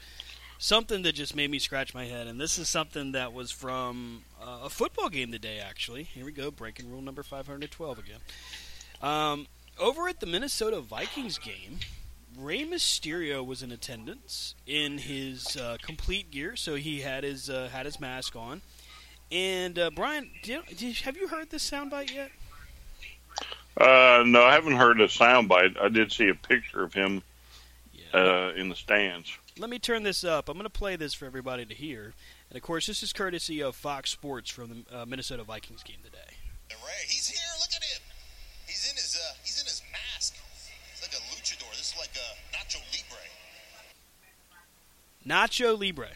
[0.57, 2.27] something that just made me scratch my head.
[2.27, 6.03] And this is something that was from uh, a football game today, actually.
[6.03, 8.19] Here we go, breaking rule number 512 again.
[9.01, 9.47] Um,
[9.79, 11.79] over at the Minnesota Vikings game,
[12.37, 17.69] Rey Mysterio was in attendance in his uh, complete gear, so he had his uh,
[17.73, 18.61] had his mask on.
[19.31, 20.29] And uh, Brian,
[21.03, 22.31] have you heard this soundbite yet?
[23.77, 25.79] Uh, no, I haven't heard a soundbite.
[25.81, 27.23] I did see a picture of him
[27.93, 28.19] Yeah.
[28.19, 29.31] uh, in the stands.
[29.57, 30.49] Let me turn this up.
[30.49, 32.13] I'm going to play this for everybody to hear.
[32.49, 35.97] And of course, this is courtesy of Fox Sports from the uh, Minnesota Vikings game
[36.03, 36.17] today.
[36.69, 37.39] And Ray, he's here.
[37.59, 38.01] Look at him.
[38.67, 40.35] He's in his uh, he's in his mask.
[40.93, 41.69] It's like a luchador.
[41.71, 43.17] This is like a Nacho Libre.
[45.27, 46.09] Nacho Libre.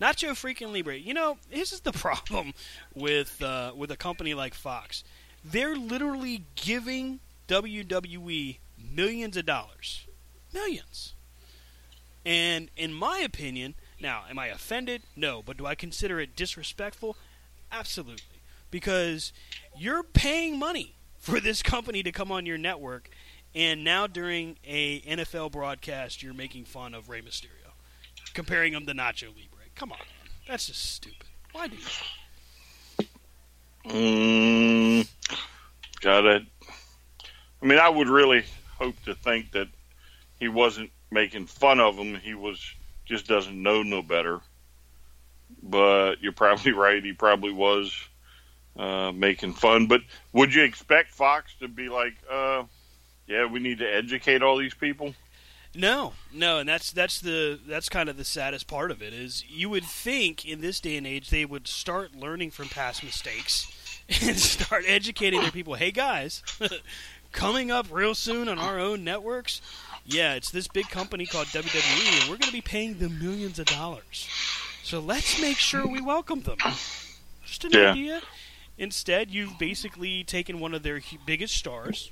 [0.00, 0.96] Nacho freaking Libre.
[0.96, 2.54] You know, this is the problem
[2.94, 5.04] with uh, with a company like Fox.
[5.44, 8.58] They're literally giving WWE
[8.94, 10.06] millions of dollars,
[10.52, 11.14] millions.
[12.24, 15.02] And in my opinion, now, am I offended?
[15.16, 17.16] No, but do I consider it disrespectful?
[17.70, 18.40] Absolutely,
[18.70, 19.32] because
[19.76, 23.08] you're paying money for this company to come on your network,
[23.54, 27.62] and now during a NFL broadcast, you're making fun of Rey Mysterio
[28.34, 29.66] comparing him to Nacho Libre.
[29.74, 30.30] Come on, man.
[30.48, 31.28] That's just stupid.
[31.52, 31.82] Why do you?
[33.84, 35.08] Mm,
[36.00, 36.42] got it.
[37.62, 38.44] I mean, I would really
[38.78, 39.68] hope to think that
[40.38, 42.14] he wasn't making fun of him.
[42.16, 42.60] He was
[43.04, 44.40] just doesn't know no better.
[45.62, 47.02] But you're probably right.
[47.02, 47.92] He probably was
[48.76, 49.86] uh, making fun.
[49.86, 50.02] But
[50.32, 52.64] would you expect Fox to be like, uh,
[53.26, 55.14] "Yeah, we need to educate all these people"?
[55.74, 59.42] No, no, and that's that's the that's kind of the saddest part of it is
[59.48, 63.66] you would think in this day and age they would start learning from past mistakes
[64.22, 65.74] and start educating their people.
[65.74, 66.42] Hey guys,
[67.32, 69.62] coming up real soon on our own networks.
[70.04, 73.58] Yeah, it's this big company called WWE, and we're going to be paying them millions
[73.60, 74.28] of dollars.
[74.82, 76.58] So let's make sure we welcome them.
[77.46, 77.92] Just an Yeah.
[77.92, 78.20] idea.
[78.76, 82.10] Instead, you've basically taken one of their biggest stars,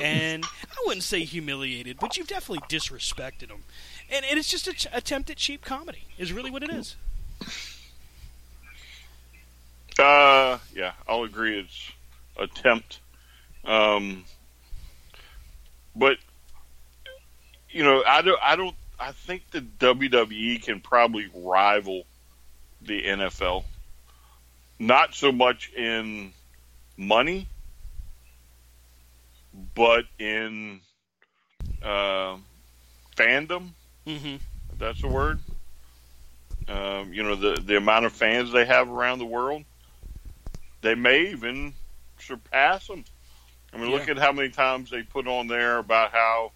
[0.00, 3.64] and I wouldn't say humiliated, but you've definitely disrespected them.
[4.10, 6.96] And, and it's just an ch- attempt at cheap comedy, is really what it is.
[9.98, 11.60] Uh, yeah, I'll agree.
[11.60, 11.92] It's
[12.36, 13.00] attempt.
[13.64, 14.24] Um,
[15.94, 16.18] but
[17.70, 18.38] you know, I don't.
[18.42, 18.74] I don't.
[18.98, 22.04] I think the WWE can probably rival
[22.82, 23.64] the NFL.
[24.78, 26.32] Not so much in
[26.96, 27.48] money,
[29.74, 30.80] but in
[31.82, 32.36] uh,
[33.16, 33.70] fandom.
[34.06, 34.34] Mm-hmm.
[34.72, 35.38] if that's a word.
[36.68, 39.64] Um, you know, the the amount of fans they have around the world,
[40.80, 41.74] they may even
[42.18, 43.04] surpass them.
[43.72, 43.96] I mean, Yeah.
[43.98, 46.52] look at how many times they put on there about how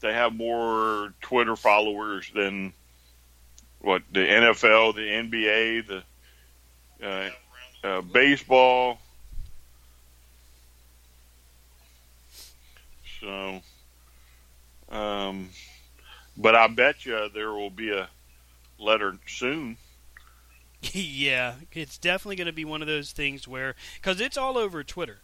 [0.00, 2.72] they have more Twitter followers than
[3.80, 5.86] what the NFL, the NBA,
[7.00, 7.30] the uh,
[7.86, 8.98] uh, baseball.
[13.20, 13.60] So,
[14.88, 15.50] um,
[16.36, 18.08] but I bet you there will be a
[18.78, 19.76] letter soon.
[20.92, 24.84] yeah, it's definitely going to be one of those things where because it's all over
[24.84, 25.18] Twitter.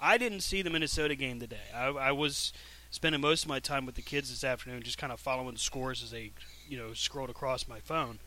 [0.00, 1.56] I didn't see the Minnesota game today.
[1.74, 2.52] I, I was
[2.90, 5.60] spending most of my time with the kids this afternoon, just kind of following the
[5.60, 6.32] scores as they,
[6.68, 8.18] you know, scrolled across my phone.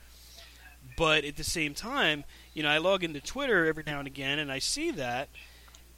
[0.97, 4.39] But at the same time, you know, I log into Twitter every now and again,
[4.39, 5.29] and I see that,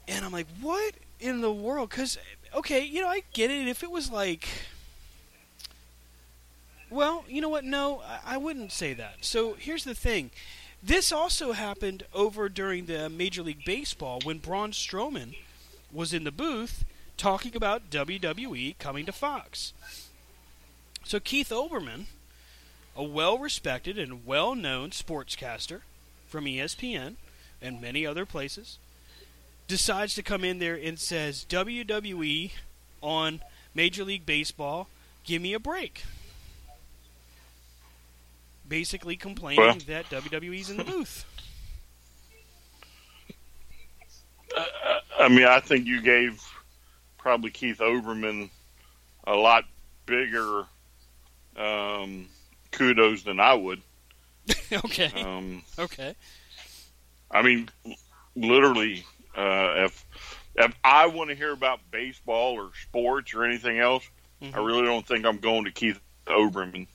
[0.07, 1.89] and I'm like, what in the world?
[1.89, 2.17] Because
[2.55, 3.67] okay, you know, I get it.
[3.67, 4.47] If it was like
[6.89, 7.63] well, you know what?
[7.63, 9.25] No, I- I wouldn't say that.
[9.25, 10.29] So here's the thing.
[10.81, 15.35] This also happened over during the Major League Baseball when Braun Strowman
[15.91, 16.83] was in the booth
[17.17, 19.73] talking about WWE coming to Fox.
[21.03, 22.05] So Keith Olbermann,
[22.95, 25.81] a well-respected and well-known sportscaster
[26.27, 27.15] from ESPN
[27.61, 28.77] and many other places,
[29.73, 32.51] decides to come in there and says WWE
[33.01, 33.41] on
[33.73, 34.87] Major League Baseball,
[35.23, 36.03] give me a break
[38.67, 41.25] basically complaining Well- that WWE's in the booth.
[45.19, 46.39] I mean, I think you gave
[47.17, 48.51] probably Keith Olbermann
[49.25, 49.65] a lot
[50.05, 50.65] bigger
[51.57, 52.27] um,
[52.71, 53.81] kudos than I would.
[54.71, 55.11] okay.
[55.19, 56.13] Um, okay.
[57.31, 57.69] I mean,
[58.35, 60.05] literally, uh, if
[60.55, 64.07] if I want to hear about baseball or sports or anything else,
[64.41, 64.65] I Mhm.
[64.65, 66.87] really don't think I'm going to Keith Olbermann.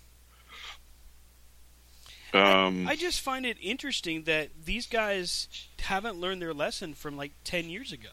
[2.34, 5.48] Um, I just find it interesting that these guys
[5.80, 8.10] haven't learned their lesson from like 10 years ago.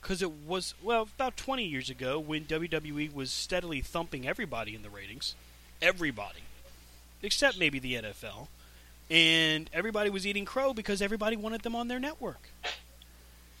[0.00, 4.82] Because it was, well, about 20 years ago when WWE was steadily thumping everybody in
[4.82, 5.34] the ratings.
[5.82, 6.40] Everybody.
[7.22, 8.46] Except maybe the NFL.
[9.10, 12.50] And everybody was eating crow because everybody wanted them on their network.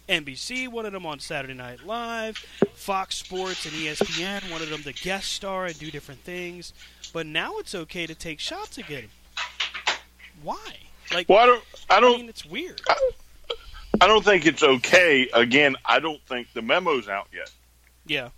[0.08, 2.36] NBC wanted them on Saturday Night Live.
[2.74, 6.72] Fox Sports and ESPN wanted them to guest star and do different things.
[7.12, 9.08] But now it's okay to take shots at.
[10.42, 10.58] Why?
[11.12, 11.64] Like, well, I don't.
[11.90, 12.16] I I don't.
[12.18, 12.80] mean, it's weird.
[14.00, 15.28] I don't think it's okay.
[15.32, 17.50] Again, I don't think the memo's out yet.
[18.06, 18.28] Yeah.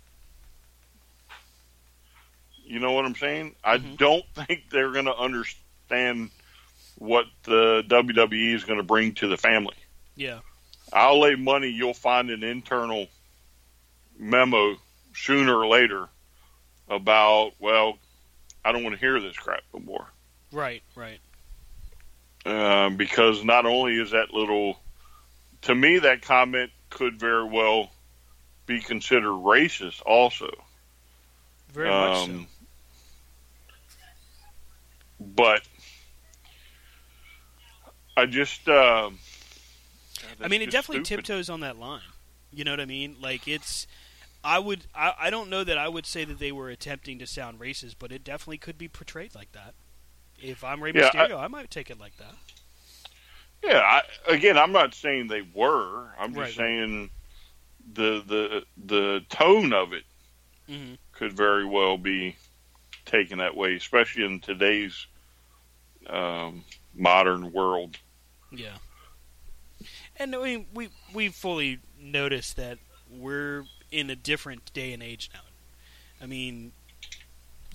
[2.65, 3.55] You know what I'm saying?
[3.63, 3.97] I Mhm.
[3.97, 6.29] don't think they're going to understand
[6.97, 9.75] what the WWE is going to bring to the family.
[10.15, 10.39] Yeah.
[10.91, 13.07] I'll lay money you'll find an internal
[14.17, 14.75] memo
[15.13, 16.07] sooner or later
[16.89, 17.97] about, well,
[18.65, 20.07] I don't want to hear this crap no more.
[20.51, 20.81] Right.
[20.95, 21.19] Right.
[22.45, 24.79] Um, because not only is that little,
[25.63, 27.91] to me, that comment could very well
[28.65, 30.49] be considered racist also.
[31.73, 32.31] Very much so.
[32.31, 32.47] Um,
[35.19, 35.61] But
[38.15, 39.19] I just, um,
[40.41, 41.25] I mean, it definitely stupid.
[41.25, 42.01] tiptoes on that line.
[42.51, 43.17] You know what I mean?
[43.19, 43.87] Like it's.
[44.43, 44.87] I would.
[44.95, 47.95] I, I don't know that I would say that they were attempting to sound racist,
[47.99, 49.75] but it definitely could be portrayed like that.
[50.37, 52.35] If I'm Rey Yeah, I- Mysterio, I, might take it like that.
[53.63, 54.01] Yeah, I,
[54.31, 56.13] again, I'm not saying they were.
[56.17, 57.09] I'm just Right, saying
[57.93, 60.03] the the the tone of it
[60.67, 62.35] hmm could very well be
[63.05, 65.07] taken that way, especially in today's
[66.07, 66.63] um,
[66.93, 67.97] modern world.
[68.51, 68.77] Yeah.
[70.19, 72.77] And I mean, we we fully noticed that
[73.09, 75.39] we're in a different day and age now.
[76.21, 76.73] I mean,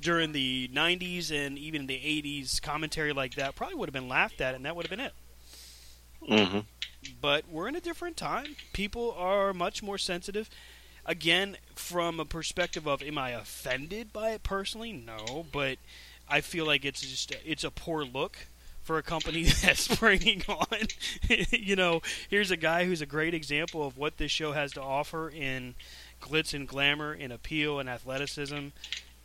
[0.00, 4.40] during the '90s and even the '80s, commentary like that probably would have been laughed
[4.40, 5.12] at, and that would have been it.
[6.28, 6.60] Mm-hmm.
[7.20, 8.56] But we're in a different time.
[8.72, 10.48] People are much more sensitive.
[11.06, 14.92] Again, from a perspective of, am I offended by it personally?
[14.92, 15.76] No, but
[16.28, 18.38] I feel like it's just it's a poor look
[18.84, 20.78] for a company that's bringing on.
[21.50, 24.82] you know, here's a guy who's a great example of what this show has to
[24.82, 25.74] offer in
[26.22, 28.68] glitz and glamour, in appeal and athleticism,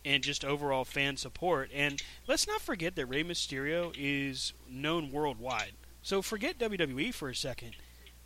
[0.04, 1.70] and just overall fan support.
[1.74, 5.72] And let's not forget that Rey Mysterio is known worldwide.
[6.02, 7.76] So forget WWE for a second.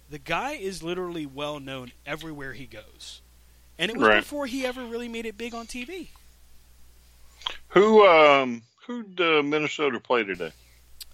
[0.08, 3.20] The guy is literally well known everywhere he goes.
[3.78, 4.20] And it was Right.
[4.20, 6.08] before he ever really made it big on TV.
[7.68, 10.52] Who um who'd uh, Minnesota play today?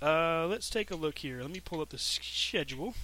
[0.03, 1.43] Uh, let's take a look here.
[1.43, 2.95] Let me pull up the schedule.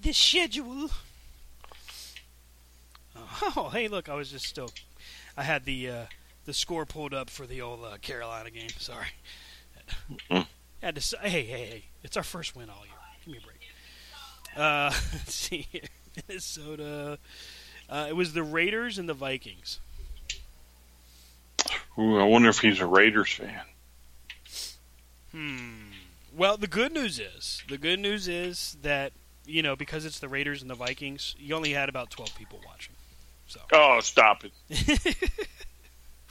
[0.00, 0.90] The schedule.
[3.16, 4.08] Oh, hey, look!
[4.08, 4.70] I was just still.
[5.36, 6.04] I had the uh,
[6.44, 8.68] the score pulled up for the old uh, Carolina game.
[8.78, 9.06] Sorry.
[10.30, 10.46] Mm.
[10.82, 11.84] Had to say, hey, hey, hey!
[12.02, 12.94] It's our first win all year.
[13.24, 13.60] Give me a break.
[14.56, 15.82] Uh, let's see here.
[16.28, 17.18] Minnesota.
[17.88, 19.80] Uh, it was the Raiders and the Vikings.
[21.98, 23.62] Ooh, I wonder if he's a Raiders fan.
[25.34, 25.90] Hmm.
[26.36, 29.12] Well, the good news is the good news is that
[29.44, 32.60] you know because it's the Raiders and the Vikings, you only had about twelve people
[32.64, 32.94] watching.
[33.48, 34.52] So Oh, stop it!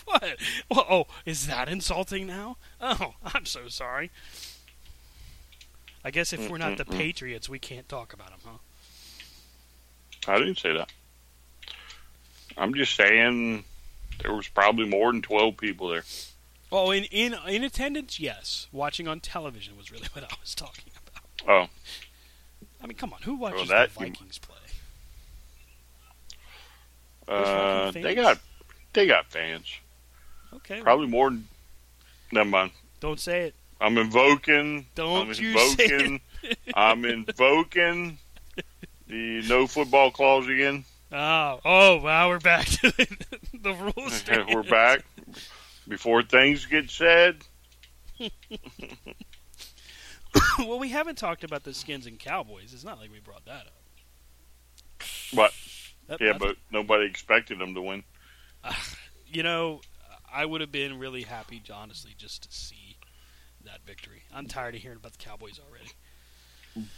[0.05, 0.23] what?
[0.71, 2.55] Well, oh, is that insulting now?
[2.79, 4.09] Oh, I'm so sorry.
[6.05, 10.31] I guess if we're not the Patriots, we can't talk about them, huh?
[10.33, 10.89] I didn't say that.
[12.57, 13.65] I'm just saying
[14.21, 16.03] there was probably more than twelve people there.
[16.75, 18.67] Oh, in in in attendance, yes.
[18.71, 21.69] Watching on television was really what I was talking about.
[21.69, 21.69] Oh,
[22.81, 24.57] I mean, come on, who watches that the you- Vikings play?
[27.27, 28.39] uh, they got
[28.93, 29.65] they got fans.
[30.53, 31.47] Okay, well, Probably more than.
[32.31, 32.71] Never mind.
[32.99, 33.55] don't say it.
[33.79, 34.87] I'm invoking.
[34.95, 36.21] Don't I'm you say invoking.
[36.73, 38.17] I'm invoking
[39.07, 40.85] the no football clause again.
[41.11, 42.91] Oh, oh, wow, we're back to
[43.53, 44.23] the rules.
[44.51, 45.05] We're back.
[45.87, 47.43] Before things get said,
[50.59, 52.73] well, we haven't talked about the Skins and Cowboys.
[52.73, 55.03] It's not like we brought that up.
[55.35, 55.51] but
[56.07, 58.03] That- yeah, but nobody expected them to win.
[59.27, 59.81] you know,
[60.33, 62.97] I would have been really happy, honestly, just to see
[63.65, 64.23] that victory.
[64.33, 65.91] I'm tired of hearing about the Cowboys already.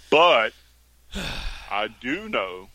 [0.09, 0.53] But
[1.71, 2.69] I do know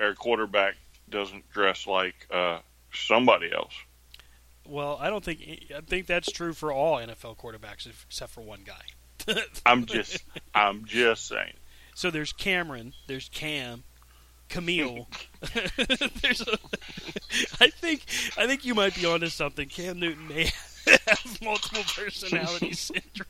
[0.00, 0.76] our quarterback
[1.08, 2.60] doesn't dress like uh,
[2.92, 3.72] somebody else.
[4.66, 5.40] Well, I don't think
[5.76, 9.34] I think that's true for all NFL quarterbacks except for one guy.
[9.66, 10.24] I'm just,
[10.54, 11.54] I'm just saying.
[11.94, 13.84] So there's Cameron, there's Cam,
[14.48, 15.08] Camille.
[16.22, 16.58] there's a,
[17.60, 18.04] I think
[18.36, 19.68] I think you might be onto something.
[19.68, 20.52] Cam Newton may
[21.06, 23.28] have multiple personality syndrome.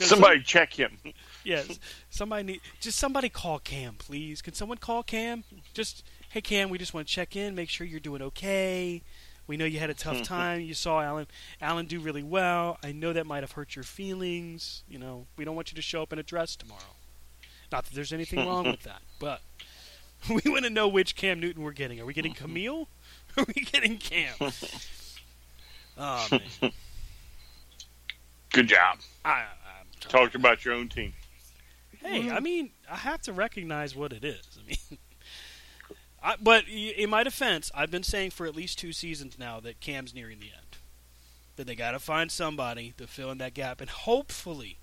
[0.00, 0.98] Somebody check him.
[1.44, 1.78] yes,
[2.10, 4.42] somebody need just somebody call Cam, please.
[4.42, 5.44] Can someone call Cam?
[5.74, 9.02] Just hey Cam, we just want to check in, make sure you're doing okay.
[9.52, 10.22] We know you had a tough hmm.
[10.22, 10.60] time.
[10.62, 11.26] You saw Allen
[11.60, 12.78] Allen do really well.
[12.82, 14.82] I know that might have hurt your feelings.
[14.88, 16.96] You know, we don't want you to show up in a dress tomorrow.
[17.70, 19.42] Not that there's anything wrong with that, but
[20.30, 22.00] we want to know which Cam Newton we're getting.
[22.00, 22.44] Are we getting hmm.
[22.44, 22.88] Camille?
[23.36, 24.52] Are we getting Cam?
[25.98, 26.72] Oh man,
[28.54, 29.00] Good job.
[29.22, 31.12] I, I'm Talked about your own team.
[31.98, 34.48] Hey, I mean, I have to recognize what it is.
[34.58, 34.98] I mean,
[36.22, 39.80] I, but in my defense, I've been saying for at least two seasons now that
[39.80, 40.76] Cam's nearing the end.
[41.56, 44.78] That they got to find somebody to fill in that gap, and hopefully,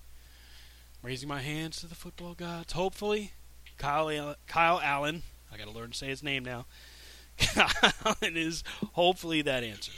[1.02, 3.32] raising my hands to the football gods, hopefully,
[3.78, 5.24] Kyle Kyle Allen.
[5.52, 6.66] I got to learn to say his name now.
[7.38, 8.64] Kyle Allen is
[8.94, 9.92] hopefully that answer.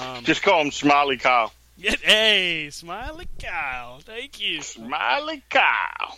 [0.00, 1.52] Um, Just call him Smiley Kyle.
[1.76, 4.62] yeah, hey, Smiley Kyle, thank you.
[4.62, 6.16] Smiley Kyle.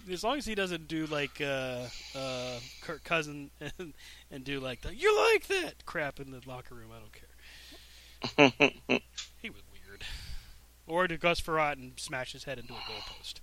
[0.12, 1.86] as long as he doesn't do like uh,
[2.16, 3.94] uh, Kirk Cousin and,
[4.30, 7.28] and do like the "you like that" crap in the locker room, I don't care.
[9.42, 10.04] he was weird.
[10.86, 13.40] Or to Gus Frerotte and smash his head into a goalpost.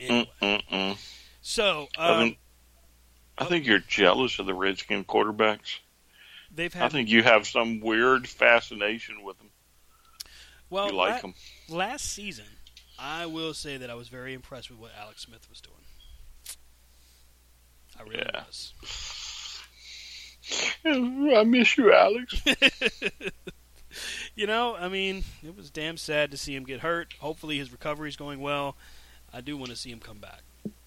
[0.00, 0.98] Anyway, Mm-mm-mm.
[1.40, 2.38] so I um, think,
[3.38, 5.78] I think you're jealous of the Redskin quarterbacks.
[6.52, 9.50] they've I think you have some weird fascination with them.
[10.68, 11.34] well you like la- them.
[11.68, 12.46] last season.
[12.98, 15.76] I will say that I was very impressed with what Alex Smith was doing.
[17.98, 18.44] I really Yeah.
[18.46, 18.72] was.
[20.84, 22.42] I miss you, Alex.
[24.36, 27.14] you know, I mean, it was damn sad to see him get hurt.
[27.20, 28.76] Hopefully, his recovery is going well.
[29.32, 30.42] I do want to see him come back.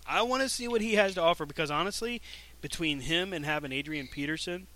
[0.05, 2.21] I want to see what he has to offer because honestly,
[2.61, 4.67] between him and having Adrian Peterson,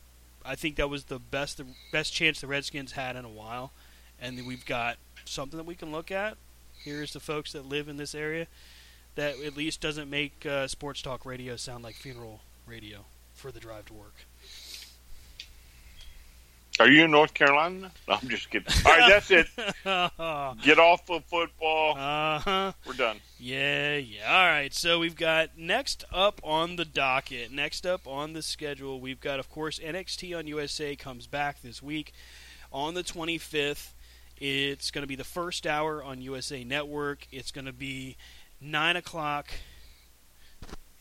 [0.44, 3.72] I think that was the best the best chance the Redskins had in a while,
[4.20, 6.36] and we've got something that we can look at.
[6.84, 8.48] Here's the folks that live in this area
[9.16, 13.60] that at least doesn't make uh, sports talk radio sound like funeral radio for the
[13.60, 14.16] drive to work.
[16.80, 17.92] Are you in North Carolina?
[18.08, 18.74] No, I'm just kidding.
[18.86, 19.46] All right, that's it.
[20.64, 21.96] Get off of football.
[21.96, 22.72] huh.
[22.88, 23.18] We're done.
[23.40, 24.34] Yeah, yeah.
[24.34, 24.74] All right.
[24.74, 29.40] So we've got next up on the docket, next up on the schedule, we've got,
[29.40, 32.14] of course, NXT on USA comes back this week
[32.72, 33.90] on the 25th.
[34.42, 37.28] It's going to be the first hour on USA Network.
[37.32, 38.18] It's going to be
[38.60, 39.52] nine o'clock.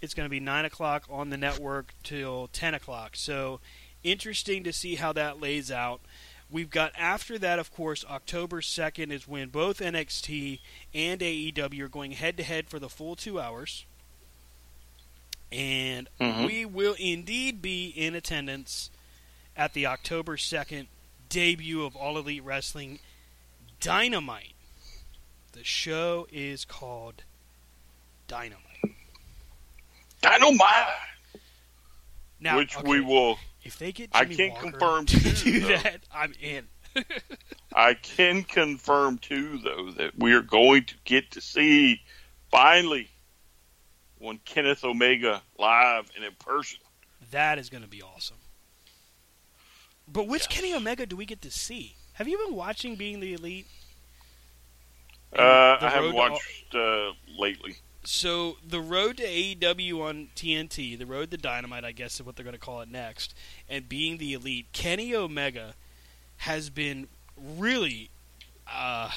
[0.03, 3.13] It's going to be nine o'clock on the network till ten o'clock.
[3.17, 3.61] So
[4.05, 6.03] interesting to see how that lays out.
[6.51, 10.59] We've got after that, of course, October 2nd is when both NXT
[10.93, 13.87] and AEW are going head to head for the full two hours.
[15.51, 16.47] And Mhm.
[16.47, 18.91] we will indeed be in attendance
[19.57, 20.89] at the October 2nd
[21.31, 22.99] debut of All Elite Wrestling
[23.81, 24.55] Dynamite.
[25.53, 27.25] The show is called
[28.29, 28.61] Dynamite.
[30.21, 30.87] Dynamite,
[32.39, 33.39] Now, which okay, we will.
[33.65, 35.69] If they get I can't Walker confirm to do though.
[35.69, 36.67] that, I'm in.
[37.75, 42.03] I can confirm too, though, that we are going to get to see
[42.51, 43.09] finally
[44.19, 46.81] one Kenneth Omega live and in person.
[47.31, 48.37] That is going to be awesome.
[50.07, 50.57] But which Yes.
[50.59, 51.97] Kenny Omega do we get to see?
[52.15, 53.67] Have you been watching Being the Elite?
[55.33, 57.77] Uh, The I haven't watched uh, lately.
[58.03, 62.35] So the road to AEW on TNT, the road to Dynamite, I guess is what
[62.35, 63.35] they're going to call it next,
[63.69, 65.75] and being the elite, Kenny Omega
[66.39, 68.09] has been really,
[68.67, 69.11] uh,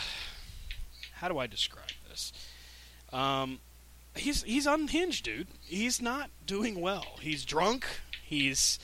[1.13, 2.33] how do I describe this?
[3.13, 3.59] Um,
[4.15, 5.47] he's he's unhinged, dude.
[5.61, 7.17] He's not doing well.
[7.21, 7.85] He's drunk.
[8.23, 8.79] He's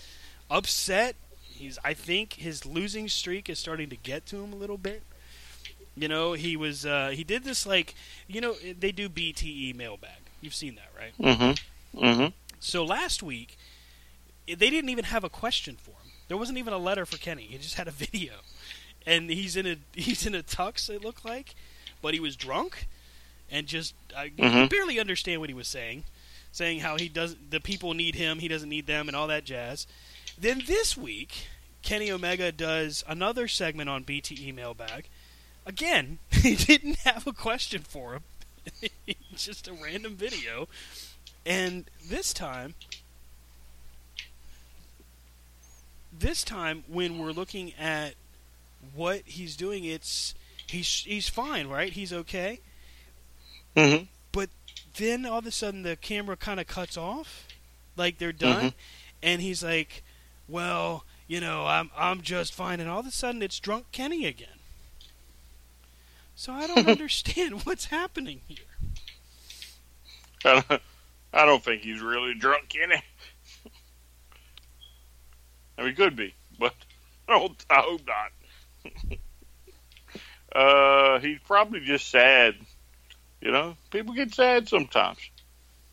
[0.50, 1.16] upset.
[1.60, 5.04] He's I think his losing streak is starting to get to him a little bit.
[5.96, 7.94] You know, he was uh, he did this like
[8.28, 10.12] you know they do BTE mailbag.
[10.42, 11.14] You've seen that, right?
[11.38, 12.04] Mm-hmm.
[12.04, 12.28] Mm-hmm.
[12.60, 13.58] So last week
[14.48, 16.12] they didn't even have a question for him.
[16.28, 17.44] There wasn't even a letter for Kenny.
[17.44, 18.34] He just had a video,
[19.06, 20.90] and he's in a he's in a tux.
[20.90, 21.56] It looked like,
[22.02, 22.88] but he was drunk,
[23.52, 24.70] and just I Mhm.
[24.70, 26.06] barely understand what he was saying,
[26.52, 29.44] saying how he does the people need him, he doesn't need them, and all that
[29.44, 29.86] jazz.
[30.40, 31.48] Then this week,
[31.82, 35.08] Kenny Omega does another segment on BTE Mailbag.
[35.66, 38.24] Again, he didn't have a question for him.
[39.36, 40.68] just a random video.
[41.46, 42.76] And this time,
[46.18, 48.14] this time when we're looking at
[48.94, 50.36] what he's doing, it's
[50.68, 51.92] he's he's fine, right?
[51.92, 52.60] He's okay.
[53.76, 54.06] Mm-hmm.
[54.32, 54.50] But
[54.98, 57.48] then all of a sudden the camera kind of cuts off,
[57.96, 58.74] like they're done, Mhm.
[59.24, 60.04] and he's like,
[60.50, 64.26] "Well, you know, I'm I'm just fine." And all of a sudden it's drunk Kenny
[64.26, 64.60] again.
[66.40, 68.58] So I don't understand what's happening here.
[70.46, 70.82] I don't,
[71.34, 73.02] I don't think he's really drunk, Kenny.
[75.78, 76.74] I mean, he could be, but
[77.28, 78.32] I, don't, I hope not.
[80.56, 82.56] uh, he's probably just sad.
[83.42, 85.20] You know, people get sad sometimes.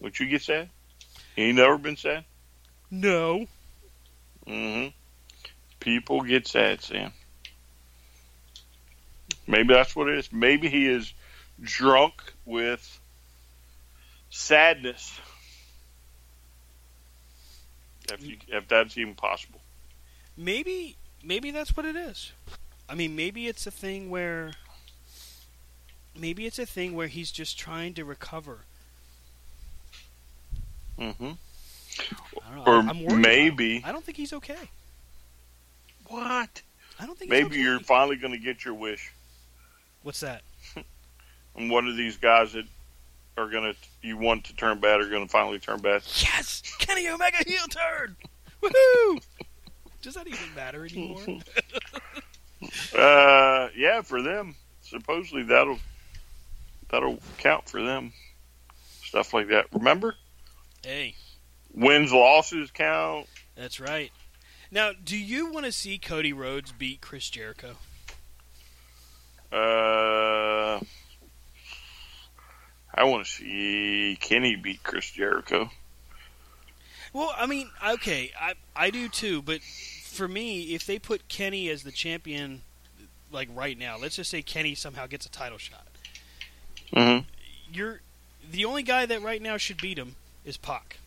[0.00, 0.68] Would you get sad?
[1.34, 2.24] He ain't never been sad.
[2.90, 3.46] No.
[4.46, 4.86] Hmm
[5.80, 7.12] People get sad, Sam.
[9.46, 10.32] Maybe that's what it is.
[10.32, 11.12] Maybe he is
[11.60, 12.14] drunk
[12.44, 13.00] with
[14.30, 15.20] sadness.
[18.12, 19.60] If, you, if that's even possible.
[20.36, 22.32] maybe maybe that's what it is.
[22.88, 24.52] I mean, maybe it's a thing where
[26.16, 28.60] maybe it's a thing where he's just trying to recover.
[30.98, 31.38] know.
[32.66, 34.68] Or I'm maybe- I don't think he's okay.
[36.08, 36.62] What?
[36.98, 37.60] I don't think he's Maybe okay.
[37.60, 39.12] you're finally going to get your wish.
[40.02, 40.42] What's that?
[41.58, 42.66] And one of these guys that
[43.38, 46.02] are going to, you want to turn bad, are going to finally turn bad.
[46.18, 48.14] Yes, Kenny Omega heel turn.
[48.62, 49.22] Woohoo!
[50.02, 51.22] Does that even matter anymore?
[52.96, 55.78] Uh, yeah, for them, supposedly that'll
[56.88, 58.12] that'll count for them.
[59.02, 59.66] Stuff like that.
[59.72, 60.14] Remember,
[60.82, 61.14] hey,
[61.76, 63.26] wins losses count.
[63.54, 64.10] that's right.
[64.72, 67.76] Now, do you want to see Cody Rhodes beat Chris Jericho?
[69.52, 70.80] Uh,
[72.94, 75.70] I want to see Kenny beat Chris Jericho.
[77.12, 81.68] Well, I mean, okay, I I do too, but for me, if they put Kenny
[81.68, 82.62] as the champion,
[83.30, 85.86] like right now, let's just say Kenny somehow gets a title shot,
[86.92, 87.26] Mm-hmm.
[87.72, 88.00] you're
[88.50, 90.98] the only guy that right now should beat him is Pac.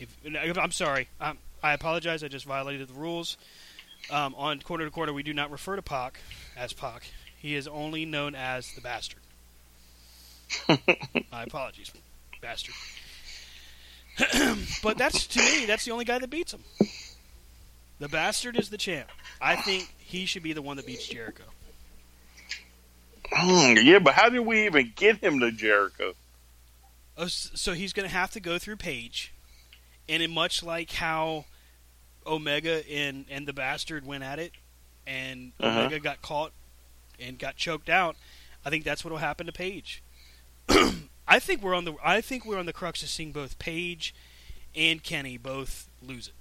[0.00, 2.24] If, I'm sorry, i I apologize.
[2.24, 3.36] I just violated the rules.
[4.10, 6.20] Um, on corner to corner, we do not refer to Pac
[6.56, 7.04] as Pac.
[7.36, 9.20] He is only known as the Bastard.
[11.30, 11.92] My apologies,
[12.40, 12.74] Bastard.
[14.82, 16.64] but that's to me, that's the only guy that beats him.
[17.98, 19.08] The Bastard is the champ.
[19.40, 21.44] I think he should be the one that beats Jericho.
[23.32, 26.14] Hmm, yeah, but how did we even get him to Jericho?
[27.16, 29.32] Oh, so he's going to have to go through Page,
[30.10, 31.46] and in much like how
[32.26, 34.52] Omega and and the Bastard went at it,
[35.06, 35.80] and Uh-huh.
[35.80, 36.52] Omega got caught
[37.18, 38.16] and got choked out.
[38.64, 40.02] I think that's what will happen to Page.
[41.28, 44.14] I think we're on the I think we're on the crux of seeing both Page
[44.74, 46.34] and Kenny both lose it.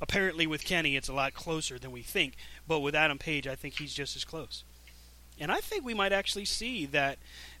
[0.00, 2.34] Apparently, with Kenny, it's a lot closer than we think,
[2.68, 4.62] but with Adam Page, I think he's just as close.
[5.38, 7.18] And I think we might actually see that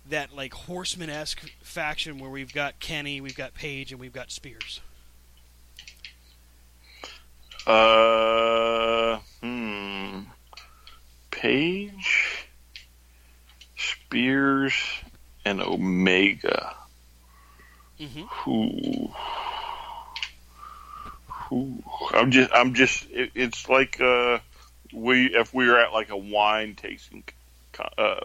[0.08, 4.30] that like horseman esque faction where we've got Kenny, we've got Page, and we've got
[4.30, 4.80] Spears.
[7.66, 10.20] Uh, hmm.
[11.30, 12.46] Page,
[13.76, 14.74] Spears,
[15.44, 16.76] and Omega.
[18.00, 18.50] Mm-hmm.
[18.50, 19.12] Ooh.
[21.52, 21.82] Ooh.
[22.12, 23.10] I'm just, I'm just.
[23.10, 24.38] It, it's like uh,
[24.92, 27.24] we if we were at like a wine tasting.
[27.78, 28.16] Uh,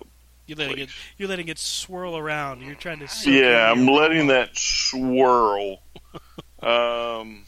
[0.47, 0.83] You're letting Please.
[0.83, 0.89] it.
[1.17, 2.61] You're letting it swirl around.
[2.61, 3.07] You're trying to.
[3.07, 5.79] soak yeah, I'm letting that swirl.
[6.63, 7.45] Um,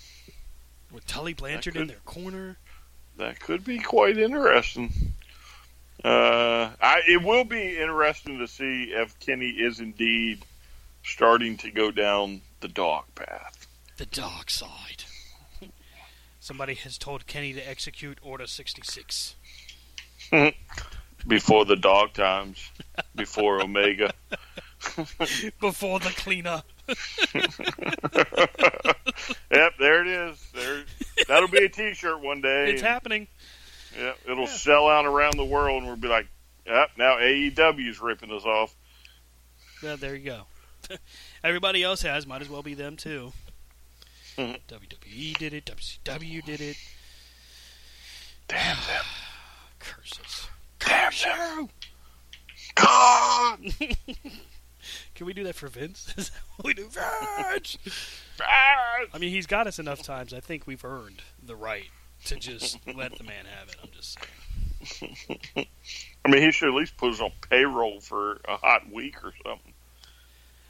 [0.92, 2.58] with Tully Blanchard could- in their corner.
[3.18, 4.92] that could be quite interesting.
[6.04, 10.42] Uh, I it will be interesting to see if Kenny is indeed
[11.04, 13.68] starting to go down the dog path.
[13.98, 15.04] The dark side.
[16.40, 19.36] Somebody has told Kenny to execute Order 66.
[21.28, 22.70] Before the dog times,
[23.16, 24.14] before Omega.
[25.62, 26.64] Before the cleaner.
[29.52, 30.46] Yep, there it is.
[30.54, 30.84] There,
[31.28, 32.72] that'll be a T-shirt one day.
[32.72, 33.28] It's happening.
[33.98, 36.28] Yep, it'll sell out around the world, and we'll be like,
[36.66, 38.76] "Yep, now AEW's ripping us off."
[39.84, 40.42] Yeah, there you go.
[41.44, 42.26] Everybody else has.
[42.26, 43.32] Might as well be them too.
[44.38, 44.60] Mhm.
[44.68, 45.66] WWE did it.
[45.66, 46.78] WCW did it.
[48.48, 49.06] Damn them!
[49.80, 50.48] Curses.
[50.86, 51.12] Damn
[51.58, 51.70] them!
[52.76, 53.60] God!
[55.16, 56.14] Can we do that for Vince?
[56.18, 56.88] Is that what we do?
[56.90, 57.78] Vince!
[58.42, 60.34] I mean, he's got us enough times.
[60.34, 61.90] I think we've earned the right
[62.26, 63.76] to just let the man have it.
[63.84, 64.18] I'm just
[64.86, 65.68] saying.
[66.26, 69.34] I mean, he should at least put us on payroll for a hot week or
[69.46, 69.74] something.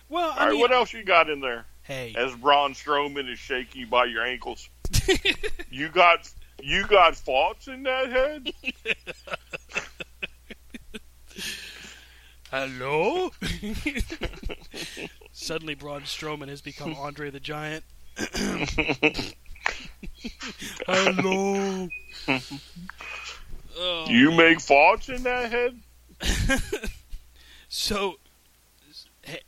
[0.09, 1.65] Well, All I right, mean, what else you got in there?
[1.83, 4.69] hey, As Braun Strowman is shaking you by your ankles,
[5.71, 6.31] you got
[6.61, 8.53] you got thoughts in that head?
[12.53, 13.31] Hello.
[15.31, 17.83] Suddenly, Braun Strowman has become Andre the Giant.
[20.87, 21.89] hello.
[23.77, 25.79] Oh, You make thoughts in that head?
[27.75, 28.19] So,
[29.23, 29.39] hey,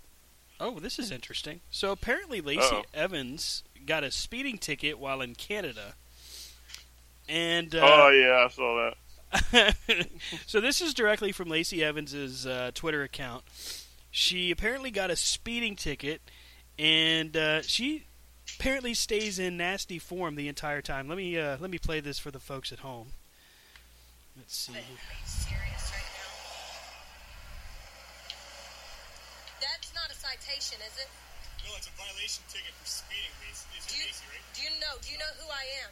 [0.59, 1.59] oh, this is interesting.
[1.69, 2.81] So apparently, Lacey Uh-oh.
[2.91, 5.93] Evans got a speeding ticket while in Canada,
[7.29, 8.95] and uh, oh yeah, I saw that.
[10.45, 13.43] so this is directly from Lacey Evans's uh, Twitter account.
[14.11, 16.21] She apparently got a speeding ticket,
[16.79, 18.05] and uh, she
[18.57, 21.07] apparently stays in nasty form the entire time.
[21.07, 23.07] Let me uh, let me play this for the folks at home.
[24.37, 24.73] Let's see.
[24.73, 26.31] Are you serious right now?
[29.61, 31.07] That's not a citation, is it?
[31.65, 33.31] No, it's a violation ticket for speeding.
[33.49, 34.43] It's, it's Do you, Macy, right?
[34.53, 34.93] do you know?
[35.01, 35.91] Do you know who I am?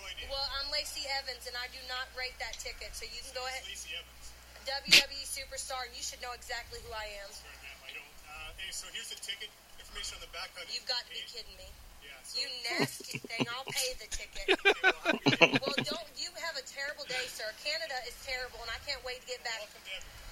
[0.00, 0.26] I have no idea.
[0.32, 2.96] Well, I'm Lacey Evans, and I do not rate that ticket.
[2.96, 3.64] So you can go ahead.
[3.68, 4.24] Lacey Evans.
[4.64, 7.28] WWE superstar, and you should know exactly who I am.
[7.32, 8.14] Sorry, ma'am, I don't.
[8.28, 9.48] Uh, hey, so here's the ticket
[9.80, 10.52] information on the back.
[10.56, 11.68] of You've got to be kidding me.
[12.04, 12.12] Yeah.
[12.24, 13.44] So, You nasty thing!
[13.48, 14.46] I'll pay the ticket.
[14.56, 15.60] okay, well, have a good day.
[15.64, 17.48] Well, don't you have a terrible day, sir?
[17.64, 19.64] Canada is terrible, and I can't wait to get back.
[19.64, 20.30] Welcome to Edmonton.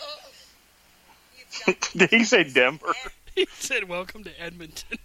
[0.00, 0.20] Oh,
[1.36, 2.92] you've got to Did he say Denver?
[3.34, 4.98] He said, "Welcome to Edmonton."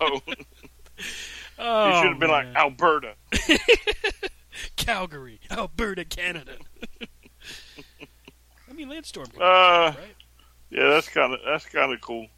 [0.00, 0.20] Oh,
[1.62, 2.46] Oh, he should have been like.
[2.56, 3.14] Alberta.
[4.76, 6.52] Calgary, Alberta, Canada.
[8.68, 9.28] I mean, Landstorm.
[9.36, 9.96] Uh, right?
[10.70, 12.28] Yeah, that's kind of that's kind of cool.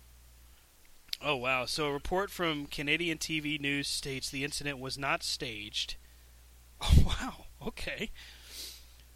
[1.22, 1.66] Oh wow!
[1.66, 5.96] So a report from Canadian TV news states the incident was not staged.
[6.84, 7.44] Oh wow!
[7.68, 8.10] Okay.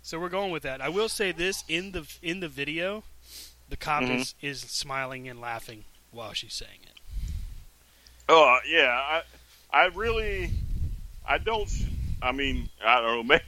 [0.01, 0.81] So we're going with that.
[0.81, 3.03] I will say this in the in the video,
[3.69, 4.21] the cop Mhm.
[4.21, 7.01] is, is smiling and laughing while she's saying it.
[8.29, 9.23] Oh yeah, I
[9.77, 10.51] I really
[11.29, 11.71] I don't.
[12.23, 13.23] I mean, I don't know.
[13.35, 13.45] Maybe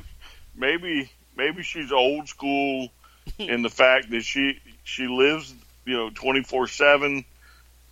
[0.55, 2.91] maybe maybe she's old school
[3.39, 5.55] in the fact that she she lives
[5.87, 7.25] you know twenty four seven.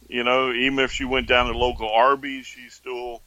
[0.07, 3.23] You know, even if she went down to local Arby's, she's still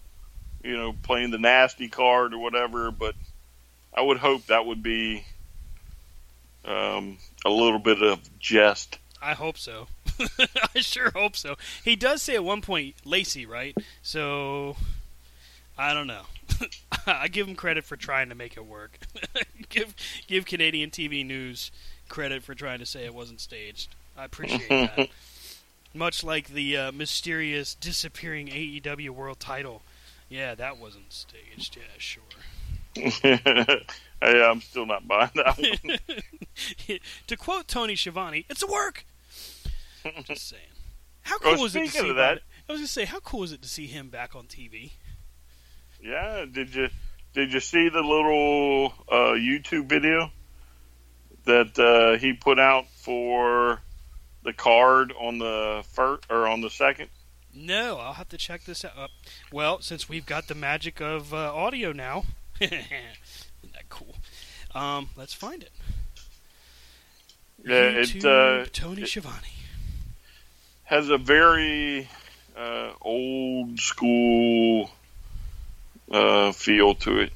[0.64, 2.92] you know playing the nasty card or whatever.
[2.92, 3.16] But
[3.92, 5.26] I would hope that would be
[6.66, 9.00] um, a little bit of jest.
[9.24, 9.88] I hope so.
[10.76, 11.56] I sure hope so.
[11.84, 13.76] He does say at one point Lacey, right?
[14.04, 14.76] So
[15.80, 16.24] I don't know.
[17.08, 19.00] I give him credit for trying to make it work.
[19.70, 19.96] give
[20.28, 21.72] give Canadian TV news
[22.10, 23.96] credit for trying to say it wasn't staged.
[24.18, 25.08] I appreciate that.
[25.94, 29.82] Much like the uh, mysterious disappearing AEW World Title.
[30.28, 31.78] Yeah, that wasn't staged.
[31.78, 32.22] Yeah, sure.
[32.96, 33.82] hey,
[34.22, 37.00] I'm still not buying that one.
[37.28, 39.06] to quote Tony Schiavone, it's a work.
[40.06, 40.62] I'm Just saying.
[41.22, 43.52] How Well, cool is it to see that- I was gonna say, how cool is
[43.52, 44.92] it to see him back on TV?
[46.02, 46.90] Yeah, did you
[47.34, 50.32] did you see the little uh, YouTube video
[51.46, 53.80] that uh, he put out for
[54.44, 57.10] the card on the first or on the second?
[57.54, 58.94] No, I'll have to check this out.
[58.98, 59.08] Uh,
[59.52, 62.24] well, since we've got the magic of uh, audio now,
[62.62, 62.72] isn't
[63.74, 64.16] that cool?
[64.74, 65.72] Um, let's find it.
[67.66, 69.48] Yeah, it uh, Tony it Schiavone.
[70.84, 72.08] has a very
[72.56, 74.92] uh, old school
[76.12, 77.34] uh, feel to it,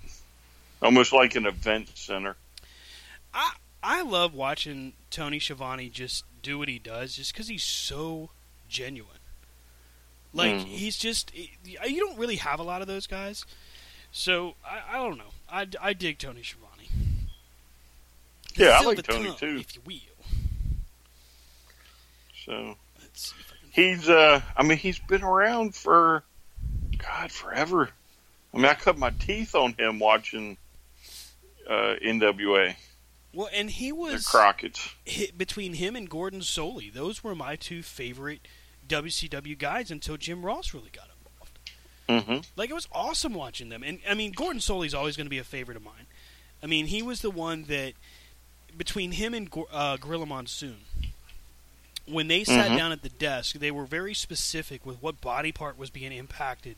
[0.82, 2.36] almost like an event center.
[3.34, 8.30] I I love watching Tony Schiavone just do what he does, just because he's so
[8.70, 9.10] genuine.
[10.34, 10.64] Like Mm.
[10.66, 13.46] he's just you don't really have a lot of those guys,
[14.12, 15.32] so I, I don't know.
[15.50, 16.70] I, I dig Tony Schiavone.
[18.56, 19.58] Yeah, I like Tony tongue, too.
[19.60, 20.26] if you will.
[22.46, 26.24] So Let's see if I can- he's, uh, I mean, he's been around for,
[26.98, 27.90] God, forever.
[28.54, 30.58] I mean, I cut my teeth on him watching
[31.68, 32.76] uh, NWA,
[33.34, 34.94] Well, and he the was Crockett's.
[35.06, 36.94] hit between him and Gordon Solie.
[36.94, 38.48] Those were my two favorite
[38.88, 41.08] WCW guys until Jim Ross really got
[42.08, 42.28] involved.
[42.28, 45.32] hmm Like it was awesome watching them, and I mean Gordon Solie's always going to
[45.32, 46.06] be a favorite of mine.
[46.62, 47.94] I mean he was the one that
[48.78, 50.78] between him and uh, Gorilla Monsoon,
[52.06, 52.78] when they sat Mhm.
[52.78, 56.76] down at the desk, they were very specific with what body part was being impacted,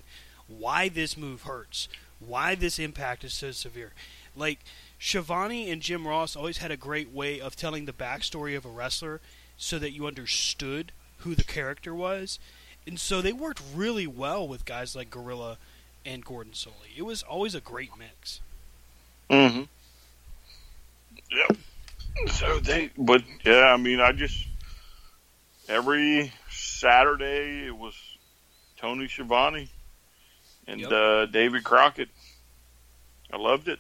[0.48, 1.88] why this move hurts,
[2.20, 3.94] why this impact is so severe.
[4.36, 4.60] Like
[5.00, 8.70] Schiavone and Jim Ross always had a great way of telling the backstory of a
[8.70, 9.22] wrestler
[9.58, 12.40] so that you understood who the character was.
[12.88, 15.58] And so they worked really well with guys like Gorilla
[16.06, 16.96] and Gordon Solie.
[16.96, 18.42] It was always a great mix.
[19.30, 19.64] Mm-hmm.
[21.32, 21.58] Yep.
[22.28, 24.48] So they, but yeah, I mean, I just
[25.68, 27.96] every Saturday it was
[28.78, 29.70] Tony Schiavone
[30.68, 30.92] and Yep.
[30.92, 32.10] uh, David Crockett.
[33.32, 33.80] I loved it.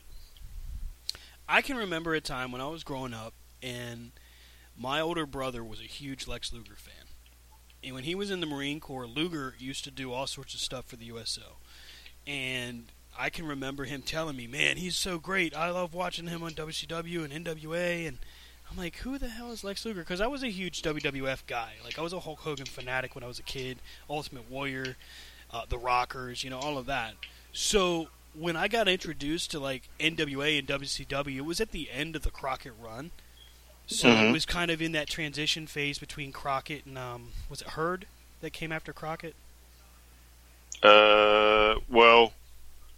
[1.47, 4.11] I can remember a time when I was growing up and
[4.77, 7.05] my older brother was a huge Lex Luger fan.
[7.83, 10.59] And when he was in the Marine Corps, Luger used to do all sorts of
[10.59, 11.57] stuff for the USO.
[12.25, 12.85] And
[13.17, 15.55] I can remember him telling me, "Man, he's so great.
[15.55, 18.17] I love watching him on WCW and NWA." And
[18.69, 21.73] I'm like, "Who the hell is Lex Luger?" Because I was a huge WWF guy.
[21.83, 23.77] Like I was a Hulk Hogan fanatic when I was a kid.
[24.09, 24.97] Ultimate Warrior,
[25.51, 27.13] uh, the Rockers, you know, all of that.
[27.53, 32.15] So when I got introduced to like NWA and WCW, it was at the end
[32.15, 33.11] of the Crockett run.
[33.87, 34.31] So it Mhm.
[34.31, 38.07] was kind of in that transition phase between Crockett and um, was it Herd
[38.41, 39.35] that came after Crockett?
[40.83, 42.33] Uh, well,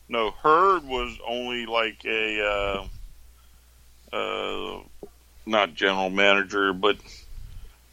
[0.09, 2.87] no, Herd was only like a,
[4.13, 4.79] uh, uh,
[5.45, 6.97] not general manager, but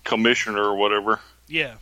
[0.05, 1.20] commissioner or whatever.
[1.48, 1.74] Yeah,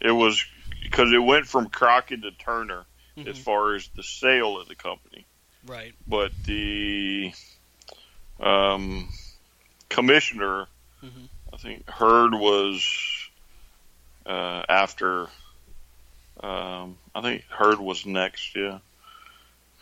[0.00, 0.42] It was
[0.82, 2.84] because it went from Crockett to Turner
[3.16, 3.28] Mhm.
[3.28, 5.26] as far as the sale of the company,
[5.64, 5.94] right.
[6.06, 7.32] but the
[8.38, 9.08] um,
[9.88, 10.66] commissioner,
[11.02, 11.28] Mhm.
[11.52, 13.28] I think Herd was
[14.26, 15.28] uh, after.
[16.40, 18.54] Um, I think Herd was next.
[18.54, 18.78] Yeah,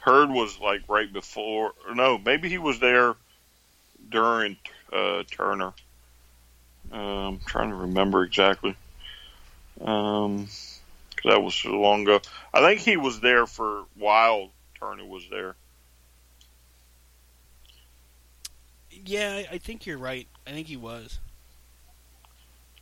[0.00, 1.74] Herd was like right before.
[1.86, 3.14] Or no, maybe he was there
[4.08, 4.56] during
[4.92, 5.72] uh, Turner.
[6.90, 8.74] Um, I'm trying to remember exactly.
[9.80, 10.48] Um,
[11.28, 12.20] that was so long ago.
[12.52, 14.50] I think he was there for while
[14.80, 15.54] Turner was there.
[18.90, 20.26] Yeah, I- I think you're right.
[20.46, 21.18] I think he was.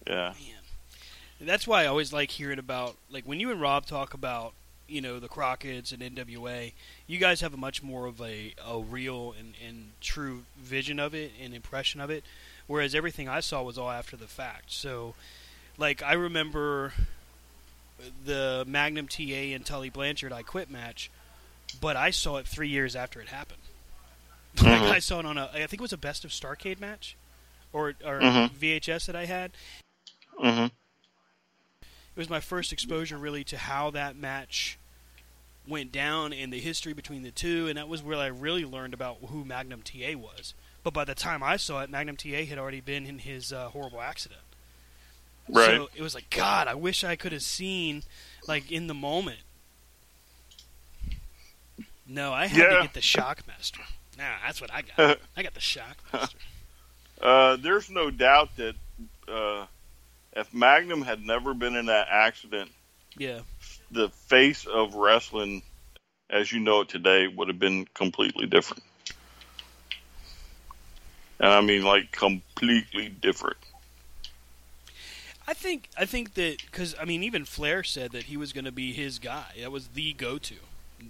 [0.07, 0.33] Yeah.
[0.39, 4.55] Man, that's why I always like hearing about like when you and Rob talk about
[4.89, 6.73] you know the Crockett's and NWA.
[7.09, 11.15] You guys have a much more of a, a real and, and true vision of
[11.15, 12.25] it and impression of it,
[12.69, 14.71] whereas everything I saw was all after the fact.
[14.73, 15.15] So,
[15.77, 16.93] like I remember
[18.25, 21.11] the Magnum TA and Tully Blanchard I Quit match,
[21.81, 23.61] but I saw it three years after it happened.
[24.57, 24.91] Mhm.
[24.91, 27.17] I saw it on a I think it was a Best of Starcade match,
[27.73, 28.51] or or Mhm.
[28.53, 29.53] VHS that I had.
[30.39, 30.67] hmm
[31.77, 34.79] it was my first exposure really to how that match
[35.69, 38.95] went down and the history between the two, and that was where I really learned
[38.95, 40.55] about who Magnum TA was.
[40.83, 43.69] But by the time I saw it, Magnum TA had already been in his uh,
[43.69, 44.41] horrible accident.
[45.49, 45.77] Right.
[45.77, 48.03] So it was like, God, I wish I could have seen,
[48.49, 49.39] like, in the moment.
[52.07, 53.81] No, I had to get the Shockmaster.
[54.19, 55.19] Nah, that's what I got.
[55.37, 56.35] I got the Shockmaster.
[57.21, 58.75] Uh, there's no doubt that
[59.29, 59.67] uh,
[60.35, 62.71] if Magnum had never been in that accident,
[63.19, 63.41] Yeah.
[63.91, 65.63] the face of wrestling,
[66.31, 68.83] as you know it today, would have been completely different.
[71.39, 73.57] And I mean, like completely different.
[75.49, 78.65] I think I think that because I mean even Flair said that he was going
[78.65, 79.53] to be his guy.
[79.61, 80.57] That was the go-to.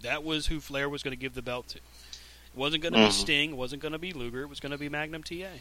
[0.02, 1.78] That was who Flair was going to give the belt to.
[1.78, 1.82] It
[2.54, 3.12] wasn't going to be Mhm.
[3.12, 3.50] Sting.
[3.52, 4.42] It wasn't going to be Luger.
[4.42, 5.60] It was going to be Magnum TA.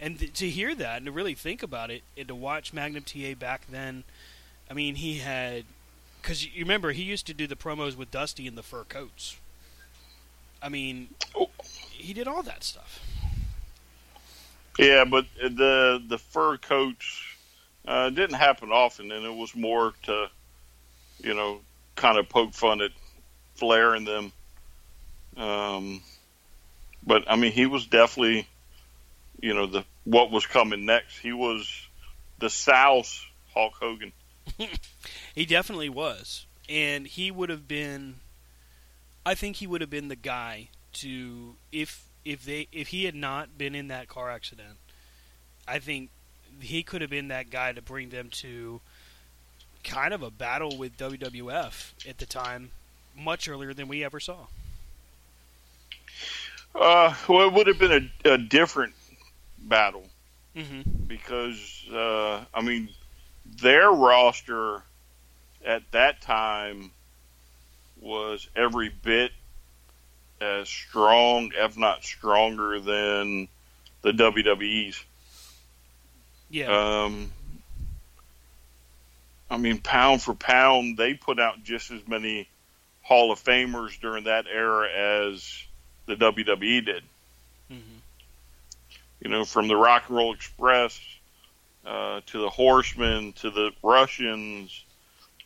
[0.00, 3.04] And th- to hear that and to really think about it and to watch Magnum
[3.04, 4.04] TA back then,
[4.70, 5.64] I mean he had
[6.20, 9.36] because you remember he used to do the promos with Dusty in the fur coats.
[10.62, 11.50] I mean, Oh.
[11.90, 13.00] he did all that stuff.
[14.78, 17.20] Yeah, but the the fur coats
[17.86, 20.28] uh, didn't happen often, and it was more to
[21.22, 21.60] you know,
[21.96, 22.90] kind of poke fun at
[23.54, 24.32] Flair and them.
[25.36, 26.02] Um,
[27.06, 28.46] but I mean, he was definitely,
[29.40, 31.18] you know, the what was coming next.
[31.18, 31.70] He was
[32.38, 34.12] the South Hulk Hogan.
[35.34, 38.16] He definitely was, and he would have been.
[39.24, 43.14] I think he would have been the guy to if if they if he had
[43.14, 44.76] not been in that car accident.
[45.66, 46.10] I think
[46.60, 48.80] he could have been that guy to bring them to
[49.84, 52.70] kind of a battle with WWF at the time,
[53.16, 54.46] much earlier than we ever saw.
[56.74, 58.94] Uh, well, it would have been a, a different
[59.58, 60.06] battle
[60.56, 62.88] hmm because uh, I mean,
[63.60, 64.82] their roster
[65.64, 66.90] at that time
[68.00, 69.32] was every bit
[70.40, 73.48] as strong, if not stronger, than
[74.00, 75.04] the WWE's.
[76.52, 77.32] Yeah, Um,
[79.50, 82.46] I mean, pound for pound, they put out just as many
[83.00, 85.64] Hall of Famers during that era as
[86.06, 87.02] the WWE did.
[87.68, 87.78] hmm
[89.20, 91.00] You know, from the Rock and Roll Express
[91.86, 94.84] uh, to the Horsemen to the Russians,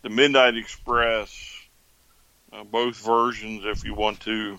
[0.02, 1.30] the Midnight Express,
[2.52, 4.58] uh, both versions, if you want to.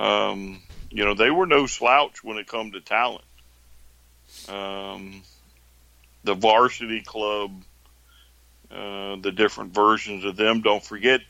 [0.00, 0.60] Um,
[0.90, 3.24] you know, they were no slouch when it come to talent.
[4.48, 5.22] Um,
[6.24, 7.62] the Varsity Club,
[8.70, 10.62] uh, the different versions of them.
[10.62, 11.20] Don't forget,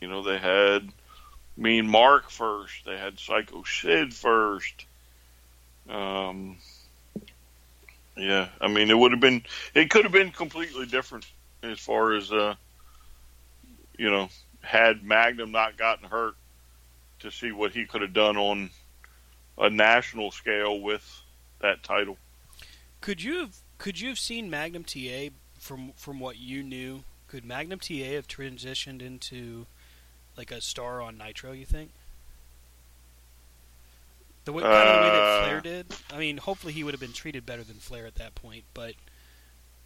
[0.00, 0.88] you know, they had
[1.56, 2.84] Mean Mark first.
[2.84, 4.84] They had Psycho Sid first.
[5.88, 6.58] Um,
[8.16, 9.42] yeah, I mean, it would have been,
[9.74, 11.24] it could have been completely different
[11.62, 12.54] as far as, uh,
[13.96, 14.28] you know,
[14.60, 16.34] had Magnum not gotten hurt
[17.20, 18.70] to see what he could have done on
[19.58, 21.22] a national scale with
[21.60, 22.16] that title.
[23.00, 27.02] Could you have could you have seen Magnum TA from from what you knew?
[27.26, 29.66] Could Magnum TA have transitioned into
[30.36, 31.50] like a star on Nitro?
[31.50, 31.90] You think?
[34.44, 35.86] The way, kind of the way that Uh, Flair did.
[36.12, 38.62] I mean, hopefully he would have been treated better than Flair at that point.
[38.72, 38.94] But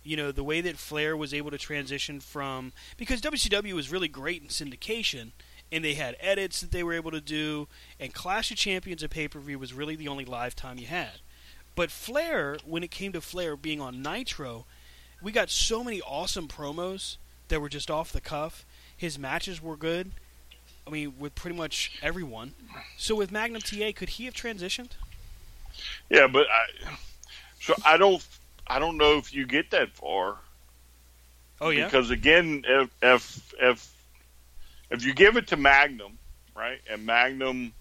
[0.05, 4.09] you know, the way that Flair was able to transition from because WCW was really
[4.09, 5.31] great in syndication,
[5.73, 7.67] and they had edits that they were able to do,
[7.99, 10.87] and Clash of Champions at pay per view was really the only live time you
[10.87, 11.21] had.
[11.77, 14.65] But Flair, when it came to Flair being on Nitro,
[15.23, 18.65] we got so many awesome promos that were just off the cuff.
[18.97, 20.11] His matches were good.
[20.87, 22.55] I mean, with pretty much everyone.
[22.97, 24.93] So with Magnum TA, could he have transitioned?
[26.09, 26.97] Yeah, but I,
[27.61, 28.27] so I don't,
[28.67, 30.39] I don't know if you get that far.
[31.61, 31.85] Oh yeah.
[31.85, 33.95] Because again, if if if
[34.91, 36.19] if you give it to Magnum,
[36.55, 37.73] right, and Magnum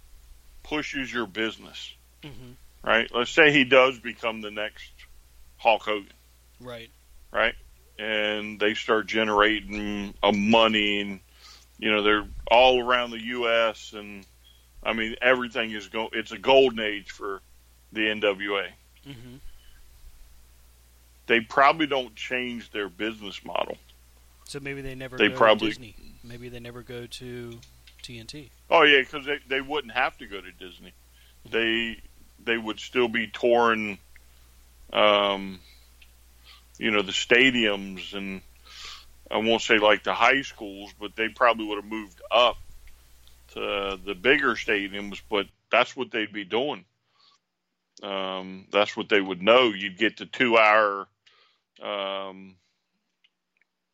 [0.64, 1.94] pushes your business,
[2.24, 2.54] hmm
[2.86, 3.10] right?
[3.14, 4.90] Let's say he does become the next
[5.58, 6.14] Hulk Hogan,
[6.62, 6.90] Right.
[7.32, 7.56] right?
[7.98, 11.20] And they start generating a money, and
[11.80, 13.94] you know they're all around the U.S.
[13.94, 14.26] and
[14.84, 16.10] I mean everything is going.
[16.14, 17.42] It's a golden age for
[17.94, 18.68] the NWA.
[19.08, 19.36] Mm-hmm.
[21.28, 23.78] They probably don't change their business model.
[24.46, 25.96] So maybe they never They go probably- to Disney.
[26.24, 27.60] Maybe they never go to
[28.04, 28.50] TNT.
[28.70, 30.92] Oh yeah, because they they wouldn't have to go to Disney.
[31.50, 32.00] They
[32.44, 33.98] they would still be touring,
[34.94, 35.60] um,
[36.78, 38.42] you know, the stadiums and
[39.30, 42.58] I won't say like the high schools, but they probably would have moved up
[43.54, 45.22] to the bigger stadiums.
[45.30, 46.86] But that's what they'd be doing.
[48.04, 49.70] Um, that's what they would know.
[49.70, 51.08] You'd get the two hour,
[51.82, 52.56] um,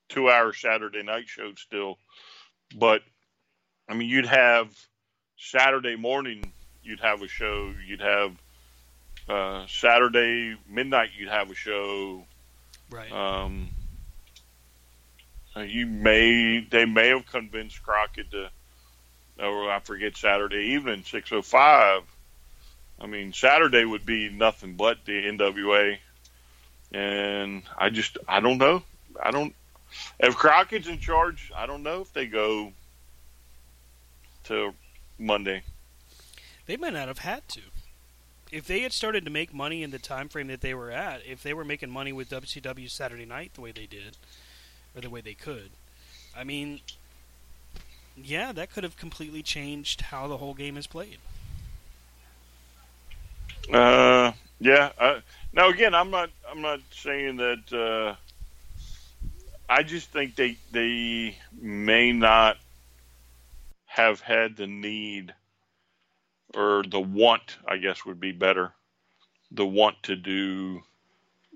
[0.09, 1.97] two hour Saturday night show still,
[2.75, 3.01] but
[3.87, 4.73] I mean, you'd have
[5.37, 6.51] Saturday morning,
[6.83, 7.73] you'd have a show.
[7.85, 8.33] You'd have
[9.29, 12.23] uh, Saturday midnight, you'd have a show.
[12.89, 13.11] Right.
[13.11, 13.69] Um,
[15.55, 18.49] you may they may have convinced Crockett to,
[19.39, 22.03] or I forget Saturday evening six oh five.
[22.99, 25.97] I mean, Saturday would be nothing but the NWA,
[26.93, 28.83] and I just I don't know.
[29.21, 29.53] I don't.
[30.19, 32.71] If Crockett's in charge, I don't know if they go
[34.45, 34.73] to
[35.19, 35.63] Monday.
[36.65, 37.61] They might not have had to.
[38.51, 41.25] If they had started to make money in the time frame that they were at,
[41.25, 44.17] if they were making money with WCW Saturday Night the way they did,
[44.93, 45.71] or the way they could,
[46.35, 46.81] I mean,
[48.15, 51.17] yeah, that could have completely changed how the whole game is played.
[53.71, 54.91] Uh, yeah.
[54.99, 55.21] I,
[55.53, 56.29] now again, I'm not.
[56.49, 57.73] I'm not saying that.
[57.73, 58.15] Uh,
[59.69, 62.57] I just think they they may not
[63.85, 65.33] have had the need
[66.53, 67.57] or the want.
[67.67, 68.73] I guess would be better.
[69.51, 70.81] The want to do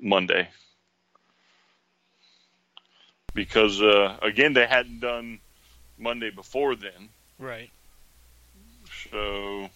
[0.01, 0.49] Monday.
[3.35, 5.39] because uh, again they hadn't done
[5.97, 7.69] Monday before then, Right.
[9.11, 9.69] so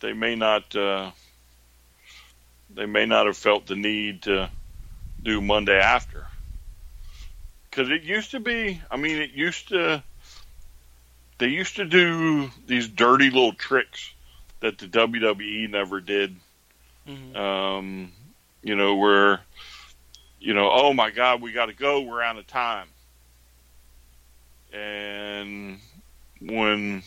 [0.00, 1.10] they may not uh,
[2.70, 4.50] they may not have felt the need to
[5.22, 6.26] do Monday after.
[7.70, 10.02] Because it used to be, I mean, it used to.
[11.38, 14.12] They used to do these dirty little tricks
[14.60, 16.36] that the WWE never did.
[17.06, 17.36] Mhm.
[17.36, 18.12] Um,
[18.62, 19.40] you know, where,
[20.40, 22.00] you know, oh my God, we got to go.
[22.00, 22.88] We're out of time.
[24.72, 25.78] And
[26.40, 27.02] when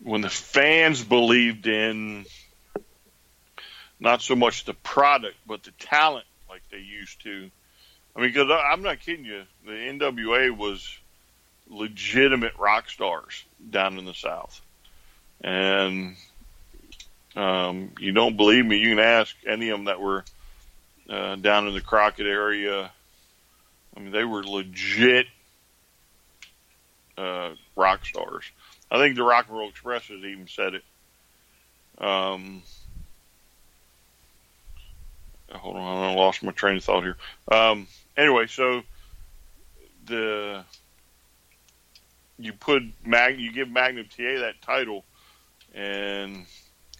[0.00, 2.24] when the fans believed in
[3.98, 7.50] not so much the product but the talent like they used to.
[8.16, 10.98] I mean, because I'm not kidding you, the NWA was
[11.68, 14.60] legitimate rock stars down in the South,
[15.40, 16.16] and
[17.36, 20.24] um, you don't believe me, you can ask any of them that were
[21.08, 22.90] uh, down in the Crockett area.
[23.96, 25.26] I mean, they were legit
[27.16, 28.44] uh, rock stars.
[28.90, 30.84] I think the Rock and Roll Express has even said it.
[31.98, 32.62] Um,
[35.52, 37.16] hold on, I lost my train of thought here.
[37.50, 37.86] Um,
[38.16, 38.82] anyway, so
[40.06, 40.64] the
[42.38, 45.04] you put Mag, you give Magnum TA that title,
[45.74, 46.46] and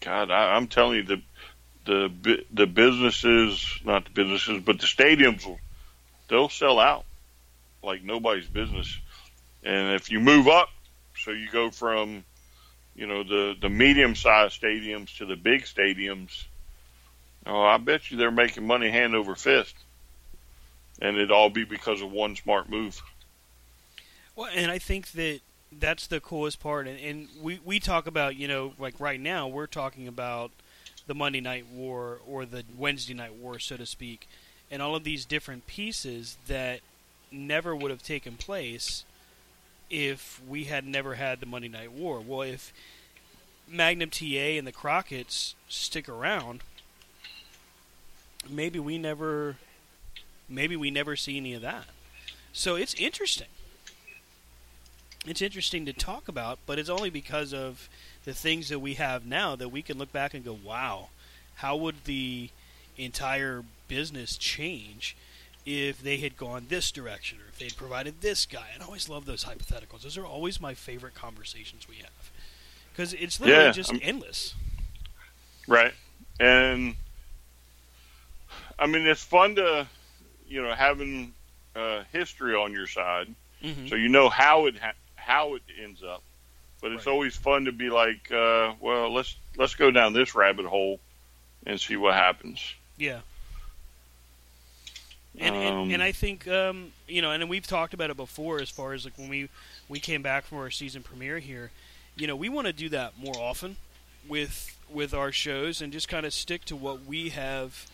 [0.00, 1.22] God, I, I'm telling you, the
[1.84, 5.58] the the businesses, not the businesses, but the stadiums will
[6.28, 7.04] they'll sell out
[7.82, 8.98] like nobody's business.
[9.62, 10.68] And if you move up,
[11.16, 12.24] so you go from
[12.94, 16.44] you know the the medium sized stadiums to the big stadiums.
[17.46, 19.74] Oh, I bet you they're making money hand over fist,
[21.00, 23.00] and it'd all be because of one smart move.
[24.38, 25.40] Well, and I think that
[25.72, 26.86] that's the coolest part.
[26.86, 30.52] And, and we, we talk about, you know, like right now, we're talking about
[31.08, 34.28] the Monday Night War or the Wednesday Night War, so to speak,
[34.70, 36.82] and all of these different pieces that
[37.32, 39.04] never would have taken place
[39.90, 42.20] if we had never had the Monday Night War.
[42.20, 42.72] Well, if
[43.66, 46.62] Magnum TA and the Crockett's stick around,
[48.48, 49.56] maybe we never,
[50.48, 51.86] maybe we never see any of that.
[52.52, 53.48] So it's interesting
[55.26, 57.88] it's interesting to talk about, but it's only because of
[58.24, 61.08] the things that we have now that we can look back and go, wow,
[61.56, 62.50] how would the
[62.96, 65.16] entire business change
[65.66, 68.68] if they had gone this direction or if they had provided this guy?
[68.74, 70.02] And I always love those hypotheticals.
[70.02, 72.30] Those are always my favorite conversations we have
[72.92, 74.54] because it's literally Yeah, just I'm- endless.
[75.66, 75.92] Right.
[76.40, 76.94] And
[78.78, 79.86] I mean, it's fun to,
[80.48, 81.34] you know, having
[81.74, 83.88] uh, history on your side, Mm-hmm.
[83.88, 84.92] so you know how it ha-
[85.28, 86.22] how it ends up.
[86.80, 87.12] But it's Right.
[87.12, 91.00] always fun to be like, uh, well, let's let's go down this rabbit hole
[91.66, 92.60] and see what happens.
[92.96, 93.20] Yeah.
[95.38, 98.60] And, Um, and and I think um, you know, and we've talked about it before
[98.60, 99.48] as far as like when we
[99.88, 101.70] we came back from our season premiere here,
[102.16, 103.76] you know, we want to do that more often
[104.26, 107.86] with with our shows and just kind of stick to what we have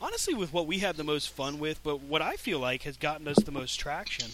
[0.00, 2.96] honestly with what we have the most fun with, but what I feel like has
[2.96, 4.30] gotten us the most traction.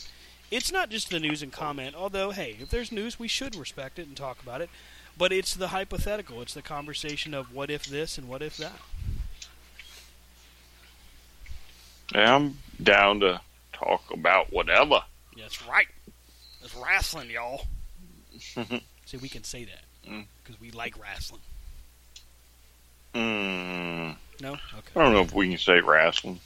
[0.50, 3.98] It's not just the news and comment, although hey, if there's news, we should respect
[3.98, 4.70] it and talk about it.
[5.18, 6.42] But it's the hypothetical.
[6.42, 8.78] It's the conversation of what if this and what if that.
[12.14, 13.40] Yeah, I'm down to
[13.72, 15.00] talk about whatever.
[15.36, 15.88] That's right.
[16.62, 17.66] It's wrestling, y'all.
[18.38, 20.24] See, we can say that Mm.
[20.44, 21.40] because we like wrestling.
[23.14, 26.38] Mm, No, I don't know if we can say wrestling.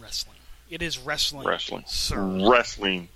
[0.00, 0.38] wrestling.
[0.68, 1.46] It is wrestling.
[1.46, 1.84] Wrestling.
[1.86, 2.20] sir.
[2.50, 3.08] Wrestling.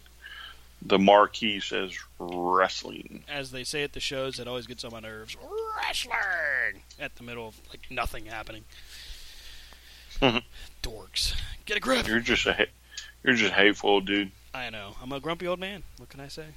[0.87, 3.25] The marquee says wrestling.
[3.29, 5.37] As they say at the shows, it always gets on my nerves.
[5.77, 8.65] Wrestling at the middle of like nothing happening.
[10.21, 10.39] Mm-hmm.
[10.83, 11.35] Dorks,
[11.65, 12.07] get a grip.
[12.07, 12.67] You're just a
[13.23, 14.31] you're just hateful, dude.
[14.53, 14.95] I know.
[15.03, 15.83] I'm a grumpy old man.
[15.97, 16.49] What can I say?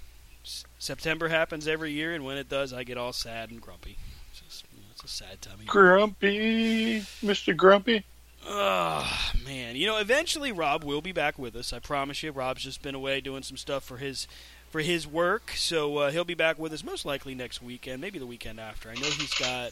[0.46, 3.98] S- September happens every year, and when it does, I get all sad and grumpy.
[4.32, 5.68] It's, just, you know, it's a sad time of year.
[5.68, 8.04] Grumpy, Mister Grumpy.
[8.50, 11.74] Oh man, you know, eventually Rob will be back with us.
[11.74, 12.32] I promise you.
[12.32, 14.28] Rob's just been away doing some stuff for his
[14.70, 18.20] for his work, so uh, he'll be back with us most likely next weekend, maybe
[18.20, 18.90] the weekend after.
[18.90, 19.72] I know he's got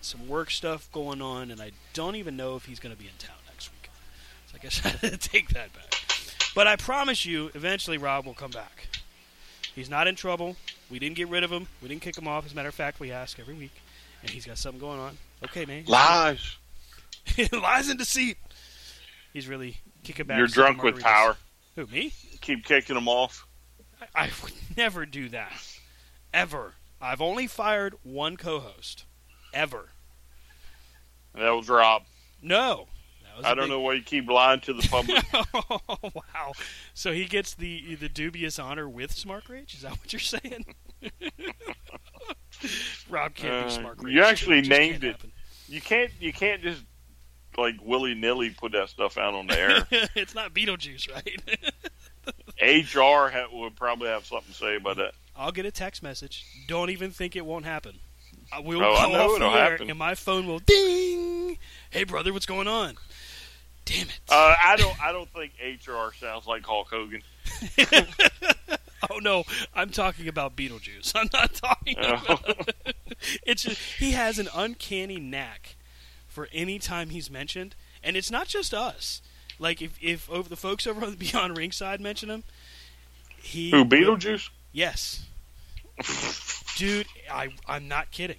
[0.00, 3.08] some work stuff going on, and I don't even know if he's going to be
[3.08, 3.90] in town next week.
[4.46, 5.94] So I guess I had to take that back.
[6.54, 8.88] But I promise you, eventually Rob will come back.
[9.74, 10.56] He's not in trouble.
[10.90, 11.66] We didn't get rid of him.
[11.82, 12.46] We didn't kick him off.
[12.46, 13.74] As a matter of fact, we ask every week,
[14.22, 15.18] and he's got something going on.
[15.44, 15.84] Okay, man.
[15.86, 16.56] Lies.
[17.52, 18.36] Lies and deceit.
[19.32, 20.38] He's really kicking back.
[20.38, 21.36] You're drunk with power.
[21.74, 22.12] Who me?
[22.40, 23.46] Keep kicking them off.
[24.14, 25.52] I, I would never do that.
[26.32, 26.74] Ever.
[27.00, 29.04] I've only fired one co-host.
[29.52, 29.90] Ever.
[31.34, 32.04] That was Rob.
[32.42, 32.86] No,
[33.24, 35.22] that was a I don't big- know why you keep lying to the public.
[35.34, 35.80] oh,
[36.14, 36.52] wow.
[36.94, 39.74] So he gets the the dubious honor with Smart Rage?
[39.74, 40.64] Is that what you're saying?
[43.10, 44.14] Rob can't be Uh, Smart Rage.
[44.14, 45.12] you actually named it.
[45.12, 45.32] happen.
[45.68, 46.82] you can't you can't just
[47.58, 49.86] like willy nilly put that stuff out on the air.
[50.14, 51.40] it's not Beetlejuice, right?
[52.60, 55.12] HR ha- would probably have something to say about that.
[55.36, 56.44] I'll get a text message.
[56.66, 57.98] Don't even think it won't happen.
[58.52, 59.90] I will Oh, I know it'll air, happen.
[59.90, 61.58] and my phone will ding.
[61.90, 62.94] Hey, brother, what's going on?
[63.84, 64.20] Damn it!
[64.28, 67.22] Uh, I don't I don't think HR sounds like Hulk Hogan.
[69.10, 71.12] oh no, I'm talking about Beetlejuice.
[71.14, 72.14] I'm not talking Oh.
[72.24, 72.64] about.
[73.46, 75.75] it's just, he has an uncanny knack
[76.36, 79.22] for any time he's mentioned, and it's not just us.
[79.58, 82.44] Like if if over the folks over on the Beyond Ringside mention him,
[83.38, 84.50] he Who Beetlejuice?
[84.70, 85.24] Yes.
[86.76, 88.36] Dude, I I'm not kidding.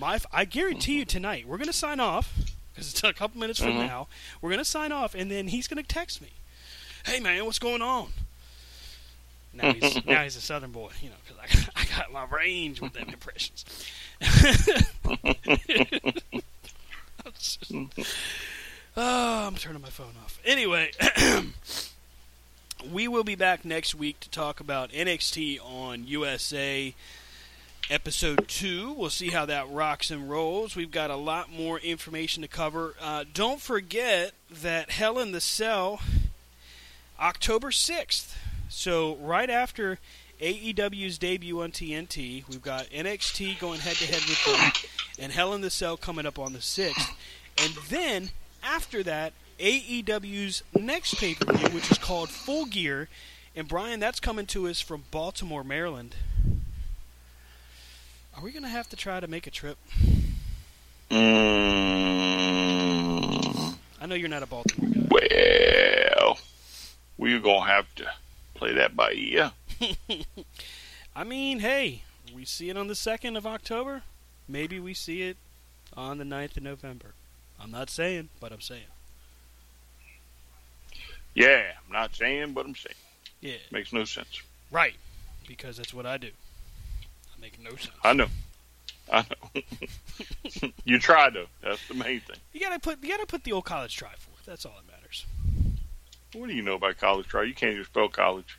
[0.00, 2.32] My I guarantee you tonight we're gonna sign off
[2.72, 3.86] because it's a couple minutes from Mhm.
[3.88, 4.06] now.
[4.40, 6.28] We're gonna sign off, and then he's gonna text me.
[7.04, 8.10] Hey man, what's going on?
[9.52, 12.80] Now he's now he's a Southern boy, you know, because I, I got my range
[12.80, 13.64] with them impressions.
[18.96, 20.40] Oh, I'm turning my phone off.
[20.44, 20.90] Anyway.
[22.92, 26.94] we will be back next week to talk about NXT on USA
[27.90, 28.92] episode 2.
[28.92, 30.76] We'll see how that rocks and rolls.
[30.76, 32.94] We've got a lot more information to cover.
[33.00, 36.00] Uh, don't forget that Hell in the Cell,
[37.20, 38.34] October 6th.
[38.68, 39.98] So, right after
[40.40, 44.72] AEW's debut on TNT, we've got NXT going head to head with them,
[45.18, 47.10] and Hell in the Cell coming up on the 6th.
[47.62, 48.30] And then,
[48.62, 53.08] after that, AEW's next pay per view, which is called Full Gear.
[53.56, 56.16] And Brian, that's coming to us from Baltimore, Maryland.
[58.36, 59.78] Are we going to have to try to make a trip?
[61.10, 61.24] Mm,
[64.00, 65.06] I know you're not a Baltimore guy.
[65.10, 66.38] well,
[67.16, 68.06] we're gonna have to
[68.54, 69.52] play that by ear.
[71.16, 72.02] I mean, hey,
[72.34, 74.02] we see it on the 2nd of October.
[74.48, 75.36] Maybe we see it
[75.96, 77.14] on the 9th of November.
[77.60, 78.82] I'm not saying, but I'm saying.
[81.34, 82.94] Yeah, I'm not saying, but I'm saying.
[83.40, 84.40] Yeah, Makes no sense.
[84.70, 84.94] right.
[85.46, 86.28] Because that's what I do.
[87.36, 87.90] I make no sense.
[88.02, 88.28] I know.
[89.12, 89.60] I know.
[90.84, 91.44] you try though.
[91.62, 92.36] That's the main thing.
[92.54, 94.40] You gotta put you gotta put the old college try forth.
[94.46, 95.26] That's all that matters.
[96.32, 97.42] What do you know about college try?
[97.42, 98.56] You can't even spell college.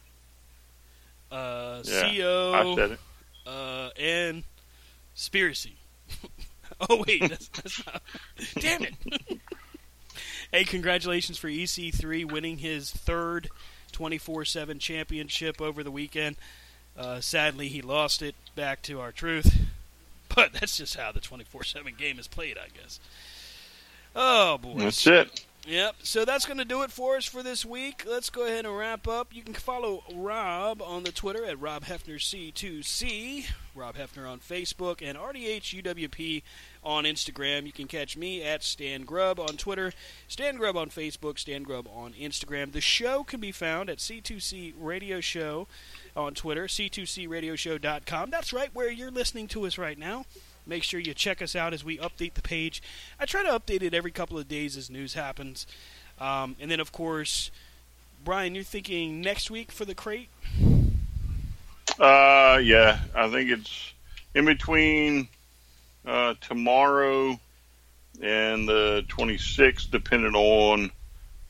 [1.36, 3.00] Uh, Yeah, C O I said it.
[3.46, 4.44] uh, and
[5.16, 5.74] Spiracy.
[6.90, 8.02] oh wait, that's, that's not.
[8.60, 8.94] Damn it!
[10.52, 13.50] hey, congratulations for EC3 winning his third
[13.94, 16.36] 24/7 championship over the weekend.
[16.98, 19.58] Uh, sadly, he lost it back to R-Truth,
[20.34, 23.00] but that's just how the 24/7 game is played, I guess.
[24.16, 24.80] Oh boy!
[24.80, 25.46] That's it.
[25.68, 25.96] Yep.
[26.04, 28.06] So that's going to do it for us for this week.
[28.08, 29.34] Let's go ahead and wrap up.
[29.34, 35.02] You can follow Rob on the Twitter at Rob Hefner C2C, Rob Hefner on Facebook,
[35.02, 36.44] and RDH UWP
[36.84, 37.66] on Instagram.
[37.66, 39.92] You can catch me at Stan Grub on Twitter,
[40.28, 42.72] Stan Grub on Facebook, Stan Grub on Instagram.
[42.72, 45.68] The show can be found at C2C Radio Show
[46.16, 48.30] on Twitter, C2CRadioshow.com.
[48.30, 50.26] That's right where you're listening to us right now.
[50.66, 52.82] Make sure you check us out as we update the page.
[53.20, 55.68] I try to update it every couple of days as news happens.
[56.20, 57.52] Um, and then, of course,
[58.24, 60.30] Brian, you're thinking next week for the crate?
[62.00, 63.94] Uh, yeah, I think it's
[64.34, 65.28] in between
[66.06, 67.40] uh, tomorrow
[68.22, 70.92] and the 26th, depending on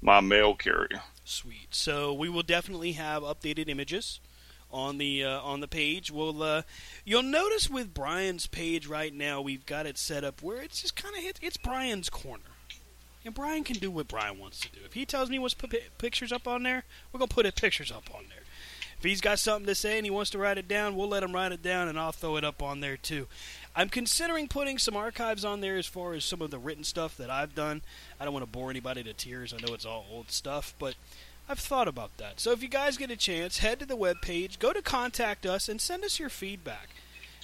[0.02, 1.02] my mail carrier.
[1.24, 1.68] Sweet.
[1.72, 4.20] So we will definitely have updated images
[4.76, 6.12] on the uh, on the page.
[6.12, 6.64] We'll uh,
[7.06, 10.96] you'll notice with Brian's page right now, we've got it set up where it's just
[10.96, 12.44] kind of it's, it's Brian's corner.
[13.24, 14.82] And Brian can do what Brian wants to do.
[14.86, 18.14] If he tells me to put pictures up on there, we're gonna put pictures up
[18.14, 18.44] on there.
[19.00, 21.24] If he's got something to say and he wants to write it down, we'll let
[21.24, 23.28] him write it down, and I'll throw it up on there too.
[23.76, 27.18] I'm considering putting some archives on there as far as some of the written stuff
[27.18, 27.82] that I've done.
[28.20, 29.54] I don't want to bore anybody to tears.
[29.54, 30.96] I know it's all old stuff, but
[31.48, 32.40] I've thought about that.
[32.40, 35.70] So if you guys get a chance, head to the webpage, go to contact us,
[35.70, 36.90] and send us your feedback.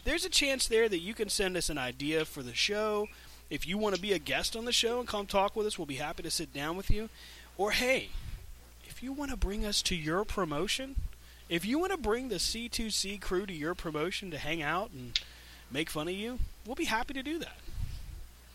[0.03, 3.07] There's a chance there that you can send us an idea for the show.
[3.52, 5.78] If you want to be a guest on the show and come talk with us,
[5.78, 7.10] we'll be happy to sit down with you.
[7.57, 8.10] Or hey,
[8.86, 10.95] if you want to bring us to your promotion,
[11.48, 15.19] if you want to bring the C2C crew to your promotion to hang out and
[15.69, 17.57] make fun of you, we'll be happy to do that.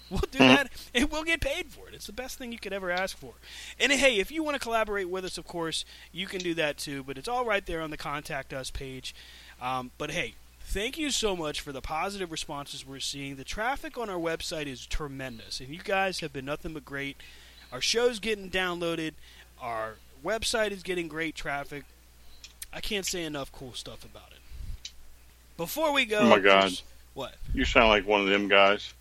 [0.08, 1.94] We'll do that, and we'll get paid for it.
[1.94, 3.32] It's the best thing you could ever ask for.
[3.80, 6.78] And hey, if you want to collaborate with us, of course, you can do that
[6.78, 7.02] too.
[7.02, 9.14] But it's all right there on the contact us page.
[9.60, 13.34] Um, but hey, thank you so much for the positive responses we're seeing.
[13.34, 17.16] The traffic on our website is tremendous, and you guys have been nothing but great.
[17.72, 19.14] Our show's getting downloaded.
[19.60, 21.82] Our website is getting great traffic.
[22.72, 24.90] I can't say enough cool stuff about it.
[25.56, 26.70] Before we go, Oh my God.
[27.14, 27.34] what?
[27.54, 28.92] You sound like one of them guys.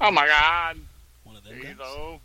[0.00, 0.78] Oh my God!
[1.24, 1.68] One of them guys?
[1.70, 2.20] You know,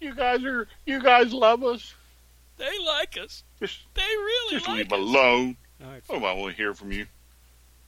[0.00, 1.94] you guys are you guys love us.
[2.58, 3.42] They like us.
[3.60, 4.98] Just They really just like leave us.
[4.98, 5.56] alone.
[5.84, 7.06] All right, Oh, I want to hear from you.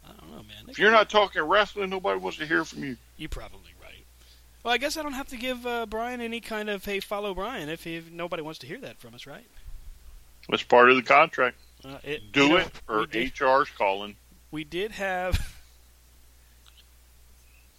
[0.05, 0.65] I don't know, man.
[0.69, 2.97] If you're not talking wrestling, nobody wants to hear from you.
[3.17, 4.05] You're probably right.
[4.63, 7.35] Well, I guess I don't have to give uh, Brian any kind of hey, follow
[7.35, 9.47] Brian if, if nobody wants to hear that from us, right?
[10.49, 11.57] That's part of the contract.
[11.85, 14.17] Uh, it, Do you know, it, or HR's calling.
[14.51, 15.37] we did have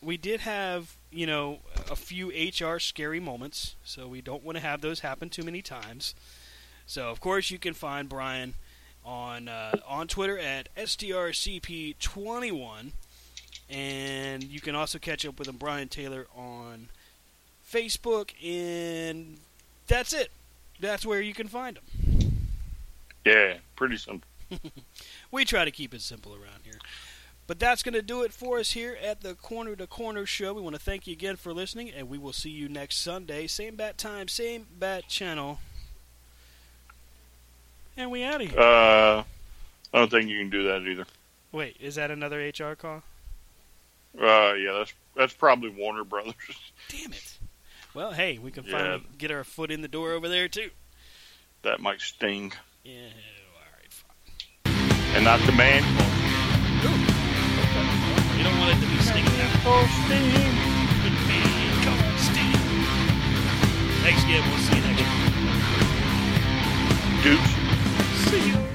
[0.05, 1.59] we did have you know
[1.89, 5.61] a few HR scary moments, so we don't want to have those happen too many
[5.61, 6.15] times.
[6.85, 8.53] So of course you can find Brian
[9.03, 12.91] on uh, on Twitter at strcp21,
[13.69, 16.89] and you can also catch up with him Brian Taylor on
[17.69, 19.37] Facebook, and
[19.87, 20.31] that's it.
[20.79, 21.83] That's where you can find him.
[23.25, 24.27] Yeah, pretty simple.
[25.31, 26.64] We try to keep it simple around.
[27.47, 30.53] But that's going to do it for us here at the Corner to Corner Show.
[30.53, 33.45] We want to thank you again for listening, and we will see you next Sunday.
[33.45, 35.59] Same bat time, same bat channel.
[37.97, 38.59] And we out of here.
[38.59, 39.23] Uh,
[39.93, 41.05] I don't think you can do that either.
[41.51, 43.03] Wait, is that another HR call?
[44.19, 46.33] Uh, yeah, that's that's probably Warner Brothers.
[46.89, 47.37] Damn it.
[47.93, 48.71] Well, hey, we can Yeah.
[48.71, 50.71] finally get our foot in the door over there, too.
[51.61, 52.51] That might sting,
[52.83, 53.07] Yeah,
[53.53, 55.15] all right, fine.
[55.15, 56.14] and not the man.
[59.13, 59.53] We don't want it to be stinging that
[59.87, 60.31] sting.
[61.83, 62.61] Come on, Steve.
[64.01, 64.43] Thanks again.
[64.49, 65.45] We'll see you next week.
[67.23, 67.53] Deuce.
[68.29, 68.74] See you.